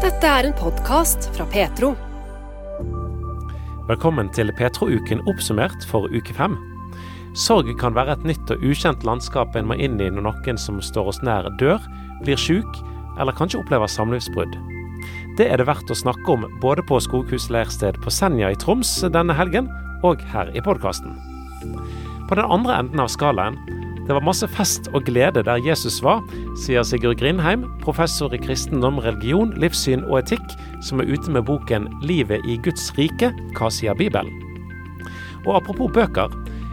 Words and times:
Dette 0.00 0.24
er 0.24 0.46
en 0.48 0.54
podkast 0.56 1.26
fra 1.34 1.44
Petro. 1.52 1.90
Velkommen 3.84 4.30
til 4.32 4.48
Petro-uken 4.56 5.20
oppsummert 5.28 5.84
for 5.90 6.08
uke 6.08 6.32
fem. 6.32 6.54
Sorg 7.36 7.68
kan 7.82 7.92
være 7.92 8.14
et 8.16 8.24
nytt 8.30 8.48
og 8.54 8.64
ukjent 8.64 9.04
landskap 9.04 9.58
en 9.60 9.68
må 9.68 9.76
inn 9.76 9.98
i 10.00 10.08
når 10.08 10.24
noen 10.24 10.60
som 10.62 10.78
står 10.80 11.10
oss 11.12 11.20
nær, 11.20 11.50
dør, 11.60 11.84
blir 12.24 12.40
syk 12.40 12.80
eller 13.20 13.36
kanskje 13.36 13.60
opplever 13.60 13.92
samlivsbrudd. 13.92 14.56
Det 15.36 15.50
er 15.52 15.60
det 15.60 15.68
verdt 15.68 15.92
å 15.92 16.00
snakke 16.00 16.32
om 16.32 16.48
både 16.64 16.86
på 16.88 16.96
Skoghus 17.04 17.50
leirsted 17.52 18.00
på 18.00 18.08
Senja 18.08 18.48
i 18.54 18.56
Troms 18.56 19.02
denne 19.12 19.36
helgen, 19.36 19.68
og 20.00 20.24
her 20.32 20.48
i 20.56 20.64
podkasten. 20.64 21.12
På 22.24 22.40
den 22.40 22.48
andre 22.48 22.80
enden 22.80 23.04
av 23.04 23.12
skalaen 23.12 23.60
det 24.10 24.16
var 24.16 24.26
masse 24.26 24.48
fest 24.50 24.88
og 24.90 25.04
glede 25.06 25.44
der 25.46 25.60
Jesus 25.62 26.00
var, 26.02 26.24
sier 26.58 26.82
Sigurd 26.82 27.20
Grindheim, 27.20 27.62
professor 27.78 28.32
i 28.34 28.40
kristendom, 28.42 28.98
religion, 28.98 29.52
livssyn 29.62 30.02
og 30.08 30.24
etikk, 30.24 30.56
som 30.82 30.98
er 30.98 31.12
ute 31.12 31.30
med 31.30 31.46
boken 31.46 31.86
'Livet 32.02 32.42
i 32.42 32.56
Guds 32.58 32.90
rike 32.98 33.30
hva 33.54 33.70
sier 33.70 33.94
Bibelen?'. 33.94 34.34
Og 35.46 35.60
apropos 35.60 35.94
bøker, 35.94 36.26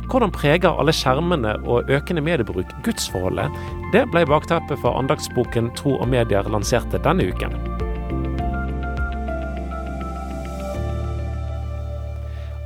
hvordan 0.09 0.33
preger 0.33 0.73
alle 0.73 0.95
skjermene 0.95 1.53
og 1.61 1.91
økende 1.93 2.25
mediebruk 2.25 2.73
gudsforholdet? 2.81 3.53
Det 3.93 4.07
ble 4.09 4.25
bakteppet 4.25 4.81
for 4.81 4.97
andagsboken 4.97 5.69
Tro 5.77 5.99
og 6.01 6.09
medier 6.09 6.49
lanserte 6.49 6.97
denne 7.05 7.29
uken. 7.29 7.53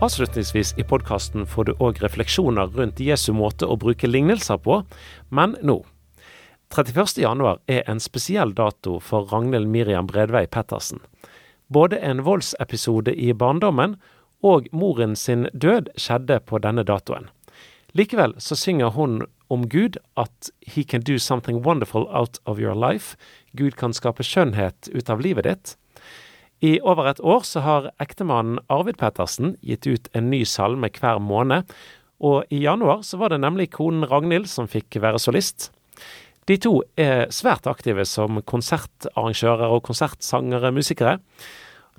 Avslutningsvis 0.01 0.73
i 0.77 0.83
podkasten 0.83 1.43
får 1.45 1.65
du 1.67 1.71
òg 1.77 1.99
refleksjoner 2.01 2.71
rundt 2.73 2.99
Jesu 3.05 3.35
måte 3.37 3.67
å 3.69 3.75
bruke 3.77 4.07
lignelser 4.09 4.57
på, 4.57 4.79
men 5.29 5.53
nå. 5.61 5.75
31.1 6.73 7.59
er 7.69 7.83
en 7.85 8.01
spesiell 8.01 8.55
dato 8.57 8.95
for 8.97 9.29
Ragnhild 9.29 9.69
Miriam 9.69 10.07
Bredvei 10.09 10.47
Pettersen. 10.49 11.03
Både 11.69 11.99
en 12.01 12.23
voldsepisode 12.25 13.13
i 13.13 13.29
barndommen 13.37 13.93
og 14.41 14.71
moren 14.73 15.13
sin 15.13 15.45
død 15.53 15.93
skjedde 15.93 16.39
på 16.49 16.57
denne 16.65 16.81
datoen. 16.81 17.29
Likevel 17.93 18.33
så 18.41 18.57
synger 18.57 18.95
hun 18.97 19.27
om 19.53 19.67
Gud 19.69 20.01
at 20.17 20.49
He 20.65 20.81
can 20.81 21.05
do 21.05 21.19
something 21.19 21.61
wonderful 21.61 22.09
out 22.09 22.41
of 22.49 22.57
your 22.57 22.73
life. 22.73 23.13
Gud 23.53 23.77
kan 23.77 23.93
skape 23.93 24.25
skjønnhet 24.25 24.89
ut 24.95 25.13
av 25.13 25.21
livet 25.21 25.45
ditt. 25.45 25.75
I 26.61 26.75
over 26.85 27.07
et 27.09 27.19
år 27.25 27.41
så 27.47 27.63
har 27.65 27.89
ektemannen 28.03 28.59
Arvid 28.69 28.99
Pettersen 29.01 29.55
gitt 29.65 29.87
ut 29.89 30.09
en 30.13 30.27
ny 30.29 30.43
salme 30.45 30.91
hver 30.93 31.17
måned, 31.17 31.65
og 32.21 32.53
i 32.53 32.59
januar 32.61 33.01
så 33.01 33.17
var 33.17 33.33
det 33.33 33.41
nemlig 33.41 33.71
konen 33.73 34.05
Ragnhild 34.05 34.45
som 34.49 34.69
fikk 34.69 34.99
være 35.01 35.21
solist. 35.21 35.71
De 36.45 36.59
to 36.61 36.75
er 37.01 37.31
svært 37.33 37.65
aktive 37.69 38.05
som 38.05 38.37
konsertarrangører 38.45 39.73
og 39.73 39.81
konsertsangere, 39.89 40.73
musikere. 40.73 41.17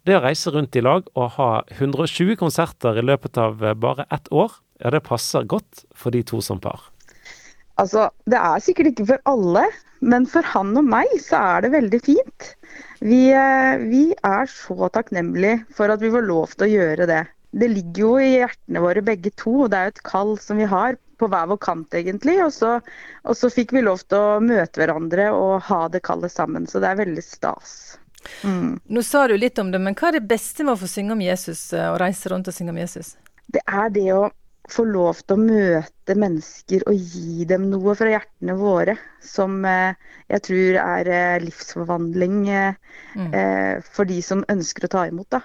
Det 0.06 0.14
å 0.18 0.22
reise 0.22 0.54
rundt 0.54 0.78
i 0.78 0.82
lag 0.82 1.10
og 1.18 1.34
ha 1.40 1.50
120 1.74 2.38
konserter 2.38 2.98
i 2.98 3.06
løpet 3.06 3.38
av 3.42 3.66
bare 3.82 4.06
ett 4.14 4.30
år, 4.30 4.54
ja 4.82 4.94
det 4.94 5.02
passer 5.06 5.46
godt 5.46 5.86
for 5.94 6.14
de 6.14 6.22
to 6.26 6.38
som 6.42 6.62
par. 6.62 6.91
Altså, 7.82 8.08
det 8.30 8.38
er 8.38 8.62
sikkert 8.62 8.92
ikke 8.92 9.08
for 9.12 9.22
alle, 9.30 9.66
men 10.02 10.26
for 10.30 10.46
han 10.54 10.74
og 10.78 10.86
meg 10.86 11.10
så 11.22 11.40
er 11.56 11.64
det 11.64 11.72
veldig 11.74 12.00
fint. 12.04 12.50
Vi, 13.02 13.22
eh, 13.34 13.82
vi, 13.82 14.02
er 14.14 14.50
så 14.50 14.88
takknemlige 14.94 15.62
for 15.74 15.90
at 15.90 16.02
vi 16.02 16.12
får 16.12 16.28
lov 16.28 16.54
til 16.54 16.68
å 16.68 16.72
gjøre 16.72 17.08
det. 17.10 17.22
Det 17.52 17.68
ligger 17.68 18.04
jo 18.04 18.12
i 18.22 18.28
hjertene 18.38 18.82
våre 18.84 19.02
begge 19.04 19.32
to, 19.36 19.64
og 19.64 19.72
det 19.72 19.78
er 19.78 19.88
jo 19.88 19.94
et 19.96 20.04
kall 20.08 20.36
som 20.40 20.60
vi 20.62 20.68
har 20.70 20.96
på 21.20 21.28
hver 21.30 21.50
vår 21.50 21.58
kant 21.62 21.96
egentlig. 21.98 22.38
Og 22.44 22.52
så, 22.54 22.76
og 23.26 23.38
så 23.38 23.50
fikk 23.52 23.74
vi 23.76 23.84
lov 23.84 24.04
til 24.06 24.18
å 24.18 24.42
møte 24.42 24.80
hverandre 24.80 25.28
og 25.36 25.58
ha 25.68 25.82
det 25.92 26.04
kallet 26.06 26.32
sammen. 26.32 26.68
Så 26.70 26.80
det 26.82 26.92
er 26.92 27.02
veldig 27.02 27.24
stas. 27.26 27.74
Mm. 28.46 28.78
Nå 28.94 29.02
sa 29.02 29.26
du 29.28 29.34
litt 29.36 29.58
om 29.58 29.72
det, 29.74 29.82
men 29.82 29.98
hva 29.98 30.12
er 30.12 30.20
det 30.20 30.30
beste 30.30 30.64
med 30.66 30.76
å 30.76 30.80
få 30.80 30.90
synge 30.90 31.16
om 31.16 31.24
Jesus 31.24 31.72
eh, 31.74 31.88
og 31.90 31.98
reise 32.02 32.30
rundt 32.30 32.48
og 32.48 32.54
synge 32.54 32.74
om 32.74 32.78
Jesus? 32.78 33.16
Det 33.52 33.62
er 33.66 33.90
det 33.92 34.06
å 34.14 34.28
få 34.70 34.84
lov 34.86 35.22
til 35.24 35.36
å 35.36 35.42
møte 35.42 36.14
mennesker 36.18 36.84
og 36.86 36.94
gi 36.94 37.46
dem 37.48 37.66
noe 37.72 37.94
fra 37.98 38.12
hjertene 38.12 38.54
våre 38.58 38.94
som 39.24 39.64
eh, 39.66 39.96
jeg 40.30 40.44
tror 40.46 40.78
er 40.82 41.10
eh, 41.10 41.40
livsforvandling 41.42 42.38
eh, 42.50 42.78
mm. 43.18 43.34
for 43.82 44.08
de 44.08 44.20
som 44.24 44.46
ønsker 44.52 44.86
å 44.86 44.92
ta 44.92 45.08
imot. 45.10 45.28
da. 45.34 45.42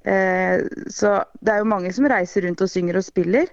Så 0.00 1.10
det 1.44 1.52
er 1.52 1.58
jo 1.60 1.68
mange 1.68 1.90
som 1.92 2.06
reiser 2.08 2.46
rundt 2.46 2.62
og 2.64 2.70
synger 2.72 2.96
og 2.96 3.04
spiller, 3.04 3.50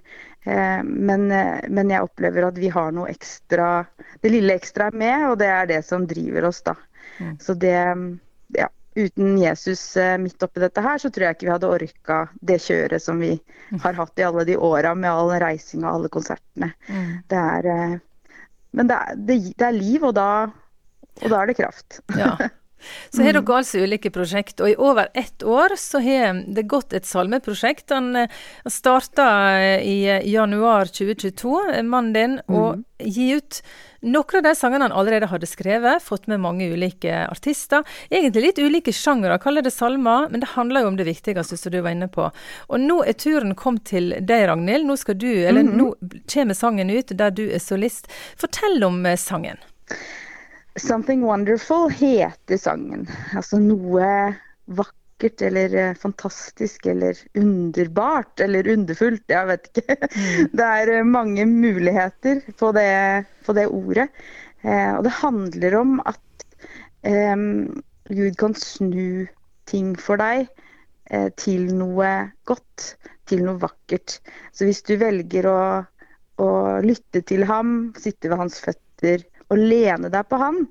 men, 0.47 1.25
men, 1.27 1.91
jeg 1.91 2.05
opplever 2.05 2.45
at 2.47 2.61
vi 2.61 2.69
har 2.71 2.93
noe 2.95 3.09
ekstra 3.11 3.81
Det 4.23 4.31
lille 4.31 4.55
ekstra 4.55 4.87
er 4.87 4.95
med, 4.95 5.25
og 5.27 5.35
det 5.41 5.49
er 5.51 5.67
det 5.67 5.81
som 5.83 6.05
driver 6.07 6.47
oss, 6.47 6.61
da. 6.63 6.77
Mm. 7.19 7.35
Så 7.43 7.57
det 7.59 7.75
Ja 8.55 8.69
uten 8.97 9.37
Jesus 9.37 9.81
eh, 9.97 10.17
midt 10.17 10.43
oppi 10.43 10.61
dette 10.63 10.81
her, 10.81 10.97
så 11.01 11.11
tror 11.13 11.27
jeg 11.27 11.37
ikke 11.37 11.47
vi 11.47 11.53
hadde 11.53 11.71
orka 11.77 12.19
det 12.49 12.59
kjøret 12.65 13.03
som 13.03 13.21
vi 13.21 13.35
mm. 13.37 13.81
har 13.83 13.97
hatt 13.99 14.21
i 14.21 14.25
alle 14.25 14.45
de 14.47 14.57
åra 14.57 14.93
med 14.97 15.11
all 15.11 15.33
reising 15.43 15.85
og 15.85 15.91
alle 15.93 16.11
konsertene. 16.13 16.71
Mm. 16.89 17.11
Det 17.29 17.41
er, 17.41 17.69
eh, 17.73 17.97
men 18.77 18.89
det 18.89 18.97
er, 18.97 19.19
det, 19.29 19.39
det 19.53 19.67
er, 19.69 19.77
liv, 19.77 20.07
og 20.09 20.15
da, 20.17 20.29
og 21.21 21.27
da 21.27 21.41
er 21.41 21.51
det 21.51 21.59
kraft. 21.59 22.01
Ja. 22.17 22.33
Så 23.09 23.23
har 23.23 23.37
dere 23.37 23.57
altså 23.57 23.81
ulike 23.83 24.11
prosjekt, 24.13 24.61
og 24.61 24.71
i 24.71 24.77
over 24.77 25.09
ett 25.17 25.43
år 25.43 25.75
så 25.79 26.01
har 26.03 26.43
det 26.47 26.67
gått 26.69 26.93
et 26.93 27.07
salmeprosjekt. 27.07 27.89
Han, 27.95 28.15
eh, 28.15 28.29
starta 28.69 29.27
i 29.81 29.97
januar 30.31 30.91
2022, 30.91 31.83
mannen 31.83 32.13
din, 32.13 32.39
mm. 32.47 32.83
gi 32.99 33.31
ut 33.37 33.61
noen 34.01 34.39
av 34.39 34.43
de 34.43 34.53
sangene 34.55 34.85
han 34.85 34.95
allerede 34.95 35.29
hadde 35.31 35.49
skrevet, 35.49 36.03
fått 36.03 36.27
med 36.27 36.41
mange 36.43 36.67
ulike 36.69 37.23
artister. 37.27 37.85
Egentlig 38.09 38.43
litt 38.43 38.59
ulike 38.61 38.93
sjangere, 38.93 39.39
kaller 39.41 39.65
det 39.65 39.73
salmer, 39.73 40.29
men 40.29 40.43
det 40.43 40.53
handler 40.53 40.85
jo 40.85 40.91
om 40.93 40.99
det 40.99 41.07
viktigste 41.07 41.57
som 41.57 41.73
du 41.73 41.79
var 41.81 41.95
inne 41.95 42.09
på. 42.11 42.29
Og 42.67 42.83
nå 42.83 43.01
er 43.03 43.17
turen 43.17 43.55
kommet 43.57 43.87
til 43.89 44.13
deg, 44.19 44.47
Ragnhild. 44.51 44.85
Nå 44.87 44.97
skal 44.97 45.17
du, 45.17 45.31
eller 45.31 45.61
mm 45.61 45.73
-hmm. 45.73 45.77
nå 45.77 46.21
kommer 46.33 46.53
sangen 46.53 46.89
ut 46.89 47.17
der 47.17 47.31
du 47.31 47.49
er 47.49 47.59
solist. 47.59 48.07
Fortell 48.37 48.83
om 48.83 49.05
eh, 49.05 49.17
sangen. 49.17 49.57
'Something 50.77 51.23
Wonderful' 51.25 51.89
heter 51.89 52.57
sangen. 52.61 53.07
Altså 53.33 53.57
noe 53.57 54.09
vakkert 54.77 55.41
eller 55.41 55.73
eh, 55.73 55.95
fantastisk 55.97 56.85
eller 56.85 57.17
underbart 57.33 58.43
eller 58.45 58.67
underfullt. 58.69 59.25
Jeg 59.31 59.49
vet 59.49 59.69
ikke. 59.71 59.95
Mm. 59.97 60.51
Det 60.59 60.67
er 60.67 60.91
eh, 60.99 61.07
mange 61.17 61.47
muligheter 61.49 62.43
på 62.59 62.69
det, 62.77 63.25
på 63.47 63.55
det 63.57 63.65
ordet. 63.73 64.05
Eh, 64.61 64.93
og 64.93 65.01
det 65.07 65.15
handler 65.17 65.79
om 65.79 65.97
at 66.05 66.21
um, 67.07 67.81
Gud 68.11 68.37
kan 68.37 68.53
snu 68.57 69.25
ting 69.65 69.95
for 69.99 70.21
deg 70.21 70.47
til 71.39 71.69
noe 71.71 72.07
godt, 72.49 72.97
til 73.31 73.45
noe 73.47 73.55
vakkert. 73.61 74.17
Så 74.51 74.67
hvis 74.67 74.81
du 74.83 74.97
velger 74.99 75.47
å, 75.47 75.59
å 76.43 76.47
lytte 76.83 77.21
til 77.23 77.45
ham, 77.47 77.93
sitte 77.95 78.27
ved 78.27 78.41
hans 78.41 78.59
føtter 78.59 79.23
og 79.47 79.59
lene 79.59 80.11
deg 80.13 80.27
på 80.29 80.39
han, 80.41 80.63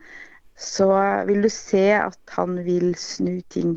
så 0.56 0.88
vil 1.28 1.44
du 1.44 1.50
se 1.53 1.88
at 1.98 2.37
han 2.37 2.56
vil 2.64 2.94
snu 3.00 3.38
ting 3.53 3.76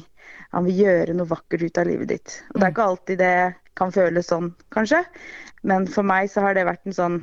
han 0.50 0.66
vil 0.66 0.82
gjøre 0.84 1.16
noe 1.18 1.30
vakkert 1.30 1.66
ut 1.66 1.78
av 1.78 1.90
livet 1.90 2.10
ditt. 2.10 2.38
Og 2.54 2.60
Det 2.60 2.64
er 2.64 2.70
mm. 2.70 2.74
ikke 2.74 2.88
alltid 2.92 3.20
det 3.22 3.34
kan 3.80 3.92
føles 3.96 4.30
sånn, 4.32 4.54
kanskje. 4.74 5.04
Men 5.62 5.86
for 5.92 6.08
meg 6.08 6.32
så 6.32 6.44
har 6.46 6.58
det 6.58 6.68
vært 6.70 6.88
en 6.90 6.98
sånn 6.98 7.20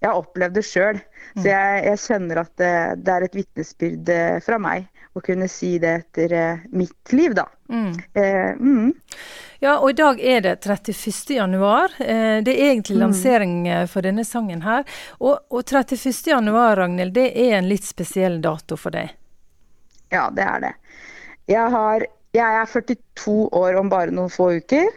Jeg 0.00 0.10
har 0.10 0.18
opplevd 0.18 0.56
det 0.58 0.64
sjøl. 0.66 0.98
Så 1.36 1.44
mm. 1.44 1.48
jeg, 1.48 1.84
jeg, 1.86 2.00
kjenner 2.02 2.42
at 2.42 2.52
det, 2.60 2.72
det 3.06 3.12
er 3.14 3.24
et 3.24 3.36
vitnesbyrd 3.38 4.10
eh, 4.12 4.38
fra 4.44 4.58
meg 4.60 4.90
å 5.16 5.20
kunne 5.24 5.48
si 5.48 5.78
det 5.80 5.92
etter 5.94 6.32
eh, 6.32 6.64
mitt 6.76 7.12
liv, 7.12 7.34
da. 7.34 7.46
Mm. 7.68 7.92
Eh, 8.12 8.52
mm. 8.60 8.92
Ja, 9.58 9.78
og 9.78 9.90
i 9.90 9.96
dag 9.96 10.20
er 10.20 10.42
det 10.44 10.56
31. 10.60 11.30
januar. 11.38 11.94
Eh, 11.98 12.42
det 12.44 12.52
er 12.52 12.70
egentlig 12.70 12.98
mm. 12.98 13.00
lansering 13.00 13.54
mm. 13.68 13.88
for 13.88 14.04
denne 14.04 14.24
sangen 14.28 14.60
her. 14.66 14.84
Og, 15.18 15.38
og 15.48 15.62
31. 15.64 16.12
januar, 16.26 16.76
Ragnhild, 16.76 17.14
det 17.16 17.30
er 17.32 17.56
en 17.56 17.70
litt 17.70 17.88
spesiell 17.88 18.42
dato 18.44 18.76
for 18.76 18.92
deg? 18.92 19.14
Ja, 20.12 20.28
det 20.30 20.44
er 20.44 20.60
det. 20.66 20.74
Jeg 21.48 21.72
har 21.72 22.06
jeg 22.36 22.60
er 22.60 22.68
42 22.68 23.48
år 23.56 23.78
om 23.80 23.90
bare 23.92 24.14
noen 24.14 24.32
få 24.32 24.50
uker. 24.60 24.88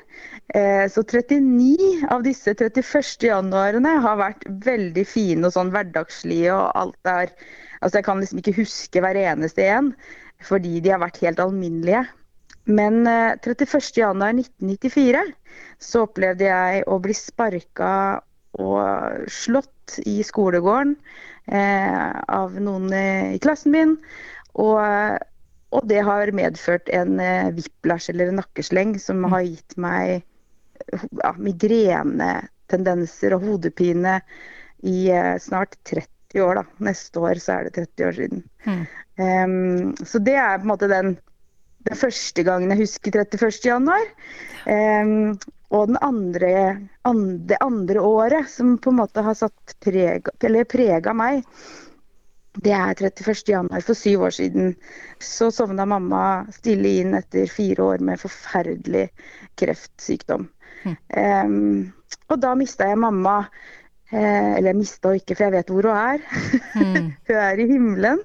Eh, 0.57 0.86
så 0.91 1.03
39 1.06 2.07
av 2.12 2.24
disse 2.25 2.56
31. 2.56 3.27
januarene 3.30 3.95
har 4.03 4.19
vært 4.19 4.47
veldig 4.65 5.06
fine 5.07 5.47
og 5.47 5.56
sånn 5.56 5.74
hverdagslige. 5.74 6.53
og 6.53 6.71
alt 6.75 6.97
der. 7.07 7.33
altså 7.81 8.00
Jeg 8.00 8.07
kan 8.07 8.19
liksom 8.19 8.41
ikke 8.41 8.57
huske 8.57 9.03
hver 9.03 9.19
eneste 9.19 9.68
en, 9.68 9.94
fordi 10.41 10.80
de 10.80 10.94
har 10.95 11.03
vært 11.03 11.21
helt 11.24 11.39
alminnelige. 11.39 12.07
Men 12.65 13.07
31. 13.07 13.97
januar 13.97 14.36
1994 14.36 15.24
så 15.80 16.03
opplevde 16.06 16.45
jeg 16.45 16.83
å 16.86 17.00
bli 17.01 17.15
sparka 17.18 17.94
og 18.59 19.30
slått 19.31 20.00
i 20.06 20.19
skolegården 20.25 20.95
eh, 21.50 22.12
av 22.27 22.57
noen 22.62 22.91
i 22.94 23.39
klassen 23.41 23.74
min. 23.74 23.97
Og 24.59 24.81
og 25.75 25.86
det 25.89 26.01
har 26.06 26.31
medført 26.36 26.89
en 26.95 27.19
eh, 27.21 27.51
whiplash 27.54 28.10
eller 28.10 28.31
en 28.31 28.39
nakkesleng 28.42 28.95
som 29.01 29.21
mm. 29.24 29.30
har 29.33 29.44
gitt 29.45 29.75
meg 29.77 30.24
ja, 31.19 31.33
migrenetendenser 31.38 33.36
og 33.38 33.45
hodepine 33.45 34.19
i 34.88 35.10
eh, 35.13 35.36
snart 35.42 35.77
30 35.89 36.45
år. 36.45 36.62
da. 36.62 36.66
Neste 36.89 37.21
år 37.21 37.42
så 37.44 37.60
er 37.60 37.68
det 37.68 37.75
30 37.77 38.07
år 38.07 38.19
siden. 38.21 38.44
Mm. 38.66 38.86
Um, 39.19 39.95
så 40.07 40.21
det 40.24 40.38
er 40.39 40.57
på 40.57 40.66
en 40.66 40.71
måte 40.71 40.88
den 40.92 41.18
den 41.88 41.95
første 41.95 42.44
gangen 42.44 42.74
jeg 42.74 42.83
husker 42.83 43.15
31. 43.22 43.60
januar. 43.63 44.07
Um, 44.68 45.38
og 45.69 45.92
den 45.92 46.00
andre, 46.01 46.54
andre, 47.06 47.38
det 47.51 47.60
andre 47.62 48.01
året 48.01 48.50
som 48.50 48.74
på 48.81 48.92
en 48.92 49.00
måte 49.04 49.24
har 49.24 49.38
satt 49.38 49.75
preg, 49.83 50.31
eller 50.44 50.65
prega 50.69 51.13
meg, 51.13 51.44
det 52.64 52.74
er 52.76 52.96
31. 52.98 53.44
januar 53.54 53.84
for 53.86 53.98
syv 53.98 54.26
år 54.28 54.36
siden. 54.36 54.74
Så 55.24 55.50
sovna 55.54 55.86
mamma 55.88 56.24
stille 56.54 56.98
inn 57.02 57.16
etter 57.18 57.48
fire 57.52 57.86
år 57.94 58.04
med 58.04 58.20
forferdelig 58.22 59.08
kreftsykdom. 59.60 60.48
Mm. 60.84 60.98
Um, 61.20 62.18
og 62.30 62.42
da 62.44 62.56
mista 62.60 62.90
jeg 62.90 63.00
mamma. 63.00 63.42
Eh, 64.10 64.56
eller 64.58 64.72
jeg 64.72 64.80
mista 64.80 65.12
henne 65.12 65.22
ikke, 65.22 65.36
for 65.38 65.46
jeg 65.46 65.54
vet 65.54 65.72
hvor 65.72 65.86
hun 65.86 65.98
er. 66.02 66.24
Mm. 66.76 67.10
hun 67.30 67.40
er 67.46 67.62
i 67.62 67.70
himmelen. 67.70 68.22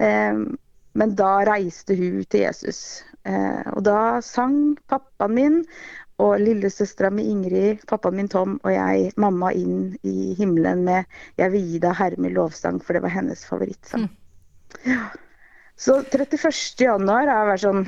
Um, 0.00 0.44
men 0.98 1.14
da 1.14 1.34
reiste 1.46 1.94
hun 1.98 2.24
til 2.24 2.46
Jesus. 2.46 3.04
Eh, 3.28 3.66
og 3.76 3.84
da 3.84 4.20
sang 4.24 4.78
pappaen 4.88 5.34
min 5.36 5.58
og 6.20 6.40
lillesøstera 6.42 7.10
mi 7.14 7.24
Ingrid, 7.32 7.84
pappaen 7.88 8.18
min 8.18 8.28
Tom 8.30 8.58
og 8.60 8.72
jeg 8.74 9.12
mamma 9.20 9.52
inn 9.56 9.96
i 10.06 10.34
himmelen 10.38 10.84
med 10.84 11.04
'Jeg 11.38 11.52
vil 11.52 11.66
gi 11.72 11.78
deg 11.82 11.96
Herre 11.96 12.20
min 12.20 12.34
lovsang', 12.36 12.82
for 12.82 12.92
det 12.92 13.02
var 13.02 13.14
hennes 13.14 13.44
favorittsang. 13.44 14.08
Mm. 14.08 14.92
Ja. 14.92 15.08
Så 15.80 16.02
31. 16.04 16.84
januar 16.84 17.26
har 17.26 17.48
vært 17.48 17.64
sånn 17.64 17.86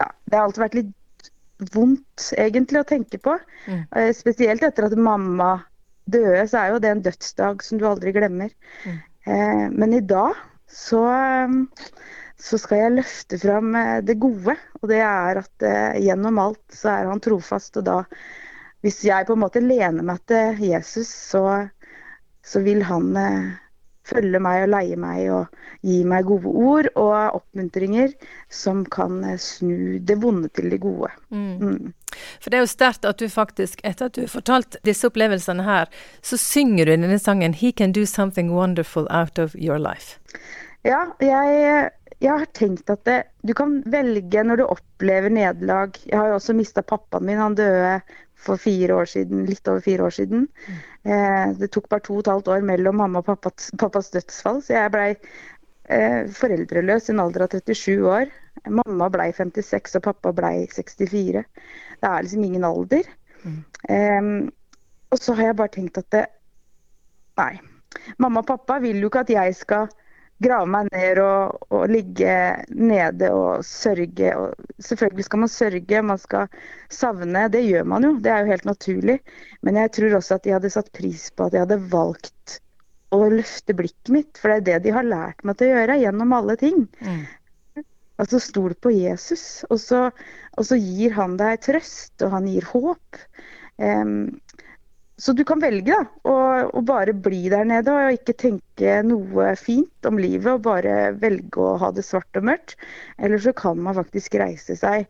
ja, 0.00 0.08
Det 0.28 0.36
har 0.36 0.44
alltid 0.44 0.64
vært 0.64 0.78
litt 0.80 0.92
vondt, 1.72 2.32
egentlig, 2.36 2.80
å 2.82 2.88
tenke 2.88 3.18
på. 3.22 3.38
Mm. 3.70 3.84
Eh, 3.96 4.10
spesielt 4.12 4.62
etter 4.66 4.88
at 4.88 4.96
mamma 4.98 5.64
døde, 6.10 6.42
så 6.50 6.58
er 6.60 6.72
jo 6.72 6.80
det 6.82 6.90
en 6.90 7.04
dødsdag 7.04 7.62
som 7.62 7.78
du 7.78 7.86
aldri 7.88 8.12
glemmer. 8.12 8.50
Mm. 8.84 8.98
Eh, 9.24 9.64
men 9.72 9.94
i 9.94 10.02
dag 10.04 10.34
så 10.68 11.04
så 12.40 12.58
skal 12.58 12.80
jeg 12.80 12.94
løfte 12.98 13.38
fram 13.40 13.74
eh, 13.78 13.98
det 14.04 14.18
gode. 14.22 14.56
Og 14.82 14.88
det 14.90 15.00
er 15.04 15.40
at 15.44 15.66
uh, 15.66 15.98
gjennom 16.02 16.40
alt 16.42 16.64
så 16.74 16.92
er 16.92 17.10
han 17.10 17.22
trofast. 17.24 17.78
Og 17.80 17.86
da, 17.86 17.98
hvis 18.84 19.02
jeg 19.06 19.28
på 19.28 19.36
en 19.36 19.44
måte 19.44 19.62
lener 19.64 20.04
meg 20.04 20.20
til 20.28 20.60
Jesus, 20.66 21.08
så, 21.08 21.44
så 22.44 22.64
vil 22.64 22.82
han 22.84 23.12
uh, 23.16 23.52
følge 24.04 24.40
meg 24.42 24.66
og 24.66 24.72
leie 24.74 24.96
meg 25.00 25.28
og 25.32 25.60
gi 25.84 26.02
meg 26.08 26.26
gode 26.28 26.52
ord 26.52 26.88
og 26.92 27.38
oppmuntringer 27.40 28.12
som 28.52 28.84
kan 28.92 29.22
snu 29.40 29.98
det 30.04 30.18
vonde 30.20 30.50
til 30.56 30.68
det 30.72 30.80
gode. 30.82 31.10
Mm. 31.30 31.54
Mm. 31.60 31.94
For 32.40 32.50
det 32.50 32.58
er 32.58 32.64
jo 32.64 32.70
sterkt 32.70 33.08
at 33.08 33.18
du 33.20 33.26
faktisk, 33.32 33.80
etter 33.84 34.10
at 34.10 34.16
du 34.16 34.24
har 34.24 34.32
fortalt 34.32 34.78
disse 34.86 35.08
opplevelsene 35.08 35.64
her, 35.66 35.88
så 36.22 36.38
synger 36.40 36.84
du 36.86 36.92
i 36.92 37.00
denne 37.00 37.18
sangen 37.18 37.54
'He 37.54 37.72
can 37.72 37.92
do 37.92 38.04
something 38.06 38.52
wonderful 38.52 39.08
out 39.10 39.38
of 39.38 39.56
your 39.56 39.78
life'. 39.78 40.20
Ja, 40.84 41.08
jeg 41.20 41.90
jeg 42.24 42.40
har 42.40 42.48
tenkt 42.56 42.88
at 42.92 43.02
det, 43.04 43.18
du 43.44 43.52
kan 43.56 43.78
velge 43.92 44.44
når 44.46 44.60
du 44.60 44.64
opplever 44.64 45.32
nederlag. 45.32 45.96
Jeg 46.08 46.16
har 46.16 46.30
jo 46.30 46.38
også 46.38 46.56
mista 46.56 46.82
pappaen 46.84 47.26
min. 47.28 47.40
Han 47.40 47.56
døde 47.58 47.98
for 48.44 48.60
fire 48.60 48.96
år 48.96 49.08
siden, 49.08 49.44
litt 49.48 49.68
over 49.68 49.82
fire 49.84 50.06
år 50.06 50.14
siden. 50.18 50.46
Mm. 50.66 50.78
Eh, 51.12 51.50
det 51.60 51.70
tok 51.74 51.88
bare 51.92 52.04
to 52.04 52.16
og 52.18 52.24
et 52.24 52.30
halvt 52.32 52.48
år 52.54 52.64
mellom 52.66 52.96
mamma 53.00 53.20
og 53.20 53.28
pappas, 53.28 53.70
pappas 53.80 54.08
dødsfall, 54.14 54.62
så 54.64 54.76
jeg 54.76 54.92
blei 54.94 55.10
eh, 55.12 56.24
foreldreløs 56.38 57.08
i 57.08 57.14
en 57.14 57.22
alder 57.24 57.46
av 57.46 57.56
37 57.56 58.08
år. 58.08 58.32
Mamma 58.72 59.10
blei 59.12 59.28
56 59.36 59.98
og 60.00 60.06
pappa 60.08 60.32
blei 60.36 60.64
64. 60.72 61.44
Det 61.44 62.10
er 62.10 62.24
liksom 62.24 62.46
ingen 62.48 62.64
alder. 62.68 63.08
Mm. 63.44 63.60
Eh, 63.92 64.32
og 65.12 65.20
så 65.20 65.36
har 65.36 65.50
jeg 65.50 65.60
bare 65.60 65.76
tenkt 65.76 66.00
at 66.00 66.10
det 66.14 66.24
Nei. 67.34 67.56
Mamma 68.22 68.44
og 68.44 68.46
pappa 68.46 68.76
vil 68.78 69.00
jo 69.02 69.08
ikke 69.10 69.24
at 69.24 69.30
jeg 69.32 69.54
skal 69.58 69.88
grave 70.42 70.66
meg 70.70 70.88
ned 70.92 71.20
og, 71.22 71.60
og, 71.70 71.84
ligge 71.90 72.34
nede 72.74 73.30
og 73.34 73.64
sørge. 73.66 74.32
Og 74.38 74.82
selvfølgelig 74.82 75.28
skal 75.28 75.42
man 75.44 75.52
sørge, 75.52 76.02
man 76.02 76.20
skal 76.20 76.58
savne. 76.92 77.46
Det 77.52 77.62
gjør 77.64 77.86
man 77.94 78.08
jo, 78.08 78.12
det 78.22 78.32
er 78.32 78.42
jo 78.42 78.52
helt 78.52 78.68
naturlig. 78.68 79.18
Men 79.62 79.80
jeg 79.82 79.94
tror 79.96 80.18
også 80.18 80.38
at 80.38 80.46
de 80.46 80.56
hadde 80.56 80.74
satt 80.74 80.92
pris 80.96 81.30
på 81.34 81.46
at 81.46 81.56
jeg 81.56 81.66
hadde 81.66 81.80
valgt 81.92 82.58
å 83.14 83.22
løfte 83.30 83.76
blikket 83.78 84.12
mitt. 84.14 84.40
For 84.40 84.50
det 84.50 84.58
er 84.58 84.66
det 84.68 84.88
de 84.88 84.96
har 84.96 85.06
lært 85.06 85.44
meg 85.46 85.58
til 85.58 85.70
å 85.70 85.78
gjøre 85.78 86.00
gjennom 86.02 86.36
alle 86.36 86.58
ting. 86.60 86.86
Mm. 87.04 87.24
Altså 88.22 88.38
stol 88.38 88.76
på 88.78 88.92
Jesus, 88.94 89.64
og 89.74 89.80
så, 89.82 90.04
og 90.54 90.66
så, 90.68 90.76
gir 90.78 91.16
han 91.16 91.34
deg 91.40 91.58
trøst, 91.64 92.14
og 92.22 92.30
han 92.36 92.46
gir 92.46 92.66
håp. 92.70 93.18
Um, 93.82 94.36
så 95.16 95.32
du 95.32 95.44
kan 95.46 95.60
velge 95.62 95.94
da, 95.94 96.04
å, 96.26 96.34
å, 96.74 96.80
bare 96.82 97.12
bli 97.14 97.44
der 97.52 97.66
nede 97.68 97.92
og 97.94 98.16
ikke 98.16 98.34
tenke 98.40 98.96
noe 99.06 99.52
fint 99.58 100.08
om 100.08 100.18
livet 100.18 100.56
og 100.56 100.64
bare 100.64 101.12
velge 101.22 101.60
å 101.62 101.76
ha 101.78 101.92
det 101.94 102.02
svart 102.06 102.40
og 102.40 102.48
mørkt. 102.48 102.74
Eller 103.22 103.38
så 103.38 103.54
kan 103.54 103.78
man 103.78 103.94
faktisk 103.94 104.34
reise 104.42 104.74
seg. 104.80 105.06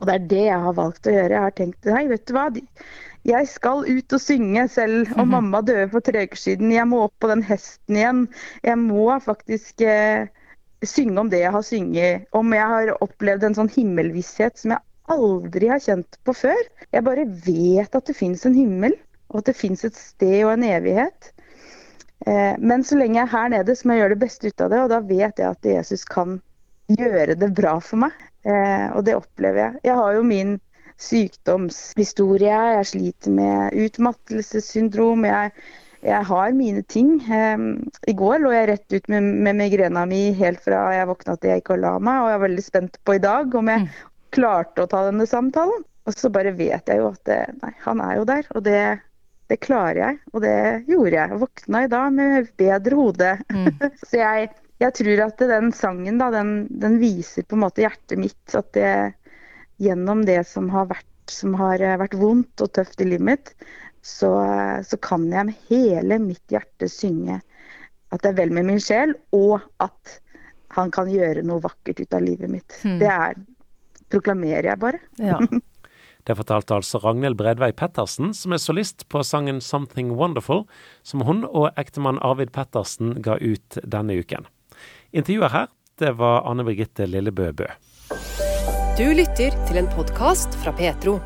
Og 0.00 0.06
det 0.06 0.14
er 0.14 0.28
det 0.30 0.44
jeg 0.46 0.60
har 0.66 0.76
valgt 0.78 1.10
å 1.10 1.14
gjøre. 1.16 1.34
Jeg 1.34 1.46
har 1.46 1.56
tenkt 1.58 1.90
nei, 1.90 2.04
vet 2.10 2.22
du 2.28 2.34
hva. 2.36 2.46
Jeg 3.26 3.48
skal 3.50 3.82
ut 3.88 4.14
og 4.14 4.22
synge 4.22 4.68
selv 4.70 5.10
om 5.16 5.24
mhm. 5.24 5.32
mamma 5.34 5.62
døde 5.66 5.88
for 5.90 6.06
tre 6.06 6.26
uker 6.28 6.38
siden. 6.38 6.70
Jeg 6.74 6.86
må 6.90 7.02
opp 7.08 7.16
på 7.22 7.30
den 7.30 7.42
hesten 7.46 7.98
igjen. 7.98 8.24
Jeg 8.62 8.78
må 8.84 9.08
faktisk 9.24 9.82
eh, 9.82 10.28
synge 10.86 11.24
om 11.24 11.32
det 11.32 11.42
jeg 11.42 11.54
har 11.56 11.66
synget 11.66 12.28
om. 12.38 12.54
Jeg 12.54 12.70
har 12.74 12.92
opplevd 13.00 13.48
en 13.48 13.58
sånn 13.58 13.72
himmelvisshet 13.72 14.62
som 14.62 14.76
jeg 14.76 14.84
aldri 15.14 15.72
har 15.72 15.82
kjent 15.82 16.20
på 16.22 16.36
før. 16.36 16.62
Jeg 16.94 17.06
bare 17.06 17.26
vet 17.48 17.98
at 17.98 18.06
det 18.06 18.14
finnes 18.18 18.46
en 18.46 18.54
himmel 18.54 18.94
og 19.34 19.42
at 19.42 19.50
det 19.50 19.58
fins 19.58 19.82
et 19.84 19.96
sted 19.98 20.44
og 20.44 20.54
en 20.54 20.66
evighet. 20.68 21.32
Eh, 22.26 22.54
men 22.58 22.84
så 22.86 22.96
lenge 22.96 23.18
jeg 23.18 23.26
er 23.26 23.32
her 23.34 23.48
nede, 23.58 23.74
så 23.76 23.88
må 23.88 23.96
jeg 23.96 24.04
gjøre 24.04 24.14
det 24.14 24.22
beste 24.22 24.50
ut 24.50 24.64
av 24.64 24.70
det, 24.72 24.82
og 24.84 24.92
da 24.92 25.00
vet 25.04 25.42
jeg 25.42 25.48
at 25.50 25.68
Jesus 25.68 26.06
kan 26.08 26.38
gjøre 26.92 27.36
det 27.40 27.50
bra 27.56 27.76
for 27.82 28.04
meg. 28.06 28.14
Eh, 28.46 28.86
og 28.94 29.04
det 29.08 29.16
opplever 29.18 29.60
jeg. 29.66 29.80
Jeg 29.90 29.98
har 30.00 30.16
jo 30.16 30.26
min 30.28 30.58
sykdomshistorie. 31.02 32.58
Jeg 32.78 32.90
sliter 32.92 33.34
med 33.34 33.78
utmattelsessyndrom. 33.86 35.24
Jeg, 35.26 35.50
jeg 36.04 36.28
har 36.30 36.56
mine 36.56 36.84
ting. 36.86 37.16
Eh, 37.26 37.64
I 38.06 38.16
går 38.16 38.44
lå 38.44 38.52
jeg 38.54 38.68
rett 38.70 38.98
ut 38.98 39.10
med, 39.12 39.32
med 39.48 39.58
migrena 39.60 40.04
mi 40.08 40.28
helt 40.38 40.62
fra 40.64 40.86
jeg 40.94 41.10
våkna 41.10 41.36
til 41.40 41.54
jeg 41.54 41.64
gikk 41.64 41.74
og 41.76 41.82
la 41.86 41.96
meg, 41.98 42.20
og 42.20 42.30
jeg 42.30 42.38
er 42.38 42.46
veldig 42.46 42.68
spent 42.68 43.00
på 43.04 43.18
i 43.18 43.24
dag 43.24 43.58
om 43.58 43.72
jeg 43.72 43.88
mm. 43.88 43.90
klarte 44.36 44.84
å 44.84 44.90
ta 44.90 45.02
denne 45.08 45.26
samtalen. 45.28 45.84
Og 46.04 46.12
så 46.12 46.28
bare 46.28 46.52
vet 46.52 46.88
jeg 46.88 47.00
jo 47.00 47.08
at 47.14 47.22
det, 47.24 47.40
nei, 47.62 47.72
han 47.80 48.00
er 48.04 48.18
jo 48.18 48.24
der, 48.28 48.48
og 48.52 48.64
det, 48.66 48.80
det 49.52 49.60
klarer 49.60 50.00
jeg, 50.00 50.18
og 50.32 50.44
det 50.44 50.58
gjorde 50.88 51.16
jeg. 51.18 51.38
Våkna 51.42 51.84
i 51.84 51.90
dag 51.92 52.12
med 52.16 52.50
bedre 52.60 52.98
hode. 52.98 53.32
Mm. 53.52 53.70
så 54.08 54.20
jeg, 54.20 54.50
jeg, 54.82 54.96
tror 54.98 55.24
at 55.26 55.44
den 55.52 55.72
sangen 55.76 56.20
da, 56.22 56.30
den, 56.34 56.54
den, 56.70 56.98
viser 57.02 57.46
på 57.46 57.58
en 57.58 57.64
måte 57.66 57.84
hjertet 57.84 58.20
mitt. 58.20 58.56
At 58.56 58.72
det 58.76 58.92
gjennom 59.82 60.24
det 60.24 60.40
som 60.48 60.70
har 60.72 60.88
vært, 60.92 61.10
som 61.30 61.56
har 61.58 61.82
vært 62.00 62.16
vondt 62.16 62.64
og 62.64 62.72
tøft 62.76 63.02
i 63.02 63.08
livet 63.08 63.28
mitt, 63.28 63.54
så, 64.04 64.30
så 64.84 65.00
kan 65.00 65.26
jeg 65.32 65.48
med 65.48 65.66
hele 65.70 66.20
mitt 66.20 66.52
hjerte 66.52 66.88
synge 66.92 67.40
at 68.14 68.22
det 68.22 68.30
er 68.30 68.36
vel 68.44 68.52
med 68.54 68.68
min 68.68 68.82
sjel, 68.82 69.14
og 69.34 69.64
at 69.82 70.18
han 70.76 70.90
kan 70.94 71.08
gjøre 71.10 71.42
noe 71.46 71.62
vakkert 71.64 72.02
ut 72.02 72.14
av 72.14 72.22
livet 72.22 72.50
mitt. 72.52 72.76
Mm. 72.86 72.98
Det 73.00 73.10
er 73.10 73.38
proklamerer 74.12 74.70
jeg 74.72 74.80
bare. 74.82 75.00
Ja. 75.18 75.40
Det 76.24 76.36
fortalte 76.38 76.74
altså 76.78 76.98
Ragnhild 77.02 77.36
Bredvei 77.36 77.72
Pettersen, 77.76 78.32
som 78.32 78.52
er 78.52 78.62
solist 78.62 79.08
på 79.08 79.22
sangen 79.22 79.60
'Something 79.60 80.14
Wonderful', 80.16 80.64
som 81.02 81.20
hun 81.20 81.44
og 81.44 81.70
ektemann 81.76 82.18
Arvid 82.22 82.52
Pettersen 82.52 83.22
ga 83.22 83.36
ut 83.36 83.78
denne 83.84 84.16
uken. 84.16 84.46
Intervjuet 85.12 85.52
her, 85.52 85.66
det 85.98 86.18
var 86.18 86.48
Anne 86.48 86.64
Birgitte 86.64 87.06
Lillebø 87.06 87.52
Bø. 87.52 87.66
Du 88.96 89.04
lytter 89.04 89.52
til 89.66 89.76
en 89.76 89.88
podkast 89.92 90.54
fra 90.64 90.72
Petro. 90.72 91.20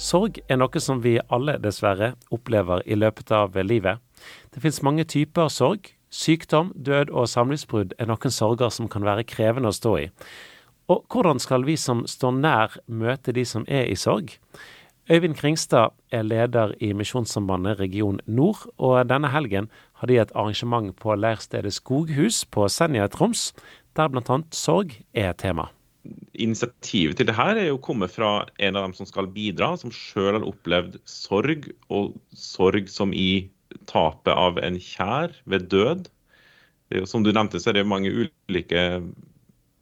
Sorg 0.00 0.38
er 0.48 0.56
noe 0.56 0.80
som 0.80 1.02
vi 1.04 1.18
alle 1.28 1.58
dessverre 1.60 2.14
opplever 2.32 2.80
i 2.86 2.96
løpet 2.96 3.30
av 3.36 3.56
livet. 3.60 3.98
Det 4.54 4.62
finnes 4.62 4.82
mange 4.82 5.04
typer 5.04 5.48
sorg. 5.52 5.92
Sykdom, 6.10 6.72
død 6.74 7.10
og 7.10 7.28
samlivsbrudd 7.28 7.92
er 7.98 8.08
noen 8.08 8.32
sorger 8.32 8.72
som 8.74 8.88
kan 8.88 9.04
være 9.04 9.26
krevende 9.28 9.70
å 9.70 9.76
stå 9.76 9.92
i. 9.98 10.06
Og 10.90 11.04
hvordan 11.06 11.38
skal 11.38 11.62
vi 11.68 11.76
som 11.78 12.02
står 12.10 12.32
nær, 12.42 12.72
møte 12.90 13.30
de 13.36 13.44
som 13.46 13.62
er 13.70 13.86
i 13.86 13.94
sorg? 13.98 14.32
Øyvind 15.10 15.36
Kringstad 15.38 15.94
er 16.10 16.22
leder 16.26 16.72
i 16.82 16.92
Misjonssambandet 16.94 17.78
region 17.78 18.18
nord, 18.26 18.64
og 18.78 19.06
denne 19.10 19.30
helgen 19.30 19.68
har 20.00 20.10
de 20.10 20.18
et 20.18 20.34
arrangement 20.34 20.90
på 20.98 21.14
leirstedet 21.14 21.72
Skoghus 21.74 22.42
på 22.44 22.66
Senja 22.68 23.06
i 23.06 23.12
Troms, 23.12 23.52
der 23.94 24.10
bl.a. 24.10 24.40
sorg 24.50 24.96
er 25.14 25.32
tema. 25.38 25.68
Initiativet 26.34 27.18
til 27.18 27.28
det 27.28 27.38
her 27.38 27.54
er 27.54 27.70
jo 27.70 27.78
kommet 27.78 28.10
fra 28.10 28.46
en 28.58 28.78
av 28.78 28.88
dem 28.88 28.94
som 28.98 29.06
skal 29.06 29.30
bidra, 29.30 29.76
som 29.78 29.94
sjøl 29.94 30.40
har 30.40 30.46
opplevd 30.46 30.98
sorg, 31.06 31.70
og 31.90 32.16
sorg 32.34 32.90
som 32.90 33.14
i 33.14 33.46
tapet 33.86 34.34
av 34.34 34.58
en 34.58 34.78
kjær 34.78 35.38
ved 35.46 35.70
død. 35.70 36.06
Som 37.06 37.22
du 37.22 37.30
nevnte, 37.30 37.60
så 37.62 37.70
er 37.70 37.78
det 37.78 37.90
mange 37.90 38.10
ulike 38.10 38.86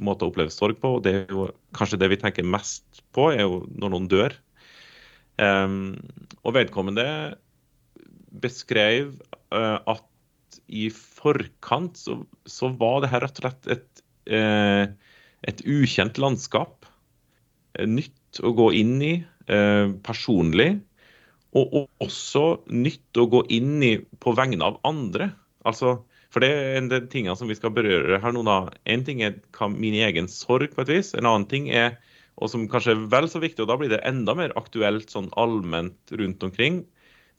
måte 0.04 0.26
å 0.26 0.32
oppleve 0.32 0.52
sorg 0.54 0.78
på. 0.82 0.96
og 0.98 1.04
det 1.06 1.14
er 1.14 1.32
jo 1.34 1.48
Kanskje 1.76 1.98
det 2.00 2.08
vi 2.12 2.20
tenker 2.20 2.46
mest 2.46 3.02
på, 3.14 3.28
er 3.32 3.44
jo 3.44 3.62
når 3.68 3.92
noen 3.94 4.08
dør. 4.10 4.36
Um, 5.38 5.98
og 6.42 6.56
vedkommende 6.56 7.36
beskrev 8.42 9.12
uh, 9.54 9.78
at 9.86 10.58
i 10.66 10.88
forkant 10.90 12.00
så, 12.00 12.16
så, 12.48 12.72
var 12.80 13.04
det 13.04 13.12
her 13.12 13.22
rett 13.22 13.38
og 13.38 13.44
slett 13.44 13.70
et, 13.76 14.02
uh, 14.32 14.90
et 15.46 15.62
ukjent 15.68 16.18
landskap. 16.18 16.88
Nytt 17.78 18.42
å 18.42 18.52
gå 18.56 18.72
inn 18.80 18.96
i 19.04 19.14
personlig. 20.04 20.74
Og 21.56 21.86
også 22.04 22.58
nytt 22.68 23.16
å 23.16 23.24
gå 23.32 23.38
inn 23.56 23.78
i 23.86 23.94
på 24.20 24.34
vegne 24.36 24.66
av 24.66 24.80
andre. 24.84 25.30
Altså, 25.64 25.94
for 26.32 26.44
det 26.44 26.50
er 26.52 26.76
en 26.76 26.90
del 26.90 27.06
tingene 27.08 27.36
som 27.40 27.48
vi 27.48 27.56
skal 27.56 27.72
berøre 27.76 28.20
her 28.20 28.34
nå. 28.36 28.44
da. 28.44 28.58
En 28.84 29.04
ting 29.06 29.22
er 29.24 29.38
min 29.72 29.96
egen 29.96 30.28
sorg, 30.28 30.74
på 30.74 30.84
et 30.84 30.92
vis. 30.92 31.14
En 31.16 31.28
annen 31.28 31.48
ting 31.48 31.70
er, 31.72 31.96
og 32.36 32.52
som 32.52 32.66
kanskje 32.68 32.94
er 32.94 33.06
vel 33.14 33.30
så 33.32 33.40
viktig, 33.42 33.64
og 33.64 33.70
da 33.70 33.78
blir 33.80 33.92
det 33.92 34.02
enda 34.08 34.34
mer 34.36 34.52
aktuelt 34.60 35.08
sånn 35.12 35.30
allment 35.40 36.12
rundt 36.12 36.44
omkring. 36.44 36.82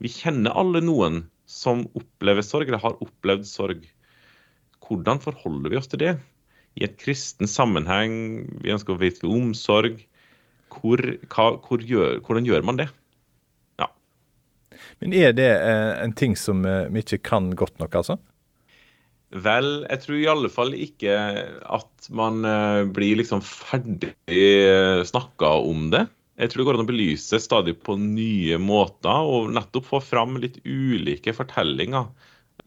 Vi 0.01 0.09
kjenner 0.09 0.57
alle 0.57 0.81
noen 0.81 1.23
som 1.49 1.85
opplever 1.97 2.45
sorg, 2.45 2.69
eller 2.69 2.81
har 2.81 2.97
opplevd 3.05 3.45
sorg. 3.49 3.85
Hvordan 4.85 5.21
forholder 5.21 5.69
vi 5.69 5.77
oss 5.77 5.89
til 5.91 6.01
det? 6.01 6.15
I 6.79 6.85
et 6.87 6.97
kristen 7.01 7.49
sammenheng, 7.49 8.47
vi 8.63 8.73
ønsker 8.73 8.95
å 8.95 9.01
vite 9.01 9.29
omsorg. 9.29 10.01
Hvor, 10.73 11.01
hva, 11.29 11.45
hvor 11.65 11.81
gjør, 11.81 12.21
hvordan 12.25 12.45
gjør 12.45 12.65
man 12.65 12.81
det? 12.81 12.89
Men 14.99 15.15
er 15.15 15.33
det 15.35 15.49
eh, 15.49 15.93
en 16.03 16.13
ting 16.17 16.35
som 16.39 16.65
eh, 16.67 16.87
vi 16.91 17.03
ikke 17.03 17.21
kan 17.31 17.51
godt 17.57 17.79
nok, 17.81 18.01
altså? 18.01 18.17
Vel, 19.29 19.83
jeg 19.85 20.01
tror 20.01 20.17
i 20.17 20.29
alle 20.31 20.49
fall 20.49 20.71
ikke 20.73 21.15
at 21.69 22.07
man 22.17 22.41
uh, 22.47 22.81
blir 22.89 23.19
liksom 23.19 23.43
ferdig 23.45 24.15
uh, 24.25 25.05
snakka 25.05 25.51
om 25.69 25.91
det. 25.93 26.07
Jeg 26.39 26.49
tror 26.49 26.61
det 26.61 26.67
går 26.69 26.79
an 26.79 26.85
å 26.85 26.89
belyse 26.89 27.39
stadig 27.43 27.75
på 27.85 27.97
nye 27.99 28.57
måter 28.57 29.29
og 29.29 29.51
nettopp 29.53 29.85
få 29.91 29.99
fram 30.01 30.39
litt 30.41 30.57
ulike 30.65 31.35
fortellinger. 31.37 32.09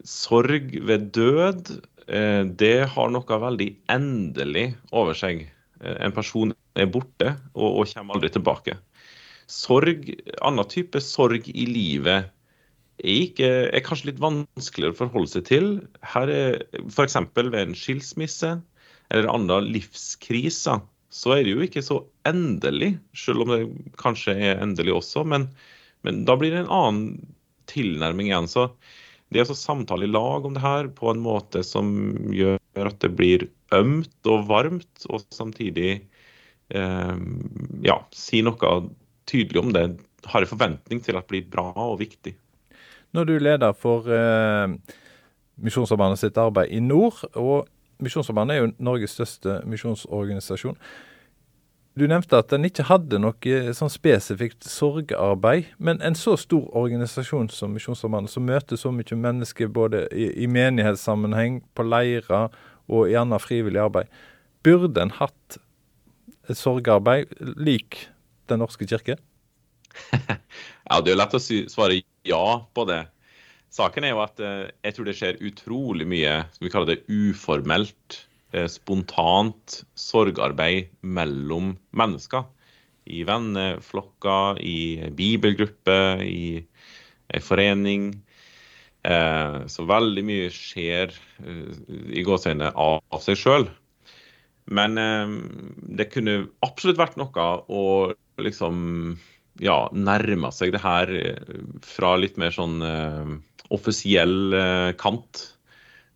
Sorg 0.06 0.76
ved 0.86 1.10
død, 1.16 1.72
uh, 2.06 2.44
det 2.46 2.76
har 2.94 3.10
noe 3.10 3.40
veldig 3.48 3.68
endelig 3.90 4.68
over 4.92 5.18
seg. 5.18 5.48
En 5.82 6.14
person 6.14 6.54
er 6.78 6.86
borte 6.86 7.32
og, 7.56 7.82
og 7.82 7.90
kommer 7.90 8.20
aldri 8.20 8.30
tilbake. 8.36 8.76
Sorg, 9.50 10.06
annen 10.38 10.70
type 10.70 11.02
sorg 11.02 11.50
i 11.50 11.66
livet 11.66 12.30
ikke, 13.00 13.48
er 13.72 13.84
kanskje 13.84 14.10
litt 14.10 14.22
vanskeligere 14.22 14.94
å 14.94 15.00
forholde 15.00 15.32
seg 15.32 15.46
til. 15.48 15.68
Her 16.06 16.30
er 16.30 16.58
F.eks. 16.84 17.16
ved 17.34 17.58
en 17.58 17.76
skilsmisse 17.78 18.56
eller 19.12 19.28
andre 19.32 19.60
livskriser, 19.64 20.82
så 21.12 21.34
er 21.34 21.44
det 21.44 21.52
jo 21.52 21.64
ikke 21.66 21.82
så 21.84 21.98
endelig, 22.28 22.94
selv 23.16 23.44
om 23.44 23.52
det 23.52 23.62
kanskje 24.00 24.32
er 24.32 24.62
endelig 24.62 24.94
også. 24.96 25.26
Men, 25.28 25.50
men 26.06 26.22
da 26.28 26.38
blir 26.40 26.54
det 26.54 26.62
en 26.62 26.72
annen 26.72 27.34
tilnærming 27.68 28.30
igjen. 28.30 28.48
Så 28.48 28.70
det 29.32 29.44
å 29.44 29.56
samtale 29.56 30.06
i 30.06 30.12
lag 30.12 30.46
om 30.46 30.56
det 30.56 30.64
her 30.64 30.88
på 30.96 31.10
en 31.12 31.20
måte 31.24 31.64
som 31.66 31.92
gjør 32.32 32.88
at 32.88 33.00
det 33.04 33.12
blir 33.18 33.46
ømt 33.76 34.30
og 34.30 34.46
varmt, 34.48 35.04
og 35.08 35.26
samtidig 35.34 35.90
eh, 36.72 37.20
ja, 37.84 37.98
si 38.16 38.40
noe 38.44 38.72
tydelig 39.28 39.60
om 39.60 39.74
det, 39.76 39.86
har 40.30 40.44
en 40.44 40.52
forventning 40.52 41.00
til 41.02 41.18
at 41.18 41.26
det 41.26 41.32
blir 41.34 41.50
bra 41.50 41.72
og 41.74 41.98
viktig 42.00 42.36
du 43.28 43.34
er 43.36 43.44
leder 43.44 43.76
for 43.76 44.08
eh, 44.08 44.72
Misjonssambandet 45.62 46.22
sitt 46.22 46.38
arbeid 46.40 46.72
i 46.72 46.80
nord. 46.80 47.20
Og 47.36 47.68
Misjonssambandet 48.02 48.56
er 48.56 48.62
jo 48.62 48.70
Norges 48.82 49.16
største 49.16 49.60
misjonsorganisasjon. 49.68 50.78
Du 51.92 52.06
nevnte 52.08 52.38
at 52.40 52.48
den 52.48 52.64
ikke 52.64 52.86
hadde 52.88 53.18
noe 53.20 53.56
sånn 53.76 53.92
spesifikt 53.92 54.64
sorgarbeid. 54.64 55.74
Men 55.76 56.00
en 56.00 56.16
så 56.16 56.38
stor 56.40 56.70
organisasjon 56.78 57.50
som 57.52 57.74
Misjonssambandet, 57.76 58.32
som 58.32 58.46
møter 58.48 58.80
så 58.80 58.94
mye 58.94 59.18
mennesker 59.18 59.68
både 59.68 60.06
i, 60.08 60.30
i 60.44 60.48
menighetssammenheng, 60.48 61.60
på 61.76 61.84
leirer 61.84 62.48
og 62.88 63.12
i 63.12 63.18
annet 63.18 63.44
frivillig 63.44 63.82
arbeid, 63.82 64.08
burde 64.64 65.04
en 65.04 65.12
hatt 65.18 65.60
et 66.48 66.58
sorgarbeid 66.58 67.30
lik 67.60 68.06
Den 68.50 68.58
norske 68.58 68.84
kirke? 68.88 69.14
ja, 70.12 70.96
det 70.98 71.12
er 71.12 71.12
jo 71.12 71.20
lett 71.20 71.36
å 71.36 71.40
svare 71.40 72.00
ja 72.26 72.46
på 72.74 72.86
det. 72.88 73.02
Saken 73.72 74.04
er 74.04 74.12
jo 74.12 74.20
at 74.24 74.40
eh, 74.44 74.68
jeg 74.84 74.96
tror 74.96 75.08
det 75.08 75.16
skjer 75.16 75.40
utrolig 75.48 76.06
mye 76.08 76.42
skal 76.52 76.66
vi 76.66 76.72
kalle 76.74 76.90
det 76.90 77.04
uformelt, 77.08 78.18
eh, 78.52 78.68
spontant 78.68 79.78
sorgarbeid 79.96 80.90
mellom 81.00 81.76
mennesker. 81.96 82.44
I 83.08 83.24
venneflokker, 83.26 84.60
i 84.62 85.08
bibelgrupper, 85.16 86.20
i 86.22 87.40
forening. 87.42 88.12
Eh, 89.08 89.56
så 89.72 89.86
veldig 89.88 90.22
mye 90.28 90.52
skjer 90.54 91.16
i 91.42 92.22
gåseøynene 92.22 92.70
av 92.76 93.24
seg 93.24 93.40
sjøl. 93.40 93.66
Men 94.70 94.94
det 95.98 96.12
kunne 96.12 96.44
absolutt 96.62 97.00
vært 97.00 97.16
noe 97.18 97.46
å 97.66 97.82
liksom 98.38 99.16
ja, 99.60 99.76
nærma 99.92 100.52
seg 100.54 100.72
det 100.74 100.82
her 100.82 101.10
eh, 101.12 101.56
fra 101.84 102.14
litt 102.20 102.38
mer 102.40 102.54
sånn 102.54 102.80
uh, 102.80 103.34
offisiell 103.74 104.54
uh, 104.54 104.90
kant. 105.00 105.44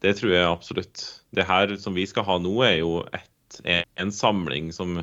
Det 0.05 0.15
tror 0.19 0.33
jeg 0.33 0.49
absolutt. 0.49 1.05
Det 1.37 1.45
her 1.49 1.75
som 1.81 1.97
vi 1.97 2.07
skal 2.09 2.27
ha 2.29 2.39
nå, 2.41 2.55
er 2.65 2.79
jo 2.81 3.01
et, 3.17 3.61
en 3.67 4.13
samling 4.13 4.71
som, 4.73 5.01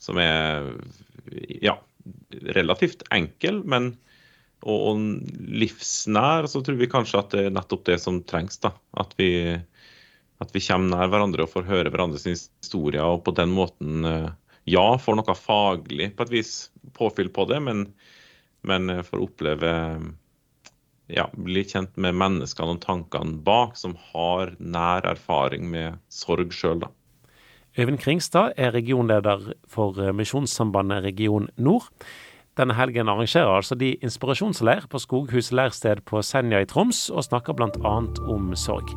som 0.00 0.20
er 0.20 0.72
ja, 1.60 1.76
relativt 2.54 3.04
enkel, 3.12 3.62
men 3.64 3.94
og, 4.60 4.76
og, 4.76 5.04
livsnær. 5.40 6.48
Så 6.50 6.62
tror 6.64 6.80
vi 6.80 6.90
kanskje 6.90 7.20
at 7.20 7.34
det 7.34 7.46
er 7.48 7.56
nettopp 7.56 7.86
det 7.88 7.98
som 8.02 8.22
trengs. 8.28 8.60
da, 8.64 8.74
At 9.00 9.16
vi, 9.20 9.30
at 10.40 10.54
vi 10.56 10.64
kommer 10.64 10.96
nær 10.96 11.12
hverandre 11.12 11.46
og 11.46 11.52
får 11.54 11.68
høre 11.68 11.92
hverandres 11.92 12.28
historier, 12.28 13.04
og 13.04 13.24
på 13.26 13.36
den 13.36 13.52
måten 13.56 14.04
uh, 14.08 14.30
ja, 14.68 14.86
får 14.98 15.18
noe 15.18 15.36
faglig 15.36 16.10
på 16.16 16.26
et 16.26 16.32
vis 16.34 16.54
påfyll 16.96 17.30
på 17.32 17.46
det, 17.50 17.60
men, 17.64 17.86
men 18.66 18.92
får 19.06 19.24
oppleve 19.24 19.72
ja, 21.10 21.26
bli 21.32 21.64
kjent 21.66 21.96
med 22.00 22.18
menneskene 22.18 22.76
og 22.76 22.82
tankene 22.84 23.40
bak, 23.44 23.76
som 23.78 23.96
har 24.12 24.54
nær 24.58 25.06
erfaring 25.10 25.68
med 25.70 26.00
sorg 26.12 26.54
sjøl, 26.54 26.84
da. 26.84 26.90
Øyvind 27.78 28.00
Kringstad 28.02 28.56
er 28.58 28.72
regionleder 28.74 29.52
for 29.70 29.94
Misjonssambandet 30.12 31.04
region 31.04 31.46
nord. 31.56 31.86
Denne 32.58 32.74
helgen 32.74 33.08
arrangerer 33.08 33.60
altså 33.60 33.78
de 33.78 33.94
inspirasjonsleir 34.02 34.88
på 34.90 34.98
Skoghus 34.98 35.52
leirsted 35.54 36.02
på 36.04 36.22
Senja 36.22 36.60
i 36.60 36.66
Troms, 36.66 37.06
og 37.14 37.24
snakker 37.24 37.54
bl.a. 37.54 37.94
om 38.26 38.52
sorg. 38.58 38.90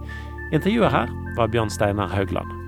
Intervjuet 0.54 0.92
her 0.92 1.16
var 1.38 1.54
Bjørn 1.54 1.72
Steinar 1.74 2.10
Haugland. 2.14 2.63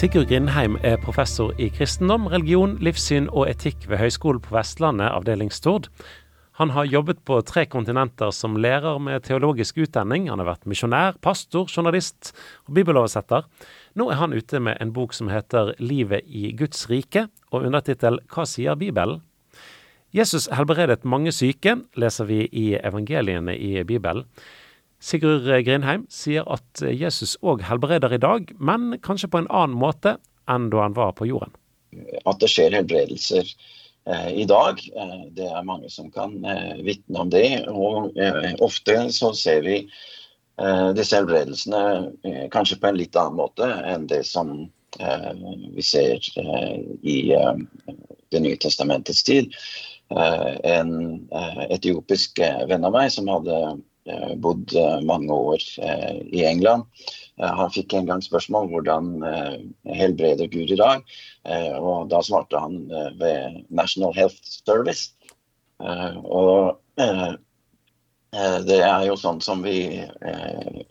Sigurd 0.00 0.30
Grindheim 0.30 0.78
er 0.80 0.94
professor 0.96 1.50
i 1.60 1.66
kristendom, 1.68 2.22
religion, 2.32 2.70
livssyn 2.80 3.26
og 3.36 3.50
etikk 3.50 3.82
ved 3.84 3.98
Høgskolen 4.00 4.40
på 4.40 4.54
Vestlandet, 4.54 5.10
avdeling 5.12 5.50
Stord. 5.52 5.90
Han 6.56 6.72
har 6.72 6.88
jobbet 6.88 7.18
på 7.28 7.36
tre 7.44 7.66
kontinenter 7.68 8.32
som 8.32 8.56
lærer 8.56 8.96
med 8.96 9.26
teologisk 9.26 9.82
utdanning. 9.84 10.30
Han 10.32 10.40
har 10.40 10.48
vært 10.48 10.64
misjonær, 10.72 11.18
pastor, 11.20 11.68
journalist 11.68 12.30
og 12.64 12.78
bibeloversetter. 12.78 13.44
Nå 14.00 14.06
er 14.08 14.22
han 14.22 14.32
ute 14.32 14.62
med 14.64 14.80
en 14.80 14.94
bok 14.96 15.12
som 15.12 15.28
heter 15.28 15.74
'Livet 15.76 16.24
i 16.24 16.56
Guds 16.56 16.88
rike', 16.88 17.28
og 17.52 17.68
undertittel 17.68 18.20
'Hva 18.24 18.46
sier 18.48 18.80
Bibelen?'. 18.80 19.20
Jesus 20.16 20.48
helbredet 20.48 21.04
mange 21.04 21.30
syke, 21.30 21.76
leser 21.94 22.24
vi 22.24 22.48
i 22.52 22.72
evangeliene 22.74 23.52
i 23.52 23.84
Bibelen. 23.84 24.24
Sigurd 25.00 25.48
Grindheim 25.64 26.04
sier 26.12 26.44
at 26.52 26.82
Jesus 26.84 27.36
òg 27.40 27.62
helbreder 27.64 28.12
i 28.12 28.20
dag, 28.20 28.50
men 28.60 28.98
kanskje 29.00 29.30
på 29.32 29.40
en 29.40 29.48
annen 29.48 29.78
måte 29.80 30.18
enn 30.50 30.68
da 30.72 30.84
han 30.84 30.96
var 30.96 31.14
på 31.16 31.28
jorden. 31.30 31.54
At 32.28 32.40
det 32.42 32.50
skjer 32.52 32.76
helbredelser 32.76 33.46
eh, 34.06 34.30
i 34.42 34.46
dag, 34.48 34.78
eh, 34.78 35.22
det 35.36 35.48
er 35.48 35.66
mange 35.66 35.90
som 35.90 36.10
kan 36.12 36.36
eh, 36.44 36.76
vitne 36.86 37.24
om 37.24 37.32
det. 37.32 37.64
Og 37.72 38.12
eh, 38.20 38.52
ofte 38.62 38.96
så 39.14 39.32
ser 39.36 39.64
vi 39.66 39.78
eh, 39.80 40.88
disse 40.96 41.16
helbredelsene 41.18 41.82
eh, 42.28 42.44
kanskje 42.52 42.78
på 42.82 42.90
en 42.90 43.00
litt 43.00 43.16
annen 43.18 43.40
måte 43.40 43.66
enn 43.66 44.06
det 44.10 44.24
som 44.28 44.68
vi 45.70 45.82
ser 45.86 46.18
i 47.06 47.14
Det 47.30 48.40
nye 48.42 48.56
testamentets 48.58 49.22
tid. 49.22 49.54
en 50.10 50.90
etiopisk 51.70 52.40
venn 52.66 52.82
av 52.84 52.96
meg 52.96 53.12
som 53.14 53.30
hadde 53.30 53.60
bodd 54.36 54.74
eh, 54.76 55.00
mange 55.06 55.32
år 55.32 55.62
eh, 55.82 56.20
i 56.32 56.44
England. 56.46 56.86
Han 57.40 57.72
fikk 57.72 57.94
en 57.96 58.08
gang 58.08 58.20
spørsmål 58.20 58.66
hvordan 58.68 59.06
helbreder 59.88 60.50
Gud 60.52 60.74
i 60.74 60.76
dag. 60.76 61.00
Og 61.80 62.10
da 62.12 62.18
svarte 62.20 62.58
han 62.60 62.82
ved 63.16 63.62
National 63.72 64.12
Health 64.12 64.36
Service. 64.44 65.14
Og 65.80 66.76
det 68.68 68.76
er 68.76 69.06
jo 69.08 69.16
sånn 69.16 69.40
som 69.40 69.64
vi 69.64 70.02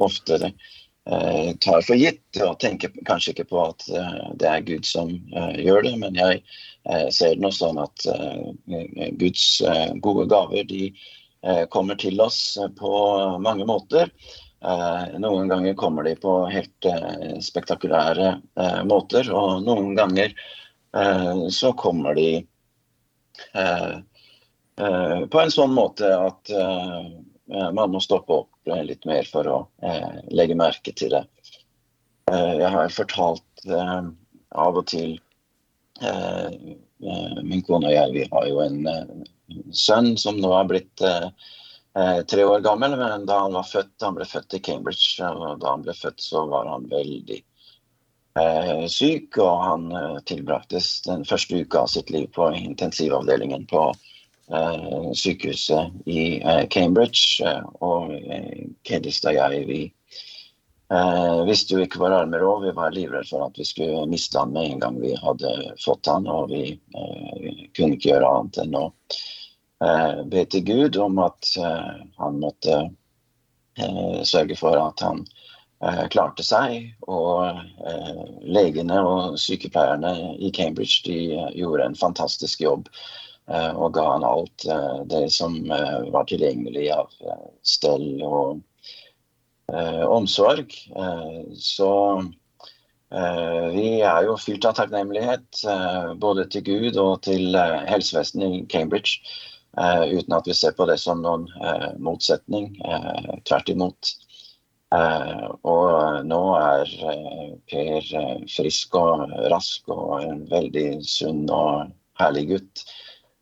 ofte 0.01 0.39
tar 1.05 1.85
for 1.85 2.01
gitt 2.01 2.41
og 2.41 2.57
tenker 2.65 2.97
kanskje 3.05 3.35
ikke 3.35 3.51
på 3.53 3.67
at 3.67 3.85
det 4.41 4.49
er 4.49 4.65
Gud 4.65 4.89
som 4.89 5.13
gjør 5.53 5.85
det. 5.85 5.93
Men 6.01 6.17
jeg 6.17 6.41
ser 7.13 7.37
det 7.37 7.45
nå 7.45 7.53
sånn 7.53 7.77
at 7.85 8.09
Guds 9.21 9.45
gode 10.01 10.25
gaver 10.33 10.65
de 10.65 10.89
kommer 11.71 11.95
til 11.99 12.19
oss 12.19 12.57
på 12.75 12.93
mange 13.39 13.63
måter. 13.67 14.09
Noen 15.23 15.47
ganger 15.47 15.77
kommer 15.79 16.03
de 16.03 16.17
på 16.19 16.33
helt 16.51 16.87
spektakulære 17.45 18.33
måter, 18.89 19.29
og 19.31 19.63
noen 19.63 19.93
ganger 19.95 20.35
så 21.55 21.71
kommer 21.79 22.19
de 22.19 22.43
på 24.75 25.41
en 25.45 25.55
sånn 25.55 25.71
måte 25.77 26.11
at 26.11 26.51
Eh, 27.53 27.71
man 27.71 27.91
må 27.91 28.01
stoppe 28.01 28.33
opp 28.33 28.69
litt 28.85 29.05
mer 29.09 29.25
for 29.29 29.47
å 29.49 29.57
eh, 29.81 30.21
legge 30.29 30.57
merke 30.57 30.93
til 30.93 31.15
det. 31.15 31.23
Eh, 32.31 32.53
jeg 32.61 32.69
har 32.75 32.93
fortalt 32.93 33.65
av 33.69 34.79
og 34.79 34.85
til 34.91 35.19
Min 36.99 37.61
kone 37.67 37.89
og 37.89 37.93
jeg 37.93 38.11
vi 38.13 38.21
har 38.31 38.45
jo 38.47 38.61
en 38.63 38.77
sønn 39.75 40.15
som 40.17 40.39
nå 40.41 40.51
har 40.53 40.69
blitt 40.69 41.03
tre 42.29 42.43
år 42.45 42.61
gammel. 42.63 42.93
Men 42.99 43.25
da 43.27 43.41
han 43.43 43.57
var 43.57 43.65
født 43.67 44.05
Han 44.05 44.15
ble 44.15 44.27
født 44.29 44.55
i 44.55 44.61
Cambridge, 44.63 45.25
og 45.25 45.59
da 45.63 45.73
han 45.73 45.83
ble 45.83 45.95
født, 45.97 46.21
så 46.21 46.45
var 46.51 46.69
han 46.69 46.85
veldig 46.91 47.39
syk. 48.93 49.39
Og 49.41 49.63
han 49.65 49.89
tilbrakte 50.29 50.83
den 51.07 51.25
første 51.27 51.63
uka 51.63 51.83
av 51.83 51.91
sitt 51.91 52.13
liv 52.13 52.29
på 52.37 52.51
intensivavdelingen 52.55 53.65
på 53.71 53.89
Eh, 54.51 55.11
sykehuset 55.13 55.91
i 56.05 56.41
eh, 56.41 56.67
Cambridge. 56.67 57.45
Eh, 57.45 57.65
og 57.85 58.13
Kedis 58.83 59.21
og 59.25 59.37
jeg 59.37 59.65
vi 59.69 59.81
visste 61.45 61.75
jo 61.75 61.83
ikke 61.85 61.99
våre 62.01 62.23
armer 62.23 62.41
òg. 62.41 62.63
Vi 62.63 62.71
var 62.73 62.95
livredde 62.95 63.29
for 63.29 63.45
at 63.45 63.57
vi 63.61 63.65
skulle 63.67 64.07
miste 64.09 64.39
han 64.41 64.55
med 64.55 64.71
en 64.71 64.79
gang 64.81 64.95
vi 64.97 65.11
hadde 65.21 65.51
fått 65.77 66.09
han, 66.09 66.25
og 66.25 66.49
vi 66.49 66.79
kunne 67.77 67.93
ikke 67.93 68.09
gjøre 68.09 68.31
annet 68.39 68.57
enn 68.63 68.73
å 68.79 68.87
be 69.79 70.45
til 70.51 70.65
Gud 70.67 70.97
om 70.99 71.21
at 71.23 71.53
han 72.19 72.39
måtte 72.41 72.81
sørge 74.27 74.57
for 74.59 74.75
at 74.75 74.99
han 75.05 75.21
klarte 76.11 76.43
seg. 76.43 76.89
Og 77.07 77.61
legene 78.43 78.99
og 78.99 79.39
sykepleierne 79.39 80.35
i 80.35 80.51
Cambridge 80.51 80.99
de 81.05 81.19
gjorde 81.55 81.87
en 81.87 81.95
fantastisk 81.95 82.65
jobb 82.65 82.91
Eh, 83.49 83.73
og 83.73 83.95
ga 83.97 84.05
han 84.11 84.25
alt 84.25 84.65
eh, 84.69 84.97
det 85.09 85.23
som 85.33 85.55
eh, 85.73 86.01
var 86.13 86.27
tilgjengelig 86.29 86.89
av 86.93 87.13
stell 87.65 88.21
og 88.25 88.65
omsorg. 90.09 90.71
Så 91.61 91.89
vi 93.75 93.83
er 94.01 94.23
jo 94.25 94.33
fylt 94.41 94.65
av 94.65 94.73
takknemlighet 94.79 95.59
både 96.17 96.47
til 96.49 96.63
Gud 96.65 96.97
og 96.97 97.19
til 97.27 97.53
helsevesenet 97.85 98.55
i 98.55 98.63
Cambridge. 98.73 99.21
Uten 99.77 100.33
at 100.33 100.47
vi 100.49 100.55
ser 100.57 100.73
på 100.75 100.87
det 100.89 100.97
som 100.99 101.21
noen 101.21 101.45
motsetning. 102.01 102.71
Tvert 103.45 103.69
imot. 103.69 104.09
Og 104.89 106.25
nå 106.25 106.39
er 106.57 106.95
Per 107.69 108.09
frisk 108.49 108.97
og 108.97 109.29
rask 109.53 109.93
og 109.93 110.23
en 110.23 110.41
veldig 110.49 110.87
sunn 111.05 111.45
og 111.53 111.93
herlig 112.19 112.47
gutt. 112.55 112.83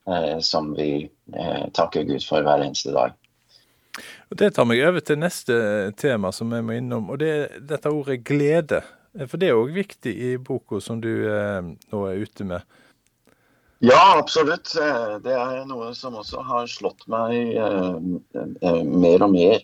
Eh, 0.08 0.40
som 0.40 0.74
vi 0.74 1.10
eh, 1.36 1.70
takker 1.74 2.04
Gud 2.04 2.24
for 2.24 2.44
hver 2.46 2.64
eneste 2.64 2.94
dag. 2.96 3.16
Og 4.32 4.38
Det 4.40 4.54
tar 4.56 4.68
meg 4.70 4.80
over 4.88 5.04
til 5.04 5.20
neste 5.20 5.58
tema 6.00 6.32
som 6.32 6.54
jeg 6.56 6.64
må 6.64 6.78
innom, 6.78 7.10
og 7.12 7.20
det 7.20 7.32
er 7.34 7.58
dette 7.74 7.92
ordet 7.92 8.22
glede. 8.28 8.80
For 9.28 9.36
det 9.42 9.50
er 9.50 9.60
òg 9.60 9.74
viktig 9.76 10.14
i 10.14 10.30
boka 10.40 10.80
som 10.84 11.02
du 11.04 11.12
eh, 11.28 11.60
nå 11.92 12.04
er 12.08 12.24
ute 12.24 12.48
med. 12.48 12.80
Ja, 13.80 14.18
absolutt. 14.18 14.72
Det 15.24 15.36
er 15.38 15.66
noe 15.70 15.92
som 15.94 16.18
også 16.18 16.42
har 16.46 16.70
slått 16.72 17.06
meg 17.12 17.54
mer 18.88 19.26
og 19.28 19.32
mer 19.36 19.62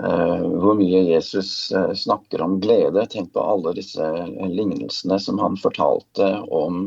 Eh, 0.00 0.44
hvor 0.62 0.78
mye 0.78 1.00
Jesus 1.04 1.72
eh, 1.76 1.92
snakker 1.92 2.40
om 2.40 2.56
glede. 2.60 3.02
Tenk 3.12 3.34
på 3.34 3.42
alle 3.44 3.74
disse 3.76 4.00
eh, 4.00 4.46
lignelsene 4.48 5.18
som 5.20 5.40
han 5.42 5.58
fortalte 5.60 6.32
om 6.48 6.86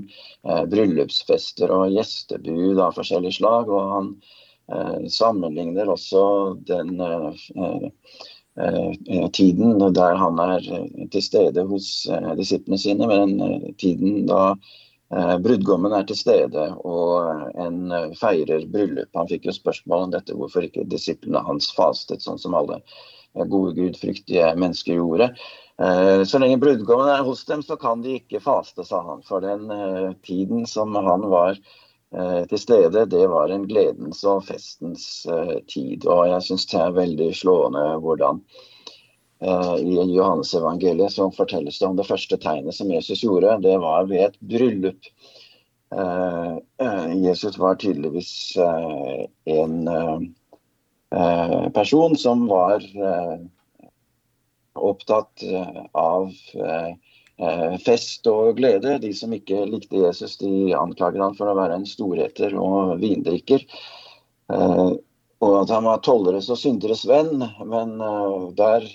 bryllupsfester 0.71 1.71
og 1.71 1.91
gjestebud 1.93 2.81
av 2.81 2.95
forskjellig 2.97 3.35
slag. 3.37 3.69
Og 3.69 3.91
han 3.93 4.13
sammenligner 5.11 5.89
også 5.91 6.21
den 6.65 6.93
tiden 9.35 9.81
der 9.97 10.15
han 10.21 10.39
er 10.39 10.63
til 11.11 11.25
stede 11.25 11.65
hos 11.67 11.89
disiplene 12.39 12.79
sine, 12.79 13.09
med 13.11 13.19
den 13.25 13.75
tiden 13.81 14.23
da 14.29 14.53
brudgommen 15.43 15.93
er 15.93 16.05
til 16.09 16.17
stede 16.17 16.63
og 16.89 17.57
en 17.61 18.13
feirer 18.17 18.63
bryllup. 18.71 19.11
Han 19.13 19.29
fikk 19.29 19.49
jo 19.49 19.55
spørsmål 19.55 20.07
om 20.07 20.13
dette, 20.15 20.35
hvorfor 20.37 20.65
ikke 20.65 20.87
disiplene 20.89 21.43
hans 21.45 21.69
fastet 21.75 22.25
sånn 22.25 22.41
som 22.41 22.55
alle 22.57 22.79
gode 23.49 23.75
gudfryktige 23.77 24.53
mennesker 24.57 24.97
gjorde. 24.97 25.29
Eh, 25.81 26.23
så 26.23 26.39
lenge 26.39 26.59
brudgommen 26.61 27.09
er 27.09 27.23
hos 27.25 27.45
dem, 27.45 27.63
så 27.65 27.77
kan 27.81 28.03
de 28.03 28.19
ikke 28.19 28.43
faste, 28.43 28.85
sa 28.85 29.01
han. 29.07 29.23
For 29.25 29.41
den 29.43 29.71
eh, 29.73 30.11
tiden 30.25 30.67
som 30.69 30.93
han 30.95 31.25
var 31.31 31.57
eh, 31.57 32.43
til 32.49 32.61
stede, 32.61 33.07
det 33.09 33.25
var 33.31 33.49
en 33.49 33.65
gledens 33.69 34.21
og 34.29 34.45
festens 34.49 35.07
tid. 35.71 36.05
Og 36.05 36.27
jeg 36.29 36.47
syns 36.47 36.69
det 36.71 36.81
er 36.81 36.99
veldig 36.99 37.31
slående 37.37 37.87
hvordan 38.03 38.43
i 39.43 39.95
Johannes 40.15 40.53
evangeliet 40.55 41.11
så 41.11 41.25
fortelles 41.35 41.79
det 41.79 41.87
om 41.87 41.97
det 41.97 42.07
første 42.07 42.37
tegnet 42.39 42.77
som 42.77 42.91
Jesus 42.91 43.23
gjorde. 43.25 43.57
Det 43.65 43.73
var 43.83 44.05
ved 44.07 44.29
et 44.29 44.37
bryllup. 44.39 45.09
Jesus 47.23 47.57
var 47.61 47.75
tydeligvis 47.81 48.31
en 48.57 49.75
Eh, 51.13 51.69
person 51.69 52.17
som 52.17 52.47
var 52.47 52.81
eh, 52.81 53.39
opptatt 54.73 55.43
eh, 55.43 55.83
av 55.93 56.31
fest 57.83 58.27
og 58.29 58.57
glede. 58.57 58.97
De 59.01 59.11
som 59.13 59.33
ikke 59.35 59.65
likte 59.67 59.99
Jesus, 59.99 60.37
de 60.39 60.71
anklager 60.77 61.21
han 61.21 61.35
for 61.37 61.49
å 61.49 61.55
være 61.57 61.79
en 61.79 61.87
storheter 61.89 62.53
og 62.61 62.93
vindrikker. 63.01 63.65
Og 65.43 65.53
at 65.59 65.71
han 65.73 65.83
var 65.83 66.01
tolleres 66.05 66.47
og 66.53 66.59
synderes 66.61 67.03
venn. 67.09 67.43
Men 67.67 67.97
der 68.55 68.85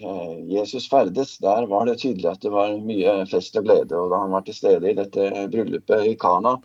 Jesus 0.48 0.88
ferdes, 0.88 1.36
der 1.44 1.66
var 1.68 1.88
det 1.88 1.98
tydelig 2.00 2.30
at 2.30 2.44
det 2.44 2.52
var 2.54 2.76
mye 2.80 3.18
fest 3.28 3.58
og 3.60 3.66
glede. 3.68 3.92
Og 3.98 4.12
da 4.12 4.22
han 4.22 4.32
var 4.32 4.46
til 4.46 4.56
stede 4.56 4.88
i 4.88 4.96
dette 4.96 5.48
bryllupet 5.52 6.06
i 6.08 6.14
Kana, 6.20 6.56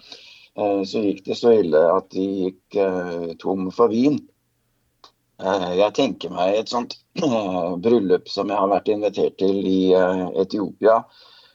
så 0.55 1.01
gikk 1.03 1.25
det 1.25 1.35
så 1.35 1.55
ille 1.59 1.81
at 1.97 2.07
de 2.13 2.27
gikk 2.45 2.79
tom 3.43 3.67
for 3.75 3.91
vin. 3.91 4.21
Eh, 5.43 5.69
jeg 5.79 5.93
tenker 5.97 6.31
meg 6.33 6.59
et 6.59 6.71
sånt 6.71 6.95
bryllup 7.85 8.29
som 8.31 8.51
jeg 8.51 8.59
har 8.59 8.69
vært 8.71 8.91
invitert 8.93 9.37
til 9.41 9.63
i 9.67 9.79
Etiopia. 10.39 11.01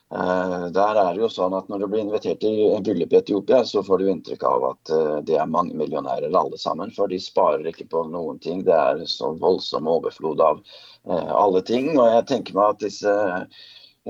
Uh, 0.09 0.71
der 0.73 0.97
er 0.97 1.11
det 1.13 1.21
jo 1.21 1.29
sånn 1.29 1.53
at 1.53 1.67
Når 1.69 1.83
du 1.83 1.87
blir 1.93 2.01
invitert 2.01 2.39
til 2.41 2.79
bryllup 2.81 3.13
i 3.13 3.19
Etiopia, 3.19 3.59
så 3.69 3.83
får 3.85 4.01
du 4.01 4.07
inntrykk 4.09 4.47
av 4.49 4.69
at 4.71 4.93
det 5.29 5.37
er 5.37 5.51
mange 5.53 5.77
millionærer 5.77 6.33
alle 6.33 6.61
sammen. 6.61 6.95
For 6.97 7.13
de 7.13 7.21
sparer 7.21 7.69
ikke 7.69 7.91
på 7.93 8.07
noen 8.13 8.39
ting. 8.45 8.63
Det 8.65 8.77
er 8.77 9.03
så 9.11 9.35
voldsom 9.43 9.91
overflod 9.91 10.41
av 10.41 10.63
alle 11.09 11.61
ting. 11.61 11.93
Og 11.99 12.09
jeg 12.09 12.25
tenker 12.31 12.57
meg 12.57 12.73
at 12.73 12.87
disse 12.87 13.19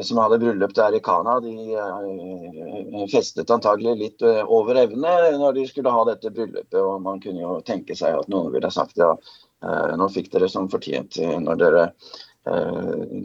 som 0.06 0.20
hadde 0.22 0.38
bryllup 0.38 0.76
der 0.78 0.94
i 0.94 1.02
Kana, 1.02 1.40
de 1.42 3.08
festet 3.10 3.50
antagelig 3.50 3.96
litt 3.98 4.22
over 4.46 4.78
evne 4.78 5.16
når 5.40 5.56
de 5.56 5.66
skulle 5.66 5.90
ha 5.90 6.04
dette 6.06 6.30
bryllupet. 6.30 6.78
Og 6.78 7.02
man 7.02 7.18
kunne 7.24 7.42
jo 7.42 7.58
tenke 7.66 7.98
seg 7.98 8.14
at 8.20 8.30
noen 8.30 8.52
ville 8.54 8.70
sagt 8.70 9.02
ja, 9.02 9.16
Eh, 9.58 9.92
nå 9.98 10.06
fikk 10.14 10.28
dere 10.30 10.46
som 10.50 10.68
fortjent 10.70 11.16
når 11.42 11.56
dere 11.58 11.80
eh, 11.88 12.18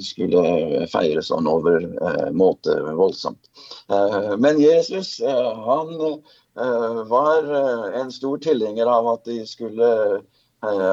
skulle 0.03 0.87
feire 0.91 1.23
sånn 1.25 1.47
over 1.49 1.83
eh, 1.83 2.29
måte 2.35 2.75
voldsomt. 2.97 3.49
Men 4.39 4.59
Jesus 4.61 5.17
han 5.23 5.91
var 7.09 7.47
en 7.97 8.11
stor 8.13 8.37
tilhenger 8.37 8.89
av 8.89 9.07
at 9.15 9.23
de 9.25 9.39
skulle 9.49 9.87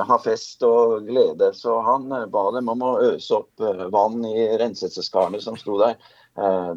ha 0.08 0.16
fest 0.24 0.64
og 0.66 1.04
glede. 1.06 1.50
Så 1.54 1.76
han 1.86 2.08
ba 2.32 2.44
dem 2.56 2.70
om 2.72 2.82
å 2.82 2.94
øse 3.10 3.36
opp 3.42 3.62
vann 3.92 4.24
i 4.26 4.48
renselseskarene 4.58 5.40
som 5.44 5.58
sto 5.60 5.76
der. 5.78 5.98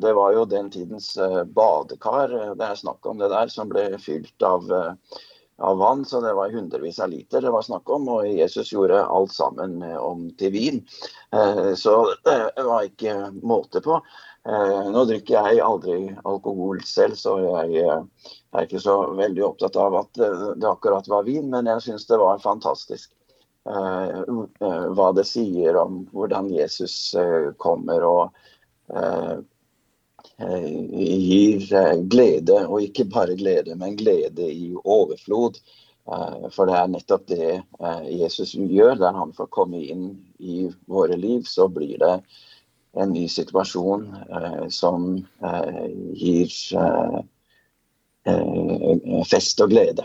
Det 0.04 0.14
var 0.18 0.36
jo 0.36 0.44
den 0.50 0.70
tidens 0.74 1.14
badekar 1.56 2.36
det 2.60 2.68
er 2.68 2.82
snakk 2.82 3.08
om 3.08 3.24
det 3.24 3.32
der, 3.32 3.50
som 3.50 3.72
ble 3.72 3.88
fylt 4.04 4.46
av 4.46 4.68
av 5.58 5.78
vann, 5.78 6.06
så 6.06 6.22
det 6.22 6.34
var 6.34 6.52
hundrevis 6.52 7.00
av 7.00 7.10
liter 7.10 7.42
det 7.42 7.52
var 7.54 7.62
snakk 7.62 7.90
om. 7.90 8.08
Og 8.10 8.28
Jesus 8.28 8.72
gjorde 8.74 9.06
alt 9.06 9.34
sammen 9.34 9.82
eh, 9.82 9.98
om 9.98 10.28
til 10.40 10.54
vin. 10.54 10.84
Eh, 11.36 11.74
så 11.80 11.98
det 12.26 12.66
var 12.66 12.88
ikke 12.88 13.32
måte 13.42 13.82
på. 13.86 14.00
Eh, 14.50 14.90
nå 14.92 15.06
drikker 15.10 15.38
jeg 15.38 15.64
aldri 15.64 15.98
alkohol 16.24 16.82
selv, 16.88 17.18
så 17.20 17.38
jeg 17.44 17.86
er 17.86 18.66
ikke 18.66 18.82
så 18.84 18.98
veldig 19.18 19.46
opptatt 19.54 19.78
av 19.80 20.00
at 20.02 20.24
det 20.60 20.70
akkurat 20.70 21.08
var 21.12 21.28
vin, 21.30 21.50
men 21.54 21.70
jeg 21.70 21.86
syns 21.88 22.10
det 22.10 22.22
var 22.22 22.44
fantastisk. 22.44 23.12
hva 23.64 25.06
det 25.16 25.24
sier 25.24 25.78
om 25.80 26.02
hvordan 26.12 26.50
Jesus 26.52 27.16
kommer 27.64 28.04
og 28.04 28.34
gir 30.40 31.68
glede, 32.10 32.68
og 32.68 32.82
ikke 32.82 33.06
bare 33.06 33.36
glede, 33.38 33.76
men 33.76 33.98
glede 33.98 34.50
i 34.52 34.74
overflod. 34.84 35.60
For 36.52 36.68
det 36.68 36.76
er 36.76 36.90
nettopp 36.92 37.28
det 37.32 37.62
Jesus 38.12 38.56
gjør. 38.58 38.98
Der 39.00 39.14
han 39.16 39.32
får 39.38 39.48
komme 39.56 39.80
inn 39.80 40.10
i 40.40 40.68
våre 40.92 41.16
liv, 41.16 41.46
så 41.48 41.70
blir 41.72 41.96
det 42.02 42.18
en 43.00 43.14
ny 43.14 43.28
situasjon 43.32 44.10
som 44.74 45.26
gir 46.18 46.52
fest 49.30 49.64
og 49.64 49.72
glede. 49.72 50.04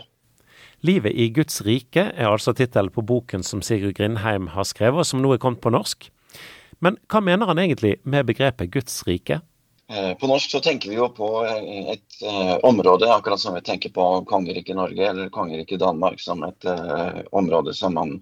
Livet 0.87 1.11
i 1.11 1.27
Guds 1.35 1.59
rike 1.67 2.05
er 2.15 2.29
altså 2.29 2.53
tittelen 2.55 2.93
på 2.95 3.03
boken 3.03 3.43
som 3.43 3.59
Sigurd 3.65 3.97
Grindheim 3.97 4.47
har 4.55 4.63
skrevet, 4.63 5.03
og 5.03 5.09
som 5.09 5.19
nå 5.19 5.33
er 5.35 5.41
kommet 5.43 5.59
på 5.59 5.73
norsk. 5.75 6.07
Men 6.79 6.95
hva 7.11 7.19
mener 7.19 7.51
han 7.51 7.59
egentlig 7.59 7.97
med 8.07 8.29
begrepet 8.29 8.71
Guds 8.71 9.03
rike? 9.03 9.41
På 9.89 10.27
norsk 10.29 10.51
så 10.51 10.59
tenker 10.61 10.91
vi 10.91 10.99
jo 10.99 11.07
på 11.09 11.27
et 11.49 12.19
område, 12.67 13.07
akkurat 13.09 13.41
som 13.41 13.55
vi 13.55 13.63
tenker 13.65 13.89
på 13.89 14.03
kongeriket 14.29 14.77
Norge 14.77 15.07
eller 15.09 15.31
kongeriket 15.33 15.81
Danmark, 15.81 16.21
som 16.21 16.43
et 16.45 16.67
område 17.33 17.73
som 17.73 17.97
man 17.97 18.19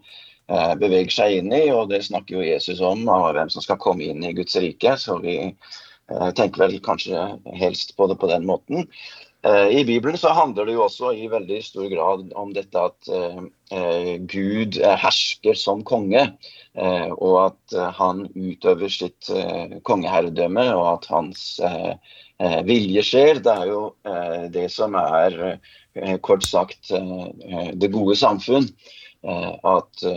beveger 0.79 1.11
seg 1.11 1.41
inn 1.41 1.51
i. 1.51 1.65
Og 1.75 1.89
det 1.91 2.05
snakker 2.07 2.37
jo 2.37 2.47
Jesus 2.47 2.79
om, 2.79 3.03
av 3.11 3.33
hvem 3.35 3.51
som 3.51 3.65
skal 3.65 3.81
komme 3.83 4.07
inn 4.07 4.23
i 4.23 4.31
Guds 4.37 4.55
rike. 4.63 4.95
Så 4.95 5.19
vi 5.19 5.35
tenker 6.39 6.63
vel 6.63 6.79
kanskje 6.79 7.25
helst 7.59 7.97
på 7.97 8.07
det 8.07 8.15
på 8.21 8.31
den 8.31 8.47
måten. 8.47 8.87
I 9.47 9.83
Bibelen 9.87 10.17
så 10.19 10.31
handler 10.35 10.65
det 10.67 10.73
jo 10.75 10.83
også 10.83 11.13
i 11.15 11.27
veldig 11.31 11.57
stor 11.63 11.87
grad 11.91 12.31
om 12.35 12.49
dette 12.55 12.81
at 12.89 13.09
Gud 14.27 14.79
hersker 14.81 15.55
som 15.55 15.83
konge, 15.87 16.23
og 17.15 17.35
at 17.45 17.77
han 17.99 18.25
utøver 18.35 18.91
sitt 18.91 19.29
kongeherredømme, 19.87 20.65
og 20.75 20.89
at 20.97 21.07
hans 21.13 21.45
vilje 22.67 23.05
skjer. 23.07 23.39
Det 23.45 23.53
er 23.53 23.71
jo 23.71 23.81
det 24.51 24.67
som 24.73 24.97
er 24.99 25.57
kort 26.25 26.43
sagt 26.43 26.91
det 26.91 27.93
gode 27.93 28.19
samfunn. 28.19 28.67
At 29.23 30.07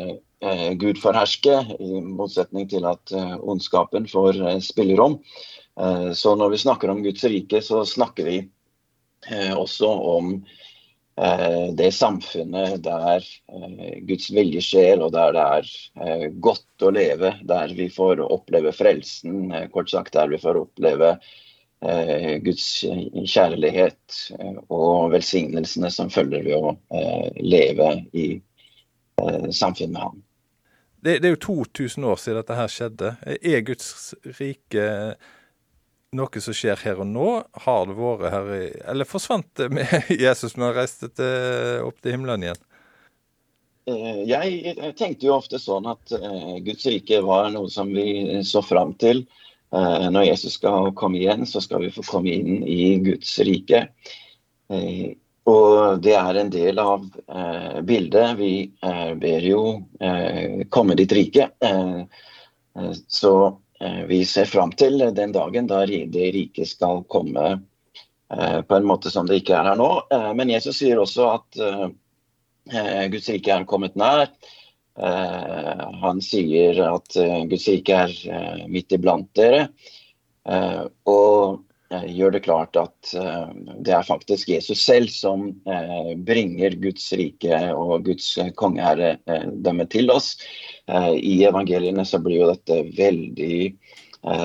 Gud 0.81 0.99
får 0.99 1.19
herske, 1.23 1.59
i 1.79 2.01
motsetning 2.03 2.71
til 2.73 2.89
at 2.89 3.15
ondskapen 3.41 4.11
får 4.11 4.43
spillerom. 4.65 5.21
Så 6.19 6.35
når 6.35 6.57
vi 6.57 6.65
snakker 6.65 6.91
om 6.91 7.05
Guds 7.05 7.23
rike, 7.31 7.63
så 7.63 7.85
snakker 7.87 8.27
vi 8.27 8.41
også 9.57 9.91
om 10.17 10.35
det 11.77 11.91
samfunnet 11.93 12.79
der 12.81 13.25
Guds 14.09 14.31
vilje 14.33 14.63
skjer, 14.65 15.03
og 15.05 15.13
der 15.13 15.35
det 15.37 15.43
er 16.01 16.31
godt 16.41 16.85
å 16.87 16.93
leve. 16.97 17.35
Der 17.45 17.75
vi 17.77 17.91
får 17.93 18.23
oppleve 18.25 18.73
frelsen, 18.73 19.51
kort 19.75 19.93
sagt 19.93 20.17
der 20.17 20.33
vi 20.33 20.41
får 20.41 20.63
oppleve 20.63 21.13
Guds 22.45 22.65
kjærlighet 22.85 24.17
og 24.69 25.13
velsignelsene 25.13 25.93
som 25.93 26.09
følger 26.13 26.49
ved 26.49 26.57
å 26.57 26.75
leve 27.45 27.93
i 28.17 28.27
samfunn 29.53 29.93
med 29.93 30.03
ham. 30.07 30.19
Det, 31.01 31.19
det, 31.23 31.29
er 31.31 31.37
jo 31.37 31.45
2000 31.73 32.05
år 32.05 32.19
siden 32.21 32.41
dette 32.43 32.57
her 32.59 32.73
skjedde. 32.73 33.13
Er 33.41 33.63
Guds 33.65 34.13
rike 34.37 34.89
noe 36.17 36.43
som 36.43 36.57
skjer 36.57 36.81
her 36.85 37.01
og 37.03 37.09
nå? 37.11 37.29
Har 37.65 37.87
det 37.87 37.97
vært 37.99 38.33
her 38.35 38.51
i 38.57 38.65
Eller 38.91 39.09
forsvant 39.09 39.49
det 39.59 39.71
med 39.75 40.11
Jesus 40.27 40.57
når 40.57 40.73
han 40.73 40.79
reiste 40.81 41.11
til, 41.13 41.87
opp 41.87 42.01
til 42.03 42.17
himmelen 42.17 42.49
igjen? 42.49 42.67
Jeg 43.91 44.93
tenkte 44.99 45.27
jo 45.27 45.39
ofte 45.39 45.59
sånn 45.59 45.89
at 45.91 46.13
Guds 46.63 46.85
rike 46.87 47.23
var 47.27 47.49
noe 47.51 47.71
som 47.73 47.89
vi 47.91 48.39
så 48.47 48.63
fram 48.63 48.93
til. 49.01 49.25
Når 49.73 50.27
Jesus 50.29 50.59
skal 50.61 50.93
komme 50.99 51.19
igjen, 51.19 51.43
så 51.49 51.63
skal 51.65 51.83
vi 51.83 51.91
få 51.95 52.05
komme 52.07 52.31
inn 52.31 52.63
i 52.63 53.01
Guds 53.03 53.33
rike. 53.47 53.81
Og 55.51 56.03
det 56.05 56.15
er 56.21 56.39
en 56.39 56.53
del 56.53 56.79
av 56.79 57.09
bildet. 57.89 58.37
Vi 58.39 58.53
ber 59.25 59.49
jo 59.49 59.65
komme 60.71 60.99
ditt 61.01 61.17
rike. 61.17 61.49
Så 63.09 63.35
vi 64.09 64.25
ser 64.29 64.45
fram 64.45 64.73
til 64.77 64.99
den 65.17 65.33
dagen 65.33 65.69
da 65.71 65.83
det 65.89 66.31
riket 66.35 66.69
skal 66.69 67.05
komme 67.09 67.55
på 68.29 68.77
en 68.77 68.87
måte 68.87 69.11
som 69.11 69.27
det 69.27 69.41
ikke 69.41 69.57
er 69.57 69.71
her 69.71 69.79
nå. 69.81 69.89
Men 70.37 70.53
Jesus 70.53 70.77
sier 70.83 71.01
også 71.01 71.31
at 71.33 71.61
Guds 73.11 73.31
rike 73.33 73.55
er 73.55 73.65
kommet 73.71 73.97
nær. 73.99 74.29
Han 76.05 76.21
sier 76.23 76.79
at 76.91 77.17
Guds 77.51 77.67
rike 77.73 78.03
er 78.05 78.13
midt 78.69 78.93
iblant 78.95 79.33
dere. 79.35 79.65
Og 81.09 81.65
gjør 81.91 82.35
det 82.37 82.43
klart 82.45 82.77
at 82.79 83.13
det 83.83 83.95
er 83.95 84.07
faktisk 84.07 84.51
Jesus 84.53 84.83
selv 84.85 85.11
som 85.11 85.49
bringer 86.27 86.77
Guds 86.83 87.09
rike 87.19 87.57
og 87.75 88.05
Guds 88.07 88.29
kongeherredømme 88.61 89.87
til 89.91 90.13
oss. 90.15 90.37
I 90.87 91.41
evangeliene 91.49 92.05
så 92.07 92.21
blir 92.23 92.43
jo 92.43 92.53
dette 92.53 92.83
veldig 92.99 93.57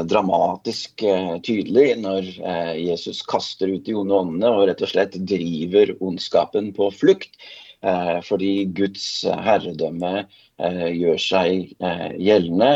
dramatisk 0.10 1.04
tydelig 1.46 2.00
når 2.02 2.32
Jesus 2.80 3.22
kaster 3.28 3.74
ut 3.76 3.86
de 3.86 3.98
onde 4.00 4.18
åndene 4.24 4.50
og 4.56 4.66
rett 4.72 4.82
og 4.82 4.94
slett 4.94 5.20
driver 5.28 5.94
ondskapen 6.00 6.72
på 6.74 6.90
flukt. 6.96 7.38
Fordi 8.26 8.66
Guds 8.74 9.06
herredømme 9.28 10.26
gjør 10.58 11.22
seg 11.22 11.76
gjeldende. 12.18 12.72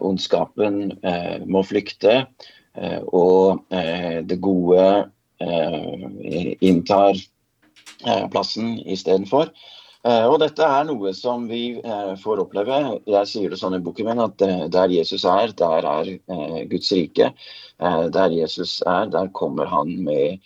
Ondskapen 0.00 0.94
må 1.44 1.64
flykte. 1.66 2.22
Og 3.12 3.62
det 4.28 4.38
gode 4.40 4.84
inntar 6.64 7.18
plassen 8.32 8.78
istedenfor. 8.88 9.50
Og 10.02 10.38
dette 10.42 10.66
er 10.66 10.86
noe 10.88 11.12
som 11.14 11.44
vi 11.50 11.76
får 12.22 12.40
oppleve. 12.42 12.78
Jeg 13.06 13.28
sier 13.30 13.52
det 13.52 13.60
sånn 13.60 13.76
i 13.76 13.82
boken 13.84 14.08
min 14.08 14.24
at 14.24 14.40
der 14.72 14.94
Jesus 14.94 15.26
er, 15.28 15.52
der 15.58 15.86
er 15.86 16.10
Guds 16.72 16.90
rike. 16.96 17.28
Der 18.16 18.34
Jesus 18.34 18.80
er, 18.86 19.12
der 19.12 19.30
kommer 19.36 19.68
han 19.70 19.92
med 20.08 20.40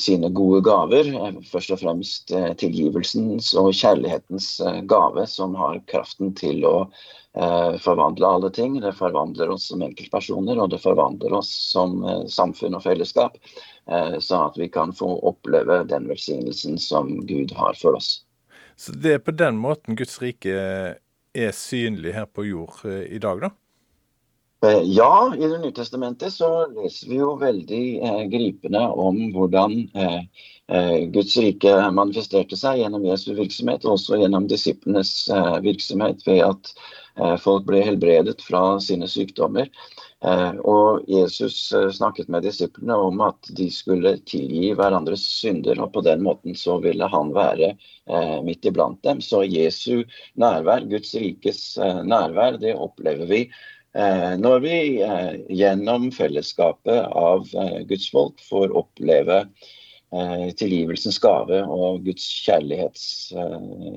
sine 0.00 0.30
gode 0.32 0.62
gaver. 0.64 1.10
Først 1.44 1.74
og 1.74 1.80
fremst 1.82 2.32
tilgivelsens 2.60 3.50
og 3.60 3.74
kjærlighetens 3.76 4.54
gave, 4.88 5.26
som 5.28 5.56
har 5.58 5.82
kraften 5.92 6.32
til 6.38 6.64
å 6.64 6.76
forvandle 7.84 8.28
alle 8.28 8.50
ting. 8.52 8.78
Det 8.80 8.94
forvandler 8.96 9.52
oss 9.52 9.68
som 9.68 9.84
enkeltpersoner, 9.84 10.56
og 10.56 10.72
det 10.72 10.80
forvandler 10.80 11.36
oss 11.36 11.52
som 11.72 12.00
samfunn 12.32 12.78
og 12.78 12.84
fellesskap. 12.86 13.36
Sånn 14.24 14.46
at 14.48 14.56
vi 14.60 14.70
kan 14.72 14.92
få 14.96 15.14
oppleve 15.28 15.82
den 15.90 16.08
velsignelsen 16.08 16.80
som 16.80 17.18
Gud 17.28 17.52
har 17.56 17.76
for 17.80 18.00
oss. 18.00 18.22
Så 18.76 18.96
det 18.96 19.18
er 19.18 19.24
på 19.24 19.36
den 19.36 19.60
måten 19.60 19.96
Guds 20.00 20.16
rike 20.22 20.56
er 21.32 21.52
synlig 21.56 22.16
her 22.16 22.28
på 22.28 22.48
jord 22.48 22.84
i 22.88 23.20
dag, 23.20 23.44
da? 23.44 23.52
Ja, 24.84 25.34
i 25.38 25.48
Det 25.48 25.58
nye 25.58 25.72
testamentet 25.74 26.32
så 26.32 26.48
leser 26.70 27.08
vi 27.10 27.16
jo 27.18 27.32
veldig 27.40 27.86
eh, 27.98 28.20
gripende 28.30 28.82
om 29.04 29.16
hvordan 29.34 29.72
eh, 29.98 31.00
Guds 31.10 31.34
rike 31.42 31.72
manifesterte 31.90 32.54
seg 32.60 32.78
gjennom 32.78 33.02
Jesu 33.02 33.32
virksomhet, 33.34 33.82
og 33.82 33.96
også 33.96 34.20
gjennom 34.20 34.46
disiplenes 34.46 35.10
eh, 35.34 35.56
virksomhet 35.66 36.22
ved 36.28 36.44
at 36.46 36.70
eh, 37.18 37.34
folk 37.42 37.66
ble 37.66 37.82
helbredet 37.88 38.38
fra 38.46 38.78
sine 38.84 39.10
sykdommer. 39.10 39.66
Og 40.22 41.08
Jesus 41.10 41.72
snakket 41.96 42.28
med 42.30 42.44
disiplene 42.46 42.94
om 42.94 43.18
at 43.26 43.48
de 43.58 43.64
skulle 43.74 44.12
tilgi 44.30 44.68
hverandres 44.78 45.24
synder, 45.40 45.80
og 45.82 45.90
på 45.96 46.04
den 46.06 46.22
måten 46.22 46.54
så 46.54 46.76
ville 46.78 47.08
han 47.10 47.32
være 47.34 47.72
midt 48.46 48.68
iblant 48.70 49.02
dem. 49.02 49.18
Så 49.18 49.42
Jesu 49.42 50.04
nærvær, 50.38 50.86
Guds 50.86 51.10
rikes 51.18 51.64
nærvær, 52.06 52.60
det 52.62 52.76
opplever 52.78 53.26
vi 53.26 53.40
når 53.92 54.60
vi 54.64 54.76
gjennom 55.52 56.08
fellesskapet 56.16 57.12
av 57.12 57.44
Guds 57.88 58.08
folk 58.12 58.40
får 58.48 58.72
oppleve 58.78 59.42
tilgivelsens 60.56 61.18
gave 61.20 61.62
og 61.68 62.02
Guds 62.06 62.24
kjærlighets 62.46 63.04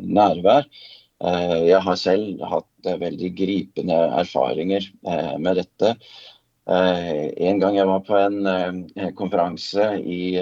nærvær. 0.04 0.68
Jeg 1.24 1.80
har 1.88 2.00
selv 2.00 2.44
hatt 2.44 2.90
veldig 3.00 3.32
gripende 3.38 3.98
erfaringer 4.20 4.88
med 5.40 5.62
dette. 5.64 5.96
En 6.66 7.60
gang 7.62 7.76
jeg 7.78 7.88
var 7.88 8.04
på 8.08 8.18
en 8.18 8.86
konferanse 9.16 9.86
i 10.02 10.36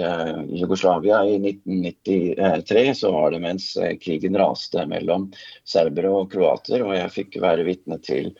Jugoslavia 0.56 1.20
i 1.28 1.36
1993, 1.36 2.94
så 3.02 3.12
var 3.12 3.34
det 3.34 3.42
mens 3.44 3.70
krigen 4.02 4.38
raste 4.40 4.86
mellom 4.88 5.28
serbere 5.68 6.10
og 6.10 6.30
kroater, 6.32 6.82
og 6.86 6.94
jeg 6.96 7.12
fikk 7.20 7.38
være 7.44 7.66
vitne 7.68 8.00
til 8.02 8.32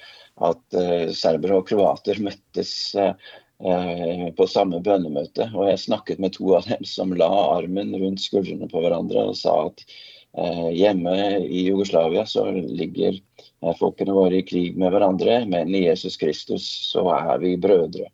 at 0.43 0.77
serbere 1.15 1.61
og 1.61 1.69
kroater 1.69 2.19
møttes 2.25 2.73
på 4.35 4.47
samme 4.51 4.81
bønnemøte. 4.83 5.47
Og 5.55 5.69
jeg 5.71 5.85
snakket 5.85 6.19
med 6.23 6.35
to 6.35 6.57
av 6.59 6.67
dem 6.67 6.83
som 6.89 7.15
la 7.15 7.29
armen 7.55 7.95
rundt 7.95 8.25
skuldrene 8.25 8.67
på 8.71 8.83
hverandre 8.83 9.29
og 9.31 9.39
sa 9.39 9.55
at 9.69 9.85
hjemme 10.75 11.15
i 11.47 11.69
Jugoslavia 11.69 12.25
så 12.27 12.49
ligger 12.51 13.21
folkene 13.79 14.17
våre 14.17 14.41
i 14.41 14.47
krig 14.47 14.75
med 14.77 14.91
hverandre, 14.91 15.45
men 15.47 15.71
i 15.71 15.85
Jesus 15.87 16.19
Kristus 16.21 16.67
så 16.91 17.07
er 17.15 17.39
vi 17.45 17.55
brødre. 17.57 18.11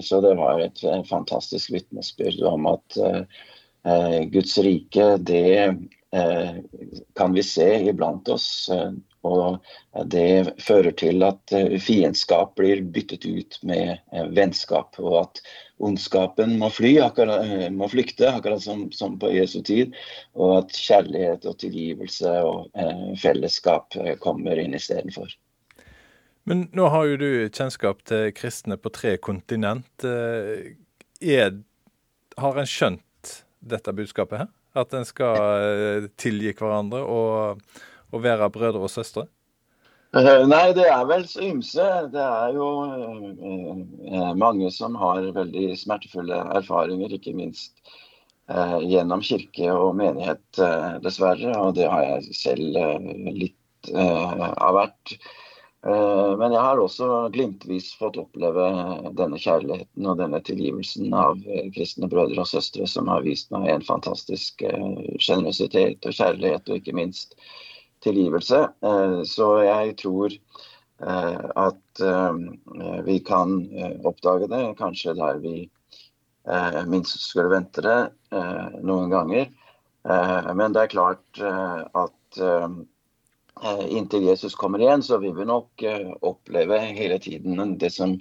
Så 0.00 0.22
det 0.24 0.32
var 0.38 0.62
et 0.64 0.80
fantastisk 1.10 1.74
vitnesbyrd 1.74 2.40
om 2.48 2.64
at 2.72 2.96
Guds 4.32 4.56
rike, 4.64 5.10
det 5.20 5.76
kan 7.20 7.36
vi 7.36 7.44
se 7.44 7.68
iblant 7.92 8.28
oss. 8.32 8.70
Og 9.26 10.06
Det 10.12 10.54
fører 10.60 10.92
til 10.92 11.24
at 11.24 11.52
eh, 11.56 11.76
fiendskap 11.80 12.54
blir 12.58 12.82
byttet 12.92 13.24
ut 13.24 13.58
med 13.66 13.96
eh, 14.12 14.26
vennskap. 14.36 14.98
Og 15.00 15.22
at 15.22 15.40
ondskapen 15.82 16.56
må, 16.60 16.70
fly, 16.72 16.96
akkurat, 17.04 17.46
eh, 17.46 17.70
må 17.72 17.88
flykte, 17.92 18.28
akkurat 18.28 18.62
som, 18.62 18.86
som, 18.92 19.16
på 19.20 19.32
Jesu 19.34 19.62
tid. 19.64 19.96
Og 20.36 20.58
at 20.60 20.76
kjærlighet 20.76 21.48
og 21.48 21.58
tilgivelse 21.62 22.34
og 22.44 22.76
eh, 22.76 23.08
fellesskap 23.20 23.96
kommer 24.22 24.60
inn 24.60 24.76
istedenfor. 24.76 25.32
Men 26.46 26.68
nå 26.76 26.90
har 26.92 27.08
jo 27.08 27.16
du 27.18 27.30
kjennskap 27.48 28.04
til 28.06 28.28
kristne 28.36 28.76
på 28.78 28.92
tre 28.94 29.16
kontinent. 29.18 30.04
Er, 30.06 31.56
har 32.38 32.60
en 32.60 32.70
skjønt 32.70 33.32
dette 33.66 33.96
budskapet 33.96 34.44
her? 34.44 34.52
At 34.76 34.94
en 34.94 35.08
skal 35.08 36.06
tilgi 36.20 36.52
hverandre 36.54 37.00
og 37.02 37.64
å 38.12 38.22
være 38.22 38.50
brødre 38.54 38.86
og 38.86 38.92
søstre? 38.92 39.26
Eh, 40.16 40.46
nei, 40.48 40.70
det 40.76 40.86
er 40.88 41.04
vel 41.08 41.26
så 41.28 41.42
ymse. 41.44 41.86
Det 42.12 42.22
er 42.24 42.54
jo 42.56 42.66
eh, 42.86 43.80
eh, 44.12 44.32
mange 44.38 44.70
som 44.72 44.94
har 45.00 45.26
veldig 45.36 45.66
smertefulle 45.76 46.38
erfaringer, 46.56 47.12
ikke 47.16 47.34
minst 47.36 47.74
eh, 48.48 48.78
gjennom 48.86 49.24
kirke 49.26 49.72
og 49.74 49.96
menighet, 49.98 50.46
eh, 50.62 50.94
dessverre. 51.04 51.52
Og 51.60 51.74
det 51.76 51.90
har 51.90 52.06
jeg 52.06 52.38
selv 52.38 52.78
eh, 52.80 53.10
litt 53.42 53.54
av 53.94 54.72
hvert. 54.74 55.12
Men 55.86 56.50
jeg 56.50 56.58
har 56.58 56.80
også 56.82 57.28
glimtvis 57.30 57.92
fått 57.94 58.16
oppleve 58.18 58.64
denne 59.14 59.38
kjærligheten 59.38 60.08
og 60.10 60.16
denne 60.18 60.40
tilgivelsen 60.42 61.14
av 61.14 61.38
kristne 61.76 62.08
brødre 62.10 62.42
og 62.42 62.48
søstre, 62.50 62.88
som 62.90 63.06
har 63.12 63.22
vist 63.22 63.52
meg 63.54 63.68
en 63.70 63.86
fantastisk 63.86 64.64
sjenerøsitet 65.22 66.08
og 66.10 66.16
kjærlighet, 66.18 66.66
og 66.66 66.80
ikke 66.80 66.96
minst 66.98 67.38
tilgivelse. 68.06 68.62
Eh, 68.82 69.20
så 69.28 69.48
jeg 69.66 69.96
tror 70.02 70.32
eh, 70.32 71.44
at 71.66 72.02
eh, 72.02 72.38
vi 73.06 73.18
kan 73.26 73.58
oppdage 74.06 74.50
det 74.52 74.62
kanskje 74.80 75.16
der 75.18 75.42
vi 75.44 75.58
minst 76.86 77.18
skulle 77.26 77.50
vente 77.50 77.82
det 77.82 77.96
noen 78.86 79.08
ganger. 79.10 79.48
Men 80.54 80.76
det 80.76 80.84
er 80.84 80.92
klart 80.92 81.40
at 81.42 82.38
inntil 83.90 84.28
Jesus 84.28 84.54
kommer 84.54 84.78
igjen, 84.78 85.02
så 85.02 85.18
vil 85.18 85.34
vi 85.34 85.48
nok 85.50 85.82
oppleve 86.22 86.78
hele 86.94 87.18
tiden 87.18 87.74
det 87.82 87.90
som 87.96 88.14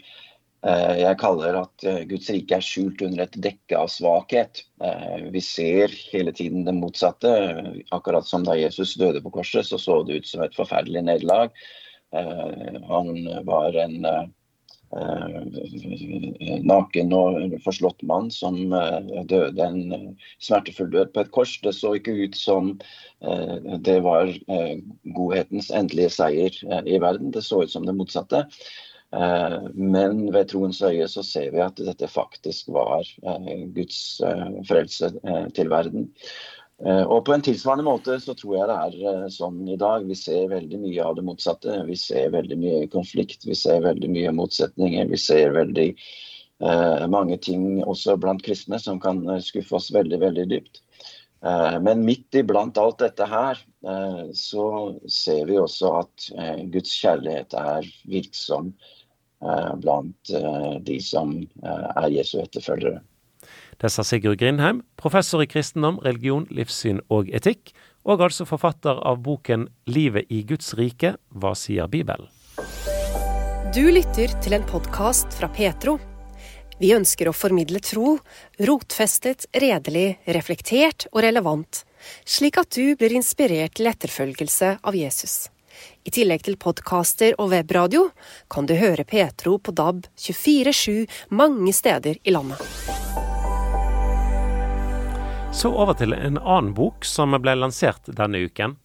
jeg 0.65 1.17
kaller 1.21 1.60
at 1.60 1.84
eh, 1.86 2.04
Guds 2.10 2.30
rike 2.34 2.58
er 2.58 2.63
skjult 2.65 3.04
under 3.06 3.25
et 3.25 3.36
dekke 3.43 3.78
av 3.78 3.89
svakhet. 3.93 4.63
Eh, 4.82 5.28
vi 5.34 5.41
ser 5.43 5.93
hele 6.10 6.34
tiden 6.34 6.65
det 6.65 6.73
motsatte. 6.73 7.30
Akkurat 7.93 8.25
som 8.25 8.45
da 8.47 8.56
Jesus 8.58 8.95
døde 8.97 9.21
på 9.21 9.34
korset, 9.36 9.67
så 9.67 9.78
så 9.78 9.99
det 10.04 10.23
ut 10.23 10.30
som 10.30 10.41
et 10.41 10.58
forferdelig 10.58 11.06
nederlag. 11.06 11.54
Han 12.15 13.10
var 13.43 13.75
en 13.75 14.06
naken 16.63 17.12
og 17.17 17.56
forslått 17.65 18.06
mann 18.08 18.30
som 18.32 18.71
døde 19.28 19.65
en 19.65 20.15
smertefull 20.39 20.93
død 20.93 21.12
på 21.12 21.25
et 21.25 21.32
kors. 21.36 21.58
Det 21.65 21.73
så 21.75 21.95
ikke 21.97 22.15
ut 22.21 22.38
som 22.39 22.71
det 23.89 23.97
var 24.06 24.32
godhetens 25.17 25.73
endelige 25.75 26.13
seier 26.15 26.56
i 26.88 27.01
verden. 27.04 27.34
Det 27.36 27.43
så 27.43 27.65
ut 27.65 27.73
som 27.73 27.89
det 27.89 27.97
motsatte. 27.97 28.45
Eh, 29.15 29.60
men 29.73 30.25
ved 30.34 30.49
troens 30.51 30.82
øye 30.84 31.08
så 31.08 31.23
ser 31.23 31.54
vi 31.54 31.63
at 31.63 31.80
dette 31.80 32.10
faktisk 32.12 32.71
var 32.75 33.06
eh, 33.23 33.63
Guds 33.75 34.19
eh, 34.25 34.60
frelse 34.67 35.12
til 35.56 35.71
verden. 35.71 36.12
Og 36.75 37.21
på 37.23 37.32
en 37.32 37.43
tilsvarende 37.45 37.86
måte 37.88 38.17
så 38.19 38.34
tror 38.36 38.56
jeg 38.58 38.65
det 38.67 39.06
er 39.08 39.30
sånn 39.32 39.62
i 39.71 39.78
dag. 39.80 40.04
Vi 40.10 40.15
ser 40.19 40.49
veldig 40.51 40.82
mye 40.82 41.06
av 41.08 41.13
det 41.15 41.23
motsatte. 41.23 41.78
Vi 41.88 41.95
ser 41.95 42.34
veldig 42.34 42.58
mye 42.60 42.89
konflikt, 42.91 43.45
vi 43.47 43.56
ser 43.56 43.80
veldig 43.86 44.10
mye 44.12 44.34
motsetninger. 44.36 45.08
Vi 45.08 45.19
ser 45.23 45.56
veldig 45.56 45.86
mange 47.13 47.38
ting 47.39 47.80
også 47.80 48.17
blant 48.19 48.43
kristne 48.43 48.75
som 48.84 48.99
kan 48.99 49.23
skuffe 49.39 49.78
oss 49.80 49.88
veldig, 49.95 50.19
veldig 50.19 50.45
dypt. 50.51 50.82
Men 51.88 52.04
midt 52.04 52.36
iblant 52.43 52.75
alt 52.82 52.99
dette 53.06 53.23
her, 53.32 53.63
så 54.36 54.67
ser 55.08 55.47
vi 55.47 55.56
også 55.63 55.93
at 56.01 56.28
Guds 56.75 56.91
kjærlighet 56.99 57.56
er 57.56 57.88
virksom 58.04 58.73
blant 59.82 60.32
eh, 60.34 60.78
de 60.82 61.00
som 61.04 61.36
eh, 61.41 61.89
er 62.04 62.10
Jesu 62.13 62.39
etterfølgere. 62.41 63.02
Det 63.82 63.91
sa 63.91 64.06
Sigurd 64.08 64.39
Grindheim, 64.39 64.82
professor 64.95 65.43
i 65.43 65.50
kristendom, 65.52 66.00
religion, 66.06 66.48
livssyn 66.50 67.02
og 67.12 67.30
etikk, 67.36 67.74
og 68.06 68.21
altså 68.21 68.45
forfatter 68.48 69.02
av 69.04 69.19
boken 69.26 69.67
'Livet 69.86 70.32
i 70.32 70.43
Guds 70.48 70.74
rike 70.80 71.15
hva 71.30 71.54
sier 71.58 71.89
Bibelen'? 71.91 72.30
Du 73.76 73.84
lytter 73.91 74.32
til 74.41 74.56
en 74.56 74.63
podkast 74.63 75.34
fra 75.36 75.50
Petro. 75.52 75.98
Vi 76.80 76.93
ønsker 76.95 77.28
å 77.28 77.36
formidle 77.36 77.80
tro, 77.84 78.17
rotfestet, 78.60 79.48
redelig, 79.52 80.19
reflektert 80.28 81.08
og 81.12 81.24
relevant, 81.24 81.84
slik 82.24 82.60
at 82.62 82.71
du 82.76 82.95
blir 82.95 83.15
inspirert 83.15 83.76
til 83.76 83.91
etterfølgelse 83.91 84.78
av 84.84 84.95
Jesus. 84.95 85.50
I 86.05 86.13
tillegg 86.13 86.45
til 86.45 86.57
podkaster 86.61 87.35
og 87.41 87.49
webradio 87.53 88.09
kan 88.51 88.67
du 88.69 88.75
høre 88.77 89.05
Petro 89.07 89.57
på 89.57 89.73
DAB 89.75 90.05
24-7 90.17 91.05
mange 91.33 91.73
steder 91.73 92.19
i 92.23 92.33
landet. 92.35 92.61
Så 95.55 95.71
over 95.71 95.95
til 95.95 96.13
en 96.13 96.38
annen 96.38 96.73
bok 96.75 97.05
som 97.07 97.31
ble 97.39 97.55
lansert 97.55 98.09
denne 98.11 98.43
uken. 98.43 98.75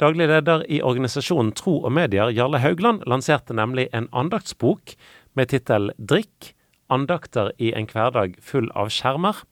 Daglig 0.00 0.28
leder 0.30 0.64
i 0.70 0.80
organisasjonen 0.82 1.52
Tro 1.58 1.80
og 1.82 1.92
Medier, 1.94 2.30
Jarle 2.34 2.62
Haugland, 2.62 3.04
lanserte 3.06 3.54
nemlig 3.54 3.88
en 3.92 4.08
andaktsbok 4.10 4.96
med 5.38 5.50
tittel 5.52 5.92
Drikk 5.98 6.54
andakter 6.92 7.52
i 7.58 7.72
en 7.76 7.86
hverdag 7.88 8.36
full 8.42 8.68
av 8.78 8.90
skjermer. 8.92 9.42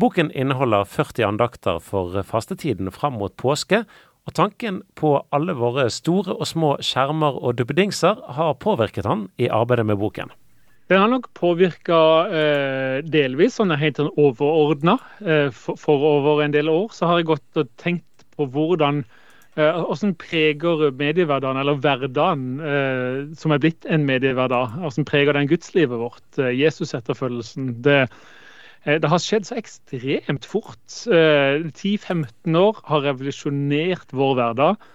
Boken 0.00 0.30
inneholder 0.32 0.88
40 0.88 1.26
andakter 1.28 1.80
for 1.84 2.16
fastetiden 2.26 2.90
fram 2.94 3.18
mot 3.20 3.34
påske, 3.36 3.84
og 4.28 4.34
tanken 4.36 4.82
på 4.98 5.14
alle 5.32 5.54
våre 5.56 5.86
store 5.92 6.36
og 6.36 6.44
små 6.48 6.74
skjermer 6.84 7.38
og 7.40 7.56
duppedingser 7.58 8.20
har 8.36 8.58
påvirket 8.60 9.08
han 9.08 9.26
i 9.40 9.48
arbeidet 9.48 9.86
med 9.88 9.98
boken. 10.02 10.32
Den 10.88 11.02
har 11.02 11.10
nok 11.12 11.28
påvirka 11.36 12.00
eh, 12.32 12.98
delvis, 13.04 13.58
sånn 13.58 13.74
helt 13.76 14.00
sånn 14.00 14.12
overordna. 14.16 14.96
Eh, 15.20 15.48
for, 15.52 15.76
for, 15.80 16.04
over 16.16 16.44
en 16.44 16.54
del 16.54 16.70
år 16.72 16.92
så 16.96 17.10
har 17.10 17.20
jeg 17.20 17.28
gått 17.34 17.60
og 17.60 17.72
tenkt 17.80 18.24
på 18.36 18.46
hvordan 18.54 19.02
eh, 19.02 19.80
hvordan 19.84 20.14
preger 20.20 20.88
mediehverdagen, 20.96 21.60
eller 21.60 21.80
hverdagen 21.84 22.46
eh, 22.64 23.20
som 23.36 23.52
er 23.52 23.60
blitt 23.64 23.88
en 23.88 24.08
mediehverdag, 24.08 24.78
hvordan 24.80 25.08
preger 25.08 25.36
den 25.36 25.50
gudslivet 25.50 26.00
vårt, 26.00 26.24
eh, 26.40 26.54
Jesus-etterfølgelsen. 26.56 27.74
Det, 27.84 28.00
det 28.84 29.10
har 29.10 29.20
skjedd 29.22 29.48
så 29.48 29.58
ekstremt 29.58 30.46
fort. 30.48 30.84
10-15 30.86 32.22
eh, 32.22 32.60
år 32.60 32.78
har 32.88 33.04
revolusjonert 33.08 34.14
vår 34.16 34.38
hverdag. 34.38 34.88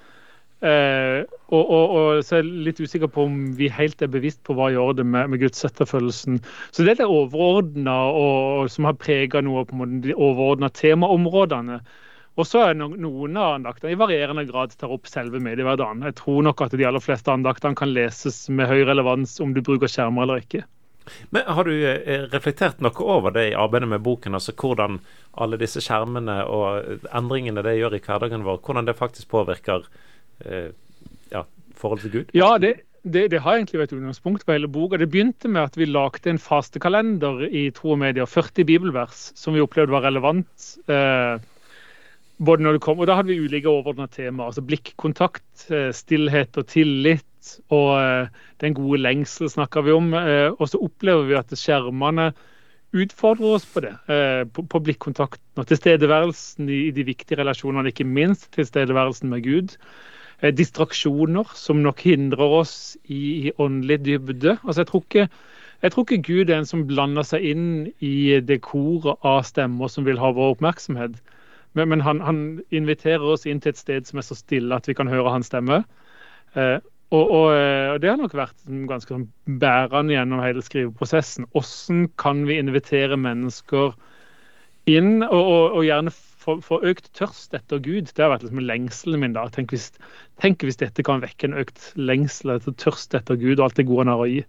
Uh, 0.63 1.27
og, 1.51 1.59
og, 1.59 1.89
og, 1.91 2.09
så 2.23 2.37
er 2.37 2.39
jeg 2.39 2.61
litt 2.69 2.77
usikker 2.79 3.09
på 3.11 3.25
om 3.27 3.33
vi 3.57 3.67
helt 3.67 3.99
er 3.99 4.07
bevisst 4.07 4.39
på 4.47 4.55
hva 4.55 4.69
gjør 4.71 4.93
det 4.95 5.03
med, 5.03 5.33
med 5.33 5.41
gudsetterfølelsen. 5.41 6.37
Så 6.71 6.85
det 6.85 6.93
er 6.93 7.01
det 7.01 7.09
overordna 7.11 7.97
som 8.71 8.87
har 8.87 8.95
prega 8.95 9.41
noe 9.43 9.65
på 9.67 9.89
de 10.05 10.15
overordna 10.15 10.71
temaområdene. 10.71 11.81
Og 12.39 12.47
så 12.49 12.63
er 12.65 12.79
no, 12.79 12.87
noen 12.95 13.35
av 13.37 13.57
andaktene 13.57 13.91
i 13.93 13.99
varierende 13.99 14.45
grad 14.47 14.71
tar 14.79 14.93
opp 14.95 15.11
selve 15.11 15.43
mediehverdagen. 15.43 16.07
Jeg 16.07 16.15
tror 16.21 16.39
nok 16.47 16.63
at 16.65 16.73
de 16.79 16.87
aller 16.87 17.03
fleste 17.03 17.35
andaktene 17.35 17.77
kan 17.77 17.91
leses 17.93 18.45
med 18.49 18.71
høy 18.71 18.87
relevans 18.87 19.35
om 19.43 19.51
du 19.53 19.61
bruker 19.61 19.91
skjermer 19.91 20.25
eller 20.25 20.41
ikke. 20.41 20.63
Men 21.29 21.43
Har 21.47 21.67
du 21.67 21.73
eh, 21.73 22.23
reflektert 22.31 22.81
noe 22.83 23.09
over 23.15 23.35
det 23.35 23.49
i 23.51 23.57
arbeidet 23.57 23.89
med 23.89 24.03
boken? 24.05 24.37
altså 24.37 24.55
Hvordan 24.55 25.01
alle 25.33 25.57
disse 25.57 25.81
skjermene 25.81 26.43
og 26.45 27.09
endringene 27.15 27.63
det 27.65 27.77
gjør 27.79 27.97
i 27.97 28.01
hverdagen 28.05 28.45
vår, 28.45 28.61
hvordan 28.61 28.87
det 28.87 28.97
faktisk 28.99 29.31
påvirker 29.33 29.87
eh, 30.45 30.71
ja, 31.33 31.43
forholdet 31.79 32.05
til 32.07 32.13
Gud? 32.17 32.33
Ja, 32.37 32.57
det, 32.61 32.75
det, 33.03 33.25
det, 33.33 33.41
har 33.43 33.57
egentlig 33.57 33.81
vært 33.81 33.95
utgangspunkt 33.97 34.45
for 34.45 34.55
hele 34.55 34.69
boka. 34.71 34.99
Det 35.01 35.09
begynte 35.11 35.51
med 35.51 35.65
at 35.65 35.79
vi 35.79 35.89
lagde 35.89 36.29
en 36.29 36.41
fastekalender 36.41 37.47
i 37.49 37.65
Tro 37.75 37.95
og 37.95 37.99
Media, 38.03 38.27
40 38.29 38.67
bibelvers, 38.69 39.31
som 39.39 39.57
vi 39.57 39.63
opplevde 39.63 39.95
var 39.95 40.05
relevant. 40.05 40.69
Eh, 40.87 41.41
både 42.43 42.65
når 42.65 42.77
det 42.77 42.85
kom, 42.85 42.99
og 42.99 43.07
Da 43.07 43.17
hadde 43.17 43.33
vi 43.33 43.41
ulike 43.41 43.69
overordna 43.69 44.07
temaer. 44.07 44.47
altså 44.47 44.61
Blikkontakt, 44.61 45.69
eh, 45.69 45.91
stillhet 45.91 46.57
og 46.57 46.67
tillit 46.67 47.25
og 47.73 47.91
eh, 47.97 48.31
den 48.63 48.75
gode 48.77 49.01
lengsel 49.01 49.49
snakker 49.51 49.85
vi 49.85 49.93
om. 49.95 50.11
Eh, 50.17 50.49
og 50.53 50.69
så 50.69 50.81
opplever 50.83 51.27
vi 51.29 51.37
at 51.39 51.53
skjermene 51.57 52.31
utfordrer 52.93 53.57
oss 53.57 53.65
på 53.69 53.83
det. 53.85 53.93
Eh, 54.11 54.43
på, 54.53 54.81
blikkontakten 54.85 55.61
og 55.61 55.69
tilstedeværelsen 55.69 56.69
i, 56.69 56.91
de 56.95 57.05
viktige 57.07 57.39
relasjonene, 57.41 57.93
ikke 57.93 58.07
minst 58.07 58.51
tilstedeværelsen 58.57 59.33
med 59.33 59.45
Gud. 59.47 59.77
Distraksjoner 60.43 61.47
som 61.55 61.79
nok 61.79 62.01
hindrer 62.03 62.57
oss 62.61 62.97
i, 63.07 63.53
åndelig 63.63 64.01
dybde. 64.03 64.57
Altså, 64.65 64.81
jeg 64.81 64.89
tror 64.89 65.05
ikke 65.05 65.27
jeg 65.83 65.91
tror 65.91 66.05
ikke 66.07 66.23
Gud 66.23 66.49
er 66.49 66.61
en 66.61 66.67
som 66.67 66.85
blander 66.87 67.25
seg 67.27 67.43
inn 67.43 67.63
i 67.99 68.39
det 68.39 68.61
koret 68.63 69.19
av 69.27 69.41
stemmer 69.43 69.91
som 69.91 70.05
vil 70.07 70.19
ha 70.21 70.29
vår 70.31 70.53
oppmerksomhet. 70.55 71.17
Men 71.73 72.01
han, 72.05 72.21
han, 72.21 72.39
inviterer 72.71 73.25
oss 73.33 73.47
inn 73.49 73.59
til 73.61 73.73
et 73.73 73.81
sted 73.81 74.07
som 74.07 74.21
er 74.21 74.27
så 74.27 74.37
stille 74.37 74.77
at 74.77 74.87
vi 74.87 74.95
kan 74.97 75.09
høre 75.11 75.33
hans 75.33 75.49
stemme. 75.51 75.81
Eh, 76.55 76.77
og, 77.13 77.23
og, 77.29 77.47
eh, 77.53 77.91
og, 77.93 78.01
Det 78.01 78.09
har 78.09 78.17
nok 78.17 78.33
vært 78.37 78.65
ganske 78.89 79.13
sånn 79.13 79.27
bærende 79.61 80.15
gjennom 80.15 80.41
hele 80.41 80.63
skriveprosessen. 80.65 81.45
Hvordan 81.53 82.07
kan 82.21 82.43
vi 82.49 82.57
invitere 82.57 83.19
mennesker 83.19 83.93
inn, 84.89 85.21
og, 85.21 85.75
og, 85.77 85.83
gjerne 85.85 86.13
få, 86.13 86.57
få, 86.65 86.81
økt 86.89 87.11
tørst 87.17 87.53
etter 87.53 87.83
Gud? 87.83 88.09
Det 88.09 88.25
har 88.25 88.33
vært 88.33 88.47
liksom 88.47 88.63
lengselen 88.65 89.21
min. 89.21 89.37
da. 89.37 89.45
Tenk 89.53 89.75
hvis, 89.75 89.91
tenk 90.41 90.65
hvis, 90.65 90.81
dette 90.81 91.05
kan 91.05 91.21
vekke 91.23 91.51
en 91.51 91.59
økt 91.61 91.91
lengsel 91.99 92.57
etter 92.57 92.75
tørst 92.81 93.13
etter 93.19 93.37
Gud 93.39 93.59
og 93.59 93.69
alt 93.69 93.79
det 93.79 93.87
gode 93.91 94.07
han 94.07 94.15
har 94.15 94.25
å 94.25 94.29
gi. 94.31 94.43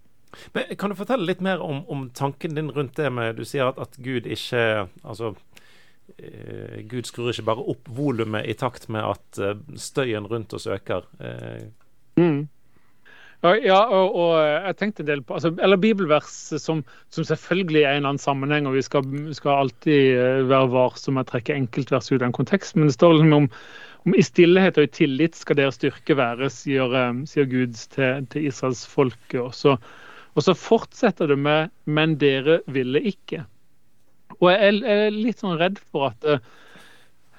Men 0.57 0.73
Kan 0.75 0.91
du 0.91 0.99
fortelle 0.99 1.29
litt 1.29 1.45
mer 1.45 1.61
om, 1.63 1.85
om 1.87 2.09
tanken 2.17 2.57
din 2.57 2.73
rundt 2.73 2.97
det 2.97 3.07
med 3.13 3.37
Du 3.37 3.45
sier 3.47 3.69
at, 3.69 3.77
at 3.79 3.93
Gud 4.03 4.25
ikke 4.27 4.89
Altså 5.07 5.29
eh, 6.17 6.81
Gud 6.91 7.07
skrur 7.07 7.31
ikke 7.31 7.45
bare 7.47 7.63
opp 7.71 7.87
volumet 7.87 8.43
i 8.43 8.57
takt 8.59 8.89
med 8.91 9.05
at 9.13 9.39
eh, 9.39 9.55
støyen 9.79 10.27
rundt 10.27 10.57
oss 10.57 10.67
øker. 10.67 11.07
Eh. 12.15 12.23
Mm. 12.23 12.43
Ja, 13.45 13.77
og, 13.93 14.15
og, 14.17 14.31
jeg 14.41 14.75
tenkte 14.79 15.03
en 15.03 15.09
del 15.09 15.21
på 15.21 15.35
altså, 15.37 15.51
Eller 15.61 15.77
bibelvers 15.77 16.31
som, 16.57 16.79
som, 17.13 17.25
selvfølgelig 17.27 17.83
er 17.83 17.93
i 17.93 17.99
en 17.99 18.07
annen 18.07 18.21
sammenheng, 18.21 18.65
og 18.65 18.73
vi 18.73 18.81
skal, 18.81 19.05
skal 19.37 19.65
alltid 19.65 20.17
eh, 20.17 20.45
være 20.49 20.71
varsomme 20.73 21.19
med 21.19 21.27
å 21.27 21.29
trekke 21.29 21.53
enkeltvers 21.53 22.09
ut 22.09 22.21
av 22.23 22.29
en 22.29 22.33
kontekst, 22.33 22.73
men 22.77 22.89
det 22.89 22.95
står 22.95 23.19
liksom 23.19 23.35
om, 23.37 23.49
om 24.07 24.17
i 24.17 24.25
stillhet 24.25 24.79
og 24.81 24.87
i 24.87 24.93
tillit 24.97 25.37
skal 25.37 25.59
deres 25.59 25.77
styrke 25.77 26.17
være, 26.17 26.49
sier, 26.53 26.95
eh, 26.97 27.21
sier 27.29 27.45
Gud 27.51 27.77
til, 27.93 28.25
til 28.33 28.49
israelsfolket. 28.49 29.37
Og 29.43 29.53
så, 29.53 29.75
og 30.33 30.47
så 30.47 30.57
fortsetter 30.57 31.29
det 31.29 31.37
med 31.37 31.69
'men 31.85 32.17
dere 32.17 32.61
ville 32.65 33.03
ikke'. 33.13 33.45
Og 34.39 34.49
jeg 34.51 34.81
er 34.89 35.13
litt 35.13 35.43
sånn 35.43 35.59
redd 35.59 35.77
for 35.91 36.09
at 36.09 36.25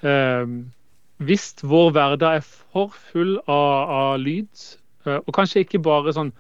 eh, 0.07 0.55
hvis 1.25 1.55
vår 1.65 1.95
hverdag 1.97 2.41
er 2.41 2.45
for 2.45 2.93
full 3.11 3.39
av, 3.47 3.95
av 4.01 4.19
lyd 4.21 4.67
Eh, 5.07 5.23
og 5.23 5.37
kanskje 5.37 5.65
ikke 5.65 5.83
bare 5.85 6.15
sånn 6.17 6.33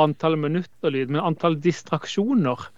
antall 0.00 0.36
minutter 0.40 0.92
lyd, 0.92 1.12
men 1.12 1.24
antall 1.24 1.58
distraksjoner. 1.60 2.68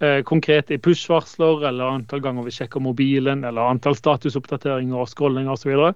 Eh, 0.00 0.20
konkret 0.24 0.70
i 0.72 0.80
push-varsler, 0.80 1.66
eller 1.68 1.98
antall 1.98 2.22
ganger 2.24 2.46
vi 2.46 2.54
sjekker 2.56 2.80
mobilen, 2.80 3.44
eller 3.44 3.68
antall 3.68 3.96
statusoppdateringer 3.98 5.02
og 5.02 5.10
scrollinger 5.12 5.52
osv. 5.52 5.90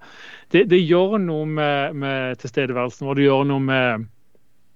Det, 0.53 0.67
det 0.69 0.83
gjør 0.83 1.17
noe 1.25 1.49
med, 1.49 1.97
med 1.97 2.43
tilstedeværelsen 2.43 3.09
vår. 3.09 3.21
Det 3.21 3.31
gjør 3.31 3.49
noe 3.53 3.65
med 3.71 4.11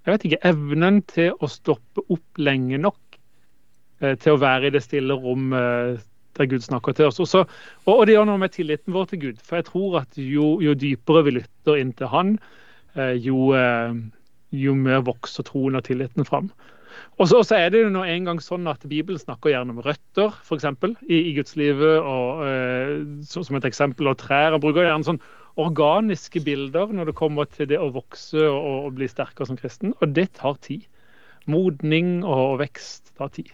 jeg 0.06 0.14
vet 0.14 0.22
ikke, 0.24 0.44
evnen 0.48 1.02
til 1.04 1.34
å 1.44 1.48
stoppe 1.52 2.00
opp 2.08 2.38
lenge 2.40 2.78
nok 2.80 3.18
eh, 4.00 4.14
til 4.16 4.38
å 4.38 4.40
være 4.40 4.70
i 4.70 4.72
det 4.72 4.80
stille 4.80 5.18
rom 5.20 5.50
eh, 5.52 5.98
der 6.38 6.48
Gud 6.50 6.64
snakker 6.64 6.94
til 6.96 7.10
oss. 7.10 7.20
Også, 7.22 7.44
og, 7.84 7.92
og, 7.92 8.06
det 8.06 8.14
gjør 8.16 8.30
noe 8.30 8.40
med 8.40 8.54
tilliten 8.54 8.94
vår 8.94 9.10
til 9.10 9.22
Gud. 9.26 9.44
For 9.44 9.60
jeg 9.60 9.68
tror 9.68 10.00
at 10.04 10.22
jo, 10.22 10.56
jo 10.64 10.76
dypere 10.78 11.26
vi 11.26 11.38
lytter 11.40 11.82
inn 11.82 11.92
til 11.98 12.10
Han, 12.14 12.38
Eh, 12.98 13.14
jo, 13.22 13.52
eh, 13.54 13.94
jo 14.56 14.74
mer 14.74 15.04
vokser 15.06 15.46
troen 15.46 15.78
og 15.78 15.84
tilliten 15.86 16.26
fram. 16.28 16.50
Og 17.18 17.28
så 17.30 17.42
er 17.54 17.70
det 17.70 17.82
jo 17.82 17.90
nå 17.92 18.04
en 18.06 18.26
gang 18.26 18.40
sånn 18.42 18.66
at 18.70 18.84
Bibelen 18.90 19.20
snakker 19.20 19.52
gjerne 19.52 19.74
om 19.74 19.82
røtter, 19.82 20.34
f.eks. 20.42 20.66
I, 21.06 21.18
i 21.18 21.34
gudslivet, 21.36 21.98
og, 21.98 22.42
så, 23.26 23.42
som 23.46 23.58
et 23.58 23.66
eksempel, 23.68 24.10
og 24.10 24.18
trær. 24.22 24.54
og 24.54 24.62
bruker 24.62 24.86
gjerne 24.86 25.06
sånn 25.06 25.20
organiske 25.58 26.42
bilder 26.46 26.94
når 26.94 27.10
det 27.10 27.16
kommer 27.18 27.50
til 27.50 27.70
det 27.70 27.78
å 27.82 27.90
vokse 27.94 28.38
og, 28.46 28.86
og 28.86 28.98
bli 28.98 29.10
sterkere 29.10 29.50
som 29.50 29.58
kristen. 29.58 29.94
Og 29.98 30.14
det 30.14 30.30
tar 30.38 30.58
tid. 30.62 30.86
Modning 31.50 32.22
og 32.26 32.58
vekst 32.62 33.14
tar 33.18 33.34
tid. 33.34 33.50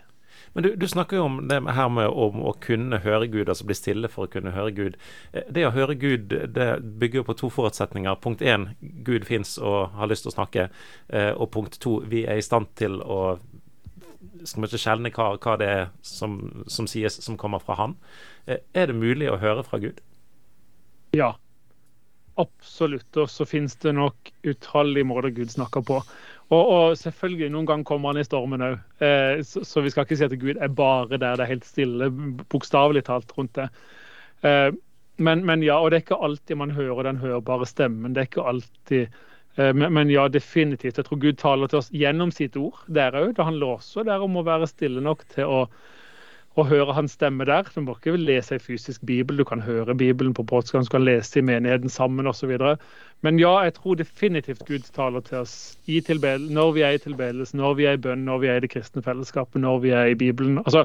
Men 0.54 0.62
du, 0.62 0.68
du, 0.78 0.86
snakker 0.88 1.18
jo 1.18 1.24
om 1.26 1.38
det 1.50 1.56
her 1.76 1.88
med 1.90 2.06
å, 2.06 2.28
å, 2.30 2.52
kunne 2.62 3.00
høre 3.02 3.26
Gud, 3.26 3.48
altså 3.48 3.66
bli 3.66 3.74
stille 3.74 4.10
for 4.10 4.28
å 4.28 4.30
kunne 4.30 4.52
høre 4.54 4.70
Gud. 4.74 4.98
Eh, 5.32 5.48
det 5.50 5.66
å 5.66 5.72
høre 5.74 5.96
Gud 5.98 6.30
det 6.30 6.68
bygger 6.82 7.20
jo 7.20 7.26
på 7.26 7.38
to 7.40 7.50
forutsetninger. 7.50 8.20
Punkt 8.22 8.42
én, 8.42 8.68
Gud 8.80 9.26
fins 9.26 9.56
og 9.58 9.96
har 9.98 10.10
lyst 10.10 10.26
til 10.26 10.30
å 10.30 10.36
snakke. 10.36 10.68
Eh, 11.10 11.32
og 11.34 11.50
punkt 11.56 11.80
to, 11.82 11.98
vi 12.06 12.22
er 12.22 12.38
i 12.38 12.46
stand 12.46 12.70
til 12.78 13.00
å 13.02 13.36
skal 14.44 14.62
vi 14.62 14.68
ikke 14.68 14.80
skjelne 14.80 15.12
hva, 15.14 15.26
hva, 15.40 15.54
det 15.60 15.68
er 15.68 15.86
som, 16.04 16.36
som, 16.70 16.88
sies 16.90 17.16
som 17.24 17.38
kommer 17.40 17.62
fra 17.64 17.78
Han. 17.80 17.96
Eh, 18.46 18.60
er 18.76 18.90
det 18.90 18.98
mulig 18.98 19.30
å 19.32 19.40
høre 19.40 19.64
fra 19.66 19.80
Gud? 19.82 20.00
Ja, 21.16 21.32
absolutt. 22.40 23.10
Og 23.20 23.30
så 23.32 23.46
finnes 23.48 23.76
det 23.82 23.94
nok 23.96 24.32
utallige 24.44 25.08
måter 25.08 25.34
Gud 25.34 25.52
snakker 25.54 25.84
på. 25.86 26.00
Og, 26.54 26.70
og, 26.70 26.96
selvfølgelig, 27.00 27.50
noen 27.52 27.68
ganger 27.68 27.88
kommer 27.88 28.12
han 28.12 28.22
i 28.22 28.26
stormen 28.26 28.64
òg. 28.64 28.78
Eh, 29.02 29.42
så, 29.46 29.64
så, 29.66 29.82
vi 29.84 29.92
skal 29.92 30.06
ikke 30.06 30.18
si 30.20 30.26
at 30.26 30.36
Gud 30.40 30.60
er 30.62 30.72
bare 30.72 31.18
der 31.18 31.38
det 31.38 31.44
er 31.44 31.52
helt 31.54 31.68
stille, 31.68 32.10
bokstavelig 32.52 33.04
talt 33.08 33.32
rundt 33.36 33.54
det. 33.58 33.68
Eh, 34.46 34.70
men, 35.16 35.44
men, 35.46 35.62
ja, 35.62 35.78
og 35.78 35.90
det 35.90 35.98
er 35.98 36.04
ikke 36.06 36.22
alltid 36.26 36.58
man 36.60 36.74
hører 36.74 37.08
den 37.08 37.22
hørbare 37.22 37.66
stemmen. 37.70 38.14
Det 38.14 38.24
er 38.24 38.30
ikke 38.30 38.46
alltid 38.52 39.02
eh, 39.04 39.72
men, 39.72 39.88
men, 39.94 40.12
ja, 40.12 40.28
definitivt. 40.28 40.98
Jeg 40.98 41.08
tror 41.08 41.22
Gud 41.22 41.40
taler 41.40 41.70
til 41.70 41.80
oss 41.80 41.92
gjennom 41.94 42.34
sitt 42.34 42.58
ord 42.60 42.82
der 42.86 43.16
òg. 43.18 43.34
Det 43.36 43.48
handler 43.48 43.76
også 43.78 44.06
der 44.06 44.24
om 44.24 44.38
å 44.38 44.46
være 44.46 44.70
stille 44.70 45.04
nok 45.04 45.26
til 45.34 45.50
å 45.50 45.60
å 46.54 46.64
høre 46.68 46.94
hans 46.94 47.16
stemme 47.16 47.46
der. 47.48 47.66
Du 47.74 47.80
må 47.82 47.96
ikke 47.96 48.14
lese 48.18 48.56
en 48.56 48.62
fysisk 48.62 49.02
bibel, 49.06 49.36
du 49.40 49.44
kan 49.48 49.62
høre 49.64 49.96
Bibelen 49.98 50.34
på 50.36 50.46
podkast, 50.46 50.90
du 50.90 50.94
kan 50.94 51.06
lese 51.06 51.40
i 51.40 51.44
menigheten 51.46 51.90
sammen 51.90 52.30
osv. 52.30 52.52
Men 53.26 53.40
ja, 53.40 53.52
jeg 53.66 53.74
tror 53.78 53.98
definitivt 53.98 54.64
Gud 54.68 54.86
taler 54.94 55.24
til 55.26 55.42
oss 55.42 55.76
når 55.88 56.72
vi 56.76 56.86
er 56.86 56.94
i 56.94 57.02
tilbedelse, 57.02 57.56
når 57.56 57.74
vi 57.74 57.86
er 57.90 57.98
i 57.98 58.02
bønn, 58.06 58.24
når 58.24 58.38
vi 58.38 58.50
er 58.52 58.56
i 58.58 58.64
det 58.66 58.70
kristne 58.70 59.02
fellesskapet, 59.02 59.60
når 59.60 59.78
vi 59.82 59.90
er 59.90 60.12
i 60.12 60.18
Bibelen. 60.18 60.58
Altså, 60.58 60.84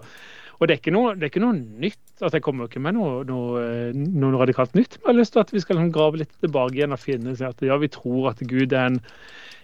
og 0.59 0.67
det 0.67 0.79
er, 0.79 0.91
noe, 0.91 1.13
det 1.15 1.27
er 1.27 1.31
ikke 1.31 1.43
noe 1.43 1.55
nytt. 1.55 2.01
altså 2.19 2.35
Jeg 2.35 2.43
kommer 2.43 2.67
ikke 2.67 2.81
med 2.83 2.97
noe, 2.97 3.21
noe, 3.27 3.61
noe 3.95 4.41
radikalt 4.41 4.73
nytt. 4.75 4.97
Men 4.97 5.05
jeg 5.05 5.13
har 5.13 5.19
lyst 5.21 5.35
til 5.35 5.43
at 5.45 5.53
vi 5.53 5.61
skal 5.63 5.85
grave 5.95 6.19
litt 6.19 6.33
tilbake 6.43 6.75
igjen 6.75 6.95
og 6.95 6.99
finne 6.99 7.35
at 7.47 7.63
ja, 7.63 7.77
vi 7.79 7.87
tror 7.93 8.33
at 8.33 8.43
Gud 8.43 8.73
er 8.73 8.89
en 8.89 8.99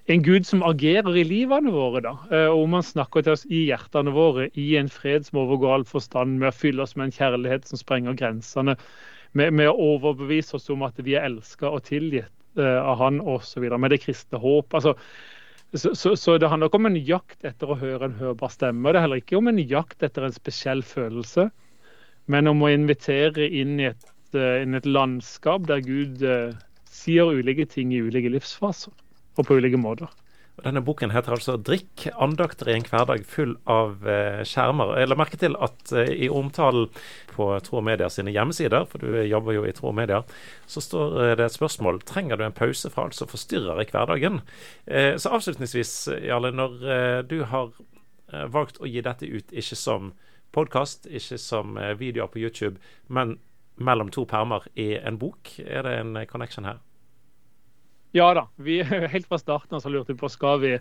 en 0.05 0.23
Gud 0.23 0.45
som 0.45 0.63
agerer 0.63 1.17
i 1.17 1.23
livene 1.25 1.71
våre. 1.73 2.01
da, 2.01 2.13
eh, 2.31 2.47
og 2.47 2.63
Om 2.63 2.73
han 2.77 2.83
snakker 2.83 3.23
til 3.23 3.33
oss 3.33 3.45
i 3.49 3.65
hjertene 3.69 4.13
våre, 4.13 4.49
i 4.53 4.75
en 4.77 4.89
fred 4.89 5.25
som 5.25 5.39
overgår 5.41 5.73
all 5.73 5.85
forstand, 5.85 6.37
med 6.39 6.51
å 6.51 6.55
fylle 6.55 6.83
oss 6.83 6.95
med 6.95 7.09
en 7.09 7.17
kjærlighet 7.17 7.65
som 7.65 7.81
sprenger 7.81 8.13
grensene, 8.13 8.77
med, 9.33 9.53
med 9.53 9.69
å 9.69 9.77
overbevise 9.95 10.55
oss 10.55 10.69
om 10.69 10.83
at 10.83 10.99
vi 11.01 11.15
er 11.15 11.25
elska 11.25 11.69
og 11.69 11.83
tilgitt 11.83 12.31
uh, 12.57 12.85
av 12.85 12.97
Han 13.01 13.19
osv., 13.19 13.65
med 13.77 13.91
det 13.91 14.03
kristne 14.05 14.39
håp. 14.39 14.73
altså 14.73 14.95
så, 15.73 15.95
så, 15.95 16.15
så, 16.15 16.37
det 16.37 16.47
handler 16.47 16.69
ikke 16.69 16.79
om 16.79 16.85
en 16.85 16.95
jakt 16.95 17.43
etter 17.43 17.67
å 17.67 17.75
høre 17.75 18.05
en 18.05 18.15
hørbar 18.15 18.53
stemme. 18.53 18.93
Det 18.93 18.99
er 18.99 19.01
heller 19.01 19.19
ikke 19.19 19.35
om 19.41 19.49
en 19.49 19.59
jakt 19.59 20.03
etter 20.03 20.23
en 20.23 20.31
spesiell 20.31 20.83
følelse, 20.83 21.49
men 22.31 22.47
om 22.47 22.61
å 22.63 22.69
invitere 22.71 23.49
inn 23.49 23.81
i 23.81 23.89
et, 23.89 24.05
uh, 24.37 24.61
inn 24.61 24.77
et 24.77 24.85
landskap 24.85 25.65
der 25.67 25.81
Gud 25.83 26.23
uh, 26.23 26.53
sier 26.85 27.33
ulike 27.33 27.65
ting 27.67 27.91
i 27.91 28.05
ulike 28.05 28.31
livsfaser 28.31 28.93
og 29.35 29.47
på 29.47 29.59
ulike 29.59 29.79
måter. 29.79 30.11
Denne 30.63 30.79
boken 30.85 31.11
heter 31.11 31.33
altså 31.35 31.57
'Drikk 31.59 32.05
andakter 32.15 32.69
i 32.71 32.75
en 32.77 32.85
hverdag 32.87 33.25
full 33.27 33.57
av 33.67 34.07
eh, 34.07 34.39
skjermer'. 34.47 34.93
Jeg 35.01 35.09
la 35.09 35.17
merke 35.19 35.39
til 35.39 35.57
at 35.59 35.91
eh, 35.91 36.13
i 36.25 36.29
omtalen 36.31 36.87
på 37.33 37.49
Tro 37.65 37.81
Media 37.83 38.07
sine 38.09 38.31
hjemmesider, 38.31 38.85
for 38.87 39.03
du 39.03 39.19
jobber 39.27 39.57
jo 39.57 39.65
i 39.67 39.73
Tro 39.75 39.91
Media, 39.91 40.21
så 40.65 40.79
står 40.79 41.17
eh, 41.19 41.33
det 41.35 41.49
et 41.49 41.57
spørsmål 41.57 41.99
trenger 42.07 42.39
du 42.39 42.45
en 42.47 42.55
pause 42.55 42.89
fra 42.89 43.03
alt 43.03 43.17
som 43.17 43.27
forstyrrer 43.27 43.83
i 43.83 43.89
hverdagen. 43.91 44.39
Så 45.19 45.33
avslutningsvis, 45.35 45.93
Jarle, 46.23 46.53
når 46.55 47.23
du 47.27 47.41
har 47.49 47.73
valgt 48.53 48.79
å 48.79 48.87
gi 48.87 49.01
dette 49.03 49.27
ut 49.27 49.51
ikke 49.51 49.75
som 49.75 50.13
podkast, 50.55 51.09
ikke 51.09 51.37
som 51.41 51.75
videoer 51.99 52.31
på 52.31 52.39
YouTube, 52.39 52.79
men 53.07 53.37
mellom 53.75 54.09
to 54.13 54.23
permer 54.29 54.67
i 54.75 54.93
en 54.95 55.19
bok, 55.19 55.57
er 55.59 55.83
det 55.83 55.97
en 55.99 56.19
connection 56.31 56.69
her? 56.69 56.84
Ja 58.15 58.29
da. 58.33 58.47
Vi, 58.55 58.79
helt 59.13 59.27
fra 59.27 59.39
starten 59.41 59.81
så 59.81 59.91
lurte 59.91 60.13
vi 60.13 60.21
på 60.21 60.31
skal 60.31 60.61
vi 60.63 60.77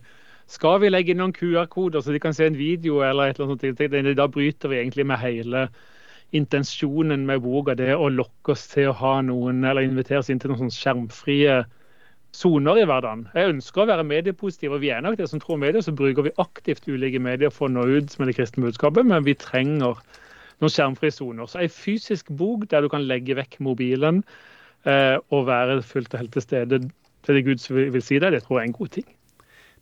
skal 0.47 0.77
vi 0.83 0.91
legge 0.91 1.15
inn 1.15 1.23
noen 1.23 1.33
QR-koder 1.35 2.05
så 2.05 2.13
de 2.13 2.21
kan 2.21 2.35
se 2.37 2.47
en 2.47 2.59
video. 2.59 3.01
eller 3.03 3.33
et 3.33 3.41
eller 3.41 3.57
annet. 3.57 4.17
Da 4.17 4.29
bryter 4.29 4.71
vi 4.71 4.79
egentlig 4.79 5.07
med 5.09 5.19
hele 5.19 5.69
intensjonen 6.37 7.27
med 7.27 7.43
boka. 7.43 7.75
Det 7.75 7.95
å 7.97 8.11
lokke 8.13 8.53
oss 8.55 8.67
til 8.71 8.91
å 8.91 8.99
ha 9.01 9.17
noen, 9.23 9.65
eller 9.65 9.87
invitere 9.87 10.21
oss 10.21 10.31
inn 10.31 10.39
til 10.43 10.53
noen 10.53 10.67
sånn 10.67 10.77
skjermfrie 10.77 11.63
soner 12.35 12.83
i 12.83 12.87
hverdagen. 12.87 13.29
Jeg 13.35 13.55
ønsker 13.55 13.83
å 13.83 13.91
være 13.91 14.07
mediepositiv, 14.07 14.75
og 14.75 14.83
vi 14.83 14.91
er 14.93 15.03
nok 15.03 15.17
det 15.19 15.31
som 15.31 15.41
tror 15.43 15.59
medier. 15.63 15.83
Så 15.83 15.95
bruker 15.97 16.29
vi 16.29 16.35
aktivt 16.43 16.87
ulike 16.91 17.23
medier 17.23 17.55
for 17.55 17.71
å 17.71 17.75
nå 17.75 17.87
ut 17.97 18.19
med 18.19 18.31
det 18.31 18.37
kristne 18.39 18.67
budskapet, 18.67 19.07
men 19.07 19.27
vi 19.27 19.37
trenger 19.39 19.97
noen 20.61 20.75
skjermfrie 20.75 21.15
soner. 21.15 21.49
Så 21.51 21.63
ei 21.63 21.71
fysisk 21.73 22.31
bok 22.31 22.69
der 22.71 22.85
du 22.85 22.93
kan 22.93 23.09
legge 23.09 23.39
vekk 23.39 23.59
mobilen 23.65 24.23
eh, 24.85 25.17
og 25.33 25.49
være 25.49 25.81
fullt 25.87 26.15
og 26.15 26.23
helt 26.23 26.37
til 26.37 26.45
stede 26.45 26.85
til 27.25 27.39
det 27.39 27.45
Gud 27.47 27.67
vil 27.73 28.03
si 28.05 28.19
det, 28.21 28.33
det 28.33 28.45
tror 28.45 28.61
jeg 28.61 28.67
er 28.67 28.73
en 28.73 28.79
god 28.79 28.95
ting. 28.99 29.07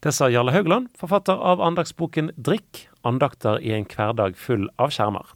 Det 0.02 0.14
sa 0.14 0.26
Jarle 0.30 0.50
Haugland, 0.50 0.88
forfatter 0.98 1.38
av 1.38 1.60
andagsboken 1.62 2.32
'Drikk 2.34 2.88
andakter 3.04 3.58
i 3.62 3.70
en 3.70 3.86
hverdag 3.86 4.34
full 4.36 4.68
av 4.78 4.90
skjermer'. 4.90 5.30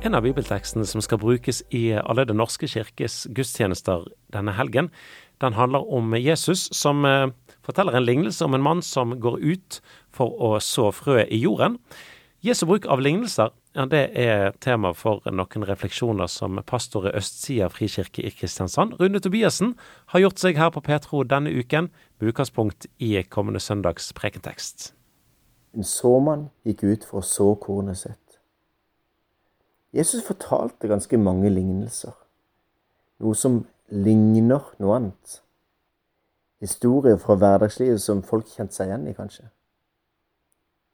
En 0.00 0.14
av 0.14 0.22
bibeltekstene 0.22 0.86
som 0.86 1.02
skal 1.04 1.18
brukes 1.18 1.62
i 1.70 1.92
alle 1.92 2.24
Den 2.24 2.38
norske 2.40 2.68
kirkes 2.68 3.26
gudstjenester 3.36 4.06
denne 4.32 4.52
helgen, 4.52 4.88
den 5.40 5.52
handler 5.52 5.84
om 5.92 6.14
Jesus 6.14 6.68
som 6.72 7.04
eh, 7.04 7.28
forteller 7.64 7.96
en 7.96 8.06
lignelse 8.06 8.44
om 8.44 8.54
en 8.54 8.62
mann 8.62 8.82
som 8.82 9.12
går 9.20 9.38
ut 9.42 9.80
for 10.10 10.32
å 10.40 10.58
så 10.60 10.90
frø 10.92 11.26
i 11.28 11.42
jorden. 11.42 11.78
Jesu 12.40 12.64
bruk 12.66 12.86
av 12.86 13.00
lignelser 13.00 13.52
ja, 13.74 13.84
det 13.86 14.00
er 14.18 14.50
tema 14.58 14.90
for 14.98 15.22
noen 15.30 15.64
refleksjoner 15.68 16.26
som 16.30 16.58
pastor 16.66 17.06
i 17.06 17.12
Østsida 17.20 17.68
frikirke 17.70 18.24
i 18.26 18.32
Kristiansand, 18.34 18.96
Rune 18.98 19.20
Tobiassen, 19.22 19.76
har 20.10 20.24
gjort 20.24 20.42
seg 20.42 20.58
her 20.58 20.72
på 20.74 20.82
Petro 20.82 21.22
denne 21.22 21.52
uken, 21.54 21.90
med 22.18 22.32
utgangspunkt 22.32 22.88
i 22.98 23.12
kommende 23.22 23.62
søndags 23.62 24.10
prekentekst. 24.16 24.90
En 25.76 25.86
såmann 25.86 26.48
gikk 26.66 26.82
ut 26.82 27.06
for 27.06 27.20
å 27.20 27.26
så 27.26 27.52
kornet 27.62 28.00
sitt. 28.00 28.40
Jesus 29.94 30.24
fortalte 30.26 30.90
ganske 30.90 31.18
mange 31.18 31.50
lignelser. 31.50 32.16
Noe 33.22 33.38
som 33.38 33.62
ligner 33.90 34.66
noe 34.82 34.96
annet. 34.96 35.36
Historier 36.60 37.18
fra 37.22 37.38
hverdagslivet 37.38 38.02
som 38.02 38.22
folk 38.26 38.50
kjente 38.50 38.74
seg 38.74 38.90
igjen 38.90 39.06
i, 39.10 39.14
kanskje. 39.14 39.46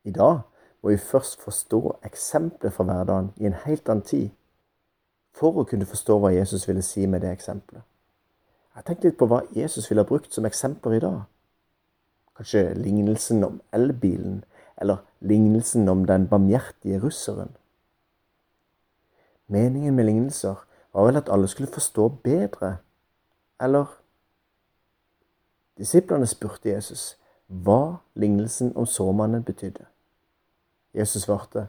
I 0.07 0.12
dag 0.14 0.45
må 0.87 0.91
vi 0.91 0.97
først 0.97 1.41
forstå 1.41 1.99
eksempelet 2.05 2.72
fra 2.72 2.84
hverdagen 2.84 3.32
i 3.37 3.47
en 3.47 3.55
helt 3.64 3.89
annen 3.89 4.05
tid, 4.07 4.28
for 5.34 5.57
å 5.59 5.64
kunne 5.66 5.87
forstå 5.91 6.14
hva 6.22 6.30
Jesus 6.30 6.68
ville 6.68 6.82
si 6.87 7.09
med 7.11 7.24
det 7.24 7.32
eksempelet. 7.34 7.82
Jeg 7.82 8.78
har 8.78 8.84
tenkt 8.87 9.03
litt 9.03 9.16
på 9.18 9.26
hva 9.26 9.41
Jesus 9.57 9.91
ville 9.91 10.05
ha 10.05 10.07
brukt 10.07 10.30
som 10.30 10.47
eksempler 10.47 10.95
i 10.95 11.01
dag. 11.03 11.24
Kanskje 12.39 12.62
lignelsen 12.78 13.43
om 13.49 13.57
elbilen, 13.74 14.45
eller 14.78 15.03
lignelsen 15.26 15.89
om 15.91 16.07
den 16.07 16.28
barmhjertige 16.30 17.03
russeren. 17.03 17.51
Meningen 19.51 19.99
med 19.99 20.07
lignelser 20.07 20.62
var 20.95 21.11
vel 21.11 21.18
at 21.18 21.32
alle 21.34 21.51
skulle 21.51 21.72
forstå 21.74 22.09
bedre, 22.22 22.76
eller? 23.59 23.91
Disiplene 25.82 26.30
spurte 26.30 26.70
Jesus 26.70 27.16
hva 27.51 27.99
lignelsen 28.14 28.70
om 28.76 28.87
såmannen 28.87 29.43
betydde. 29.43 29.91
Jesus 30.97 31.26
svarte, 31.26 31.66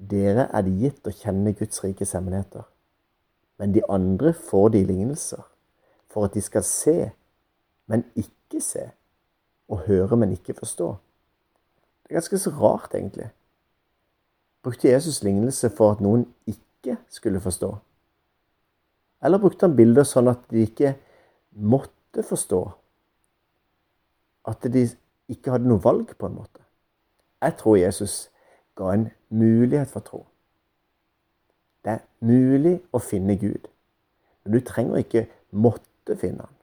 Dere 0.00 0.46
er 0.48 0.64
det 0.64 0.78
gitt 0.80 1.08
å 1.08 1.12
kjenne 1.12 1.52
Guds 1.56 1.82
rikes 1.84 2.14
hemmeligheter, 2.16 2.64
men 3.60 3.74
de 3.74 3.82
andre 3.92 4.32
får 4.32 4.70
de 4.72 4.80
lignelser, 4.88 5.42
for 6.08 6.24
at 6.24 6.34
de 6.34 6.40
skal 6.40 6.64
se, 6.64 7.10
men 7.90 8.06
ikke 8.16 8.62
se, 8.64 8.86
og 9.68 9.84
høre, 9.90 10.16
men 10.16 10.32
ikke 10.32 10.56
forstå. 10.56 10.88
Det 12.02 12.14
er 12.14 12.18
ganske 12.18 12.40
så 12.40 12.54
rart, 12.56 12.96
egentlig. 12.96 13.28
Brukte 14.64 14.88
Jesus 14.88 15.20
lignelse 15.22 15.70
for 15.76 15.94
at 15.94 16.00
noen 16.04 16.24
ikke 16.48 16.96
skulle 17.12 17.42
forstå? 17.44 17.70
Eller 19.22 19.40
brukte 19.40 19.68
han 19.68 19.76
bilder 19.76 20.08
sånn 20.08 20.32
at 20.32 20.42
de 20.48 20.64
ikke 20.64 20.94
måtte 21.60 22.24
forstå? 22.24 22.62
At 24.48 24.64
de 24.72 24.88
ikke 25.30 25.52
hadde 25.52 25.68
noe 25.68 25.84
valg, 25.84 26.16
på 26.16 26.28
en 26.28 26.40
måte? 26.40 26.64
Jeg 27.42 27.56
tror 27.56 27.76
Jesus 27.76 28.30
ga 28.76 28.92
en 28.92 29.08
mulighet 29.28 29.88
for 29.88 30.00
tro. 30.00 30.26
Det 31.84 31.92
er 31.92 32.04
mulig 32.20 32.80
å 32.92 33.00
finne 33.00 33.36
Gud, 33.40 33.68
men 34.44 34.52
du 34.52 34.60
trenger 34.60 35.00
ikke 35.00 35.26
måtte 35.50 36.16
finne 36.20 36.44
han. 36.44 36.56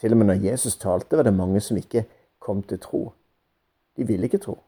Til 0.00 0.14
og 0.14 0.20
med 0.20 0.30
når 0.30 0.44
Jesus 0.44 0.76
talte, 0.76 1.16
var 1.16 1.26
det 1.26 1.34
mange 1.34 1.60
som 1.60 1.76
ikke 1.76 2.06
kom 2.38 2.62
til 2.62 2.78
tro. 2.80 3.02
De 3.96 4.06
ville 4.06 4.24
ikke 4.24 4.38
tro. 4.38 4.58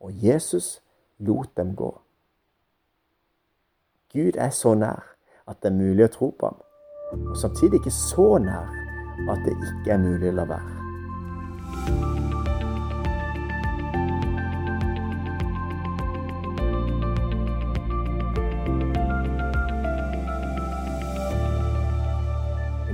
Og 0.00 0.24
Jesus 0.24 0.80
lot 1.18 1.52
dem 1.56 1.76
gå. 1.76 1.92
Gud 4.12 4.36
er 4.36 4.50
så 4.50 4.74
nær 4.74 5.14
at 5.46 5.62
det 5.62 5.70
er 5.70 5.78
mulig 5.78 6.04
å 6.08 6.12
tro 6.12 6.30
på 6.38 6.50
ham, 6.50 6.58
og 7.30 7.36
samtidig 7.38 7.80
ikke 7.80 7.94
så 7.94 8.36
nær 8.42 8.68
at 9.30 9.46
det 9.46 9.54
ikke 9.56 9.94
er 9.94 10.02
mulig 10.02 10.32
å 10.32 10.38
la 10.40 10.48
være. 10.56 12.21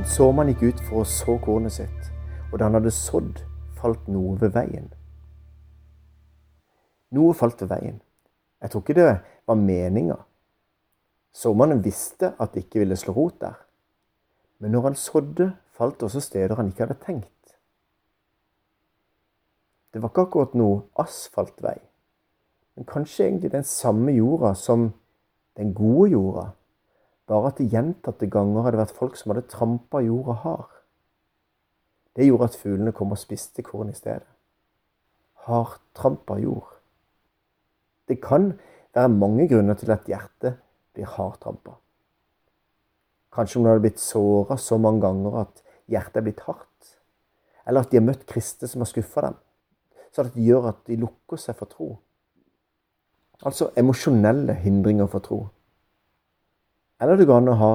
En 0.08 0.14
såmann 0.14 0.48
gikk 0.48 0.62
ut 0.64 0.78
for 0.86 1.02
å 1.02 1.04
så 1.04 1.34
kornet 1.44 1.74
sitt, 1.74 2.06
og 2.48 2.54
da 2.56 2.64
han 2.64 2.78
hadde 2.78 2.88
sådd, 2.96 3.42
falt 3.76 4.06
noe 4.08 4.38
ved 4.40 4.54
veien. 4.54 4.86
Noe 7.12 7.34
falt 7.36 7.60
ved 7.60 7.68
veien. 7.74 7.98
Jeg 8.64 8.72
tror 8.72 8.86
ikke 8.86 8.96
det 8.96 9.04
var 9.12 9.60
meninga 9.60 10.16
Såmannen 11.36 11.84
visste 11.84 12.32
at 12.40 12.54
det 12.54 12.64
ikke 12.64 12.80
ville 12.86 12.96
slå 12.96 13.12
rot 13.18 13.36
der. 13.44 13.60
Men 14.64 14.72
når 14.72 14.88
han 14.88 14.96
sådde, 14.96 15.50
falt 15.76 16.02
også 16.02 16.24
steder 16.24 16.56
han 16.56 16.72
ikke 16.72 16.86
hadde 16.86 16.96
tenkt. 17.04 17.52
Det 19.92 20.00
var 20.00 20.08
ikke 20.08 20.24
akkurat 20.24 20.56
noe 20.56 20.86
asfaltvei, 21.04 21.76
men 22.80 22.88
kanskje 22.88 23.28
egentlig 23.28 23.52
den 23.52 23.68
samme 23.68 24.16
jorda 24.16 24.56
som 24.56 24.88
den 25.60 25.76
gode 25.76 26.14
jorda, 26.16 26.54
bare 27.28 27.50
at 27.50 27.60
det 27.60 27.68
gjentatte 27.72 28.28
ganger 28.32 28.64
hadde 28.64 28.80
vært 28.80 28.96
folk 28.96 29.16
som 29.20 29.32
hadde 29.32 29.48
trampa 29.52 30.00
jorda 30.04 30.36
hard. 30.42 30.70
Det 32.16 32.26
gjorde 32.26 32.48
at 32.48 32.56
fuglene 32.58 32.92
kom 32.96 33.12
og 33.14 33.20
spiste 33.20 33.62
korn 33.62 33.92
i 33.92 33.96
stedet. 33.96 34.26
Hardtrampa 35.46 36.38
jord. 36.42 36.72
Det 38.08 38.18
kan 38.24 38.54
være 38.94 39.12
mange 39.12 39.48
grunner 39.48 39.76
til 39.78 39.92
at 39.92 40.08
hjertet 40.08 40.56
blir 40.96 41.06
hardt 41.06 41.44
Kanskje 41.44 41.76
Kanskje 43.32 43.60
det 43.62 43.70
hadde 43.70 43.84
blitt 43.84 44.00
såra 44.00 44.56
så 44.56 44.78
mange 44.78 45.00
ganger 45.00 45.40
at 45.44 45.62
hjertet 45.86 46.16
er 46.16 46.26
blitt 46.26 46.40
hardt. 46.40 46.96
Eller 47.66 47.84
at 47.84 47.90
de 47.92 48.00
har 48.00 48.06
møtt 48.08 48.26
kristne 48.26 48.68
som 48.68 48.80
har 48.80 48.88
skuffa 48.88 49.20
dem. 49.28 49.36
Så 50.10 50.24
det 50.24 50.42
gjør 50.42 50.70
at 50.72 50.80
de 50.86 50.96
lukker 50.96 51.36
seg 51.36 51.54
for 51.54 51.68
tro. 51.68 51.88
Altså 53.44 53.70
emosjonelle 53.76 54.54
hindringer 54.54 55.06
for 55.06 55.22
tro. 55.22 55.48
Eller 57.00 57.16
det 57.16 57.26
går 57.26 57.42
an 57.42 57.52
å 57.52 57.58
ha 57.60 57.72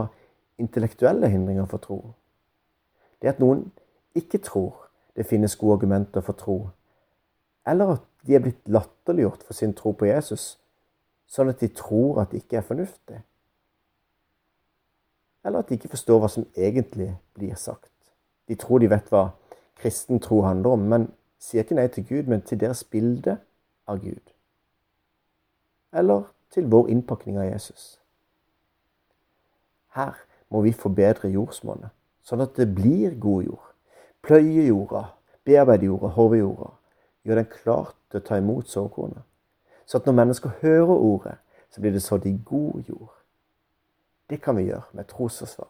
intellektuelle 0.59 1.29
hindringer 1.31 1.67
for 1.69 1.83
tro. 1.83 1.99
Det 3.21 3.31
at 3.31 3.39
noen 3.39 3.69
ikke 4.15 4.41
tror 4.43 4.89
det 5.15 5.27
finnes 5.29 5.55
gode 5.55 5.79
argumenter 5.79 6.25
for 6.25 6.37
tro. 6.37 6.57
Eller 7.67 7.95
at 7.95 8.03
de 8.27 8.35
er 8.35 8.43
blitt 8.43 8.67
latterliggjort 8.67 9.43
for 9.47 9.57
sin 9.57 9.73
tro 9.77 9.93
på 9.95 10.09
Jesus 10.09 10.57
sånn 11.33 11.49
at 11.49 11.61
de 11.63 11.69
tror 11.73 12.21
at 12.21 12.33
det 12.33 12.43
ikke 12.43 12.59
er 12.59 12.67
fornuftig. 12.67 13.21
Eller 15.43 15.59
at 15.59 15.69
de 15.69 15.77
ikke 15.77 15.91
forstår 15.91 16.21
hva 16.21 16.29
som 16.31 16.45
egentlig 16.55 17.09
blir 17.35 17.55
sagt. 17.59 17.91
De 18.47 18.55
tror 18.59 18.83
de 18.83 18.91
vet 18.91 19.09
hva 19.11 19.31
kristen 19.79 20.21
tro 20.23 20.43
handler 20.45 20.77
om, 20.77 20.85
men 20.91 21.09
sier 21.41 21.65
ikke 21.65 21.79
nei 21.79 21.89
til 21.91 22.05
Gud, 22.07 22.29
men 22.31 22.43
til 22.47 22.59
deres 22.59 22.83
bilde 22.87 23.37
av 23.89 23.99
Gud. 24.03 24.31
Eller 25.93 26.29
til 26.53 26.69
vår 26.71 26.91
innpakning 26.93 27.39
av 27.41 27.49
Jesus. 27.49 28.02
Her 29.93 30.13
må 30.49 30.61
vi 30.61 30.73
forbedre 30.73 31.29
jordsmonnet, 31.33 31.91
sånn 32.25 32.41
at 32.45 32.55
det 32.57 32.69
blir 32.75 33.15
god 33.21 33.49
jord. 33.49 33.69
Pløye 34.23 34.67
jorda, 34.67 35.03
bearbeide 35.45 35.89
jorda, 35.89 36.13
horve 36.15 36.39
jorda. 36.39 36.71
Gjør 37.23 37.39
den 37.39 37.51
klar 37.51 37.93
til 38.11 38.21
å 38.21 38.25
ta 38.27 38.39
imot 38.39 38.71
såkornet. 38.71 39.23
Så 39.85 39.99
at 39.99 40.07
når 40.07 40.17
mennesker 40.19 40.55
hører 40.61 40.95
ordet, 40.95 41.35
så 41.71 41.81
blir 41.81 41.91
det 41.91 42.03
sådd 42.03 42.25
i 42.25 42.37
god 42.45 42.89
jord. 42.89 43.11
Det 44.29 44.41
kan 44.41 44.57
vi 44.57 44.69
gjøre 44.69 44.83
med 44.93 45.09
trosforsvar. 45.09 45.69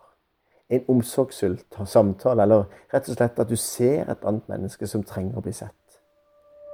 En 0.70 0.86
omsorgsfull 0.88 1.58
samtale, 1.86 2.42
eller 2.44 2.64
rett 2.94 3.10
og 3.10 3.18
slett 3.18 3.40
at 3.40 3.50
du 3.50 3.58
ser 3.60 4.10
et 4.12 4.24
annet 4.24 4.48
menneske 4.50 4.88
som 4.88 5.04
trenger 5.04 5.38
å 5.40 5.46
bli 5.46 5.56
sett. 5.56 6.00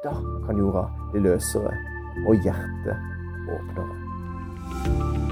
Da 0.04 0.14
kan 0.45 0.60
jorda 0.60 0.86
bli 1.12 1.24
løsere 1.26 1.74
og 2.28 2.45
hjertet 2.45 3.50
åpnere. 3.50 5.28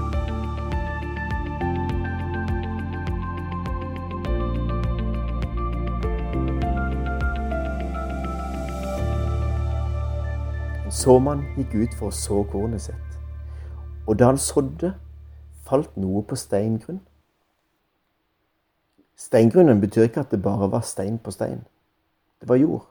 Såmann 10.90 11.42
gikk 11.52 11.74
ut 11.74 11.94
for 11.98 12.08
å 12.08 12.16
så 12.16 12.42
kornet 12.48 12.80
sitt. 12.80 13.16
Og 14.08 14.16
da 14.16 14.30
han 14.30 14.38
sådde, 14.40 14.94
falt 15.68 15.96
noe 16.00 16.22
på 16.24 16.36
steingrunn. 16.36 17.02
Steingrunnen 19.18 19.82
betyr 19.82 20.06
ikke 20.06 20.22
at 20.24 20.30
det 20.32 20.40
bare 20.40 20.70
var 20.72 20.86
stein 20.88 21.18
på 21.20 21.34
stein. 21.34 21.66
Det 22.40 22.48
var 22.48 22.56
jord. 22.56 22.86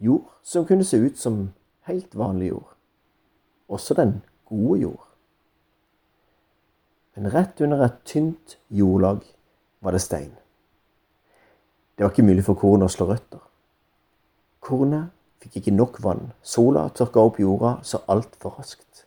Jord 0.00 0.30
som 0.42 0.64
kunne 0.64 0.86
se 0.88 0.96
ut 0.96 1.18
som 1.20 1.50
helt 1.84 2.16
vanlig 2.16 2.48
jord. 2.48 2.72
Også 3.68 3.94
den 3.94 4.22
gode 4.48 4.80
jord. 4.80 5.04
Men 7.16 7.28
rett 7.34 7.60
under 7.60 7.84
et 7.84 8.00
tynt 8.04 8.56
jordlag 8.70 9.20
var 9.80 9.92
det 9.92 10.00
stein. 10.00 10.32
Det 11.96 12.04
var 12.04 12.14
ikke 12.14 12.24
mulig 12.24 12.44
for 12.44 12.56
kornet 12.56 12.88
å 12.88 12.96
slå 12.96 13.10
røtter. 13.10 13.42
Kornet 14.60 15.12
fikk 15.46 15.60
ikke 15.60 15.74
nok 15.74 16.00
vann. 16.02 16.32
Sola 16.42 16.88
tørka 16.90 17.22
opp 17.22 17.38
jorda 17.40 17.76
så 17.86 18.02
altfor 18.10 18.58
raskt. 18.58 19.04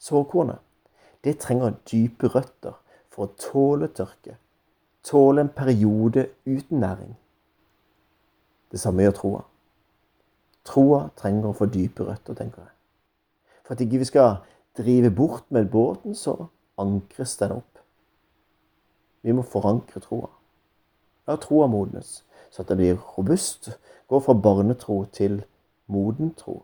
Såkornet, 0.00 0.60
det 1.24 1.40
trenger 1.42 1.74
dype 1.90 2.30
røtter 2.32 2.78
for 3.12 3.26
å 3.26 3.34
tåle 3.36 3.90
tørke, 3.92 4.38
tåle 5.04 5.44
en 5.44 5.52
periode 5.52 6.30
uten 6.46 6.80
næring. 6.80 7.16
Det 8.70 8.80
samme 8.80 9.04
gjør 9.04 9.16
troa. 9.18 9.42
Troa 10.64 11.02
trenger 11.18 11.50
å 11.50 11.56
få 11.58 11.66
dype 11.68 12.06
røtter, 12.06 12.36
tenker 12.38 12.62
jeg. 12.62 12.74
For 13.66 13.74
at 13.74 13.82
ikke 13.84 14.00
vi 14.00 14.08
skal 14.08 14.40
drive 14.78 15.10
bort 15.10 15.50
med 15.50 15.68
båten, 15.72 16.14
så 16.14 16.36
ankres 16.80 17.36
den 17.40 17.58
opp. 17.58 17.82
Vi 19.26 19.34
må 19.36 19.42
forankre 19.44 20.00
troa. 20.00 20.30
La 21.28 21.36
troa 21.40 21.66
modnes, 21.68 22.22
så 22.50 22.62
at 22.62 22.68
det 22.68 22.76
blir 22.76 22.98
robust. 23.18 23.70
Gå 24.08 24.20
fra 24.20 24.34
barnetro 24.34 25.04
til 25.12 25.42
moden 25.86 26.34
tro. 26.34 26.62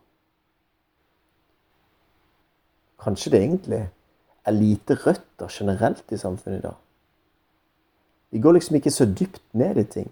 Kanskje 3.02 3.30
det 3.30 3.42
egentlig 3.42 3.88
er 4.46 4.50
lite 4.50 4.94
røtter 4.94 5.48
generelt 5.50 6.12
i 6.12 6.16
samfunnet 6.16 6.58
i 6.58 6.62
dag. 6.62 6.74
Vi 8.30 8.40
går 8.40 8.52
liksom 8.52 8.76
ikke 8.76 8.90
så 8.90 9.06
dypt 9.06 9.42
ned 9.52 9.76
i 9.76 9.84
ting. 9.84 10.10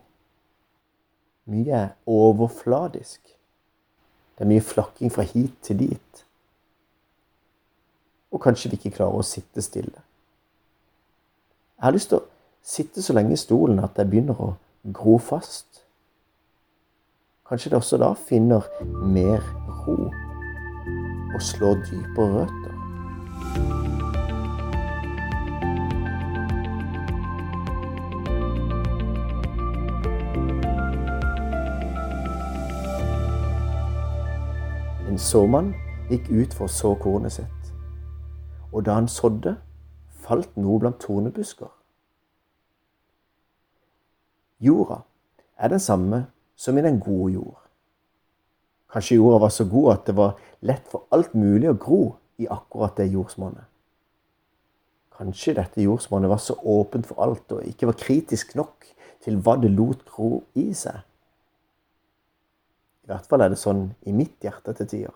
Mye 1.44 1.70
er 1.70 1.88
overfladisk. 2.06 3.20
Det 4.38 4.44
er 4.44 4.50
mye 4.50 4.60
flakking 4.60 5.12
fra 5.12 5.22
hit 5.22 5.52
til 5.62 5.78
dit. 5.78 6.24
Og 8.30 8.40
kanskje 8.40 8.70
vi 8.70 8.78
ikke 8.78 8.96
klarer 8.96 9.20
å 9.20 9.26
sitte 9.26 9.62
stille. 9.62 10.00
Jeg 11.78 11.86
har 11.86 11.94
lyst 11.94 12.08
til 12.10 12.18
å 12.18 12.26
sitte 12.62 13.02
så 13.02 13.12
lenge 13.12 13.36
i 13.36 13.40
stolen 13.40 13.82
at 13.84 13.98
jeg 13.98 14.10
begynner 14.10 14.40
å 14.40 14.54
gro 14.92 15.18
fast. 15.18 15.84
Kanskje 17.48 17.70
det 17.70 17.76
også 17.76 17.96
da 17.96 18.12
finner 18.12 18.60
mer 19.04 19.40
ro 19.86 20.10
og 21.34 21.42
slår 21.42 21.74
dypere 21.74 22.44
røtter. 22.44 22.74
En 35.08 35.18
såmann 35.18 35.74
gikk 36.10 36.28
ut 36.30 36.54
for 36.54 36.66
å 36.66 36.72
så 36.72 36.94
kornet 37.00 37.32
sitt. 37.32 37.72
Og 38.72 38.84
da 38.84 38.98
han 38.98 39.08
sådde, 39.08 39.56
falt 40.24 40.56
noe 40.56 40.80
blant 40.82 41.00
tornebusker. 41.00 41.70
Jorda 44.62 45.02
er 45.58 45.68
den 45.72 45.80
samme 45.80 46.26
som 46.56 46.78
i 46.78 46.82
den 46.82 47.00
gode 47.00 47.32
jord. 47.32 47.60
Kanskje 48.92 49.18
jorda 49.18 49.40
var 49.42 49.50
så 49.50 49.64
god 49.66 49.92
at 49.92 50.04
det 50.06 50.16
var 50.16 50.36
lett 50.62 50.84
for 50.90 51.08
alt 51.14 51.34
mulig 51.34 51.70
å 51.70 51.78
gro 51.78 52.02
i 52.38 52.46
akkurat 52.50 52.96
det 52.98 53.10
jordsmonnet. 53.10 53.66
Kanskje 55.14 55.54
dette 55.58 55.82
jordsmonnet 55.82 56.30
var 56.30 56.42
så 56.42 56.56
åpent 56.58 57.06
for 57.06 57.22
alt 57.22 57.52
og 57.54 57.66
ikke 57.66 57.90
var 57.90 57.98
kritisk 57.98 58.54
nok 58.58 58.86
til 59.24 59.38
hva 59.42 59.56
det 59.58 59.72
lot 59.74 60.02
gro 60.06 60.42
i 60.58 60.70
seg. 60.76 61.02
I 63.04 63.12
hvert 63.12 63.28
fall 63.28 63.44
er 63.44 63.52
det 63.52 63.60
sånn 63.60 63.86
i 64.08 64.14
mitt 64.16 64.42
hjerte 64.42 64.74
til 64.78 64.88
tider. 64.90 65.14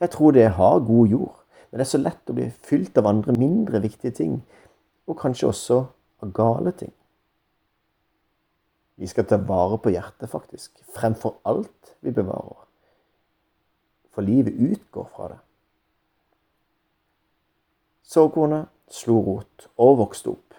Jeg 0.00 0.12
tror 0.14 0.34
det 0.36 0.46
har 0.56 0.82
god 0.84 1.12
jord, 1.12 1.36
men 1.70 1.80
det 1.80 1.86
er 1.86 1.92
så 1.92 2.00
lett 2.00 2.30
å 2.30 2.36
bli 2.36 2.48
fylt 2.66 2.98
av 3.00 3.08
andre 3.10 3.34
mindre 3.38 3.82
viktige 3.82 4.16
ting, 4.16 4.40
og 5.08 5.18
kanskje 5.20 5.50
også 5.50 5.78
av 6.24 6.32
gale 6.36 6.72
ting. 6.76 6.92
Vi 9.00 9.08
skal 9.08 9.24
ta 9.24 9.38
vare 9.40 9.78
på 9.80 9.94
hjertet, 9.94 10.28
faktisk, 10.28 10.74
fremfor 10.92 11.38
alt 11.48 11.94
vi 12.04 12.12
bevarer. 12.12 12.66
For 14.12 14.20
livet 14.20 14.58
utgår 14.60 15.06
fra 15.14 15.28
det. 15.32 15.38
Såkornet 18.04 18.68
slo 18.92 19.20
rot 19.24 19.68
og 19.80 20.02
vokste 20.02 20.34
opp, 20.34 20.58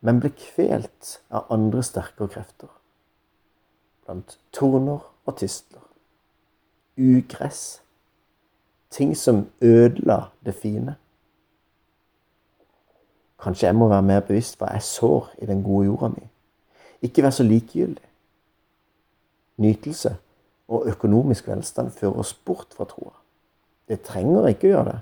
men 0.00 0.22
ble 0.22 0.30
kvelt 0.32 1.18
av 1.28 1.50
andre 1.52 1.82
sterkere 1.84 2.30
krefter. 2.32 2.70
Blant 4.06 4.38
torner 4.56 5.04
og 5.28 5.36
tistler. 5.36 5.84
Ugress. 6.96 7.82
Ting 8.88 9.12
som 9.12 9.44
ødela 9.60 10.30
det 10.40 10.56
fine. 10.56 10.96
Kanskje 13.38 13.68
jeg 13.68 13.76
må 13.76 13.92
være 13.92 14.08
mer 14.08 14.24
bevisst 14.24 14.56
hva 14.56 14.72
jeg 14.72 14.88
sår 14.88 15.34
i 15.42 15.52
den 15.52 15.60
gode 15.66 15.90
jorda 15.90 16.14
mi. 16.16 16.30
Ikke 17.02 17.22
være 17.22 17.32
så 17.38 17.46
likegyldig. 17.46 18.04
Nytelse 19.58 20.16
og 20.68 20.86
økonomisk 20.86 21.48
velstand 21.48 21.90
fører 21.90 22.22
oss 22.22 22.34
bort 22.34 22.74
fra 22.76 22.86
troa. 22.88 23.14
Det 23.88 24.02
trenger 24.04 24.50
ikke 24.50 24.68
å 24.68 24.72
gjøre 24.72 24.90
det, 24.90 24.98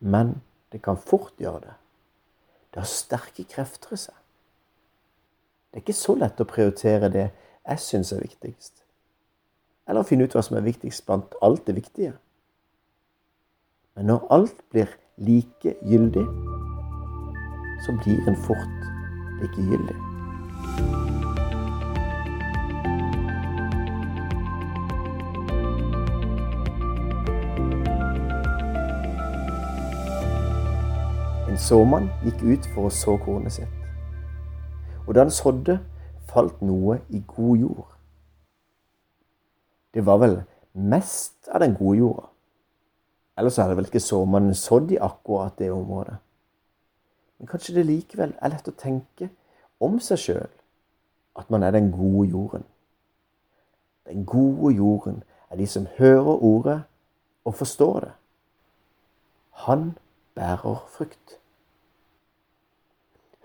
men 0.00 0.36
det 0.72 0.82
kan 0.82 0.96
fort 0.96 1.34
gjøre 1.40 1.64
det. 1.64 1.74
Det 2.72 2.80
har 2.80 2.88
sterke 2.88 3.44
krefter 3.44 3.96
i 3.96 4.00
seg. 4.04 4.14
Det 5.70 5.80
er 5.80 5.84
ikke 5.84 5.96
så 5.96 6.14
lett 6.20 6.40
å 6.40 6.48
prioritere 6.48 7.10
det 7.12 7.26
jeg 7.32 7.82
syns 7.82 8.12
er 8.14 8.22
viktigst 8.22 8.82
eller 9.88 10.02
å 10.02 10.08
finne 10.08 10.26
ut 10.26 10.34
hva 10.36 10.42
som 10.44 10.56
er 10.58 10.66
viktigst 10.66 11.04
blant 11.08 11.34
alt 11.44 11.66
det 11.66 11.76
viktige. 11.76 12.14
Men 13.96 14.08
når 14.08 14.24
alt 14.32 14.62
blir 14.72 14.94
likegyldig, 15.20 16.24
så 17.84 17.98
blir 18.00 18.30
en 18.30 18.40
fort 18.46 18.88
likegyldig. 19.42 20.01
En 31.48 31.58
såmann 31.58 32.10
gikk 32.24 32.42
ut 32.42 32.68
for 32.74 32.88
å 32.88 32.92
så 32.92 33.16
kornet 33.24 33.52
sitt. 33.60 33.80
Og 35.06 35.14
da 35.14 35.26
han 35.26 35.34
sådde, 35.34 35.80
falt 36.32 36.62
noe 36.64 37.00
i 37.10 37.20
god 37.26 37.58
jord 37.60 37.92
det 39.94 40.06
var 40.06 40.18
vel 40.22 40.38
mest 40.72 41.48
av 41.52 41.60
den 41.60 41.74
gode 41.76 41.98
jorda. 41.98 42.28
Ellers 43.38 43.58
hadde 43.60 43.76
vel 43.76 43.88
ikke 43.88 44.00
såmannen 44.00 44.56
sådd 44.56 44.92
i 44.92 45.00
akkurat 45.00 45.58
det 45.58 45.72
området. 45.72 46.16
Men 47.38 47.50
kanskje 47.50 47.74
det 47.76 47.86
likevel 47.88 48.32
er 48.40 48.52
lett 48.52 48.68
å 48.68 48.76
tenke 48.76 49.28
om 49.82 49.98
seg 50.00 50.20
sjøl 50.22 50.50
at 51.38 51.50
man 51.50 51.64
er 51.64 51.74
den 51.74 51.90
gode 51.92 52.28
jorden. 52.30 52.64
Den 54.08 54.24
gode 54.28 54.74
jorden 54.76 55.22
er 55.50 55.56
de 55.56 55.66
som 55.66 55.86
hører 55.98 56.44
ordet 56.44 56.82
og 57.44 57.54
forstår 57.54 58.00
det. 58.00 58.12
Han 59.66 59.92
bærer 60.34 60.84
frukt. 60.88 61.38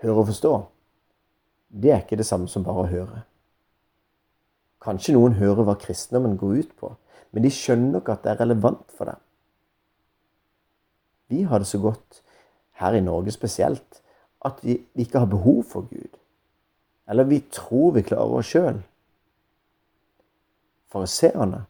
Høre 0.01 0.19
og 0.21 0.27
forstå, 0.27 0.53
det 1.69 1.91
er 1.91 2.03
ikke 2.03 2.19
det 2.19 2.25
samme 2.25 2.47
som 2.47 2.63
bare 2.63 2.83
å 2.85 2.91
høre. 2.91 3.23
Kanskje 4.83 5.15
noen 5.15 5.35
hører 5.39 5.65
hva 5.65 5.73
kristendommen 5.81 6.37
går 6.37 6.61
ut 6.61 6.75
på, 6.77 6.91
men 7.33 7.43
de 7.43 7.51
skjønner 7.51 7.99
ikke 7.99 8.13
at 8.13 8.23
det 8.23 8.33
er 8.33 8.43
relevant 8.43 8.85
for 8.93 9.09
dem. 9.09 9.23
Vi 11.27 11.41
har 11.43 11.59
det 11.59 11.67
så 11.67 11.81
godt, 11.81 12.21
her 12.77 12.93
i 12.93 13.01
Norge 13.01 13.33
spesielt, 13.33 14.01
at 14.45 14.61
vi 14.63 14.77
ikke 14.95 15.19
har 15.19 15.27
behov 15.27 15.63
for 15.67 15.89
Gud. 15.89 16.13
Eller 17.09 17.23
vi 17.23 17.39
tror 17.39 17.91
vi 17.95 18.01
klarer 18.01 18.39
oss 18.39 18.51
sjøl. 18.51 18.81
Fariseerne, 20.91 21.65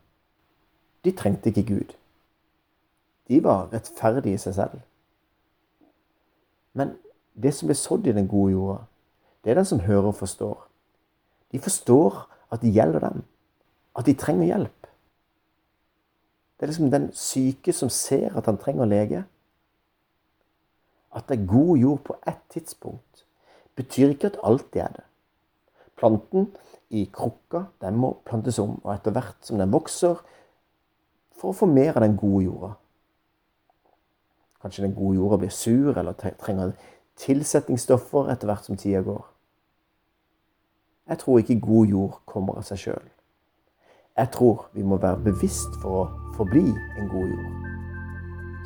de 1.05 1.11
trengte 1.11 1.49
ikke 1.49 1.65
Gud. 1.67 1.93
De 3.27 3.41
var 3.43 3.69
rettferdige 3.73 4.37
i 4.37 4.41
seg 4.41 4.55
selv. 4.57 4.79
Men 6.77 6.95
det 7.33 7.53
som 7.53 7.69
blir 7.69 7.77
sådd 7.77 8.07
i 8.07 8.15
den 8.15 8.29
gode 8.29 8.53
jorda, 8.53 8.79
det 9.43 9.51
er 9.51 9.59
den 9.59 9.69
som 9.69 9.79
hører 9.85 10.11
og 10.11 10.19
forstår. 10.19 10.57
De 11.51 11.59
forstår 11.59 12.23
at 12.51 12.61
det 12.61 12.73
gjelder 12.73 12.99
dem. 12.99 13.23
At 13.97 14.05
de 14.05 14.13
trenger 14.13 14.45
hjelp. 14.45 14.87
Det 16.57 16.65
er 16.65 16.71
liksom 16.71 16.91
den 16.91 17.11
syke 17.13 17.73
som 17.73 17.89
ser 17.89 18.37
at 18.37 18.45
han 18.45 18.57
trenger 18.57 18.85
lege. 18.85 19.23
At 21.15 21.29
det 21.29 21.39
er 21.39 21.49
god 21.49 21.77
jord 21.77 21.99
på 22.05 22.15
ett 22.27 22.41
tidspunkt, 22.49 23.25
betyr 23.75 24.09
ikke 24.09 24.31
at 24.31 24.39
alltid 24.43 24.81
er 24.81 24.87
det. 24.95 25.03
Planten 25.97 26.51
i 26.89 27.05
krukka 27.13 27.65
den 27.81 27.97
må 27.99 28.13
plantes 28.25 28.59
om, 28.63 28.77
og 28.83 28.93
etter 28.93 29.15
hvert 29.15 29.39
som 29.45 29.59
den 29.59 29.73
vokser, 29.73 30.19
for 31.37 31.51
å 31.51 31.57
få 31.57 31.69
mer 31.69 31.97
av 31.97 32.05
den 32.05 32.17
gode 32.17 32.45
jorda. 32.45 32.73
Kanskje 34.61 34.87
den 34.87 34.95
gode 34.97 35.17
jorda 35.19 35.37
blir 35.41 35.53
sur 35.53 35.97
eller 35.97 36.17
trenger 36.41 36.73
tilsetningsstoffer 37.17 38.31
etter 38.33 38.49
hvert 38.49 38.65
som 38.65 38.77
tida 38.77 39.03
går. 39.05 39.25
Jeg 41.07 41.21
tror 41.21 41.39
ikke 41.39 41.59
god 41.63 41.93
jord 41.93 42.17
kommer 42.25 42.57
av 42.59 42.65
seg 42.67 42.81
sjøl. 42.81 43.05
Jeg 44.17 44.31
tror 44.33 44.65
vi 44.73 44.83
må 44.83 44.97
være 44.97 45.21
bevisst 45.29 45.77
for 45.81 46.01
å 46.01 46.31
forbli 46.35 46.65
en 46.67 47.09
god 47.11 47.29
jord. 47.31 47.67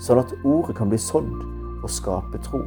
Sånn 0.02 0.22
at 0.24 0.32
ordet 0.48 0.78
kan 0.80 0.90
bli 0.90 0.98
sådd 0.98 1.34
og 1.84 1.90
skape 1.92 2.40
tro. 2.48 2.64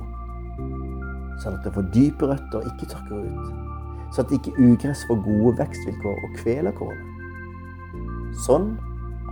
Sånn 1.43 1.57
at 1.57 1.65
det 1.65 1.73
får 1.75 1.89
dype 1.97 2.29
røtter 2.31 2.61
og 2.61 2.69
ikke 2.71 2.91
tørker 2.93 3.25
ut. 3.25 3.74
Sånn 4.15 4.29
at 4.29 4.35
ikke 4.37 4.55
ugress 4.63 5.01
får 5.09 5.25
gode 5.25 5.57
vekstvilkår 5.59 6.21
og 6.23 6.35
kveler 6.39 6.75
kornet. 6.79 7.03
Sånn 8.45 8.77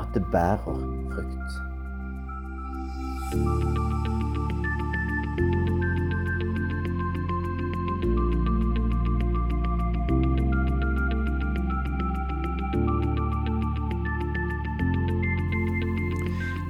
at 0.02 0.10
det 0.16 0.24
bærer 0.32 0.80
frukt. 1.12 1.60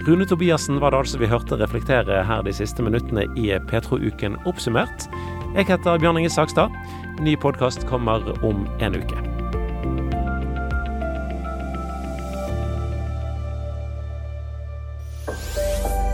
Rune 0.03 0.27
Tobiassen 0.27 0.81
var 0.83 0.91
det 0.91 0.99
altså 0.99 1.19
vi 1.21 1.31
hørte 1.31 1.57
reflektere 1.57 2.25
her 2.27 2.43
de 2.45 2.53
siste 2.53 2.83
minuttene 2.83 3.25
i 3.39 3.49
Petro-uken 3.71 4.37
oppsummert. 4.51 5.07
Jeg 5.53 5.67
heter 5.69 5.99
Bjørn 6.01 6.17
Inge 6.17 6.31
Sakstad. 6.33 6.73
Ny 7.21 7.35
podkast 7.37 7.83
kommer 7.85 8.23
om 8.41 8.63
en 8.81 8.95
uke. 8.97 9.19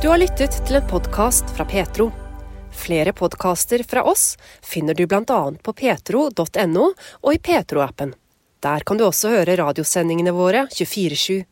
Du 0.02 0.08
har 0.10 0.18
lyttet 0.18 0.58
til 0.66 0.80
en 0.80 0.88
podkast 0.90 1.54
fra 1.54 1.68
Petro. 1.70 2.08
Flere 2.74 3.14
podkaster 3.14 3.86
fra 3.86 4.02
oss 4.10 4.32
finner 4.58 4.98
du 4.98 5.04
bl.a. 5.06 5.22
på 5.62 5.76
petro.no 5.84 6.90
og 7.22 7.30
i 7.30 7.38
Petro-appen. 7.38 8.16
Der 8.58 8.82
kan 8.82 8.98
du 8.98 9.06
også 9.06 9.30
høre 9.36 9.54
radiosendingene 9.62 10.34
våre 10.34 10.66
24-7. 10.74 11.44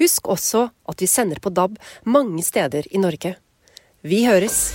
Husk 0.00 0.32
også 0.32 0.70
at 0.88 1.04
vi 1.04 1.12
sender 1.18 1.44
på 1.44 1.52
DAB 1.52 1.76
mange 2.08 2.48
steder 2.48 2.88
i 2.88 3.04
Norge. 3.04 3.36
Vi 4.00 4.24
høres! 4.24 4.70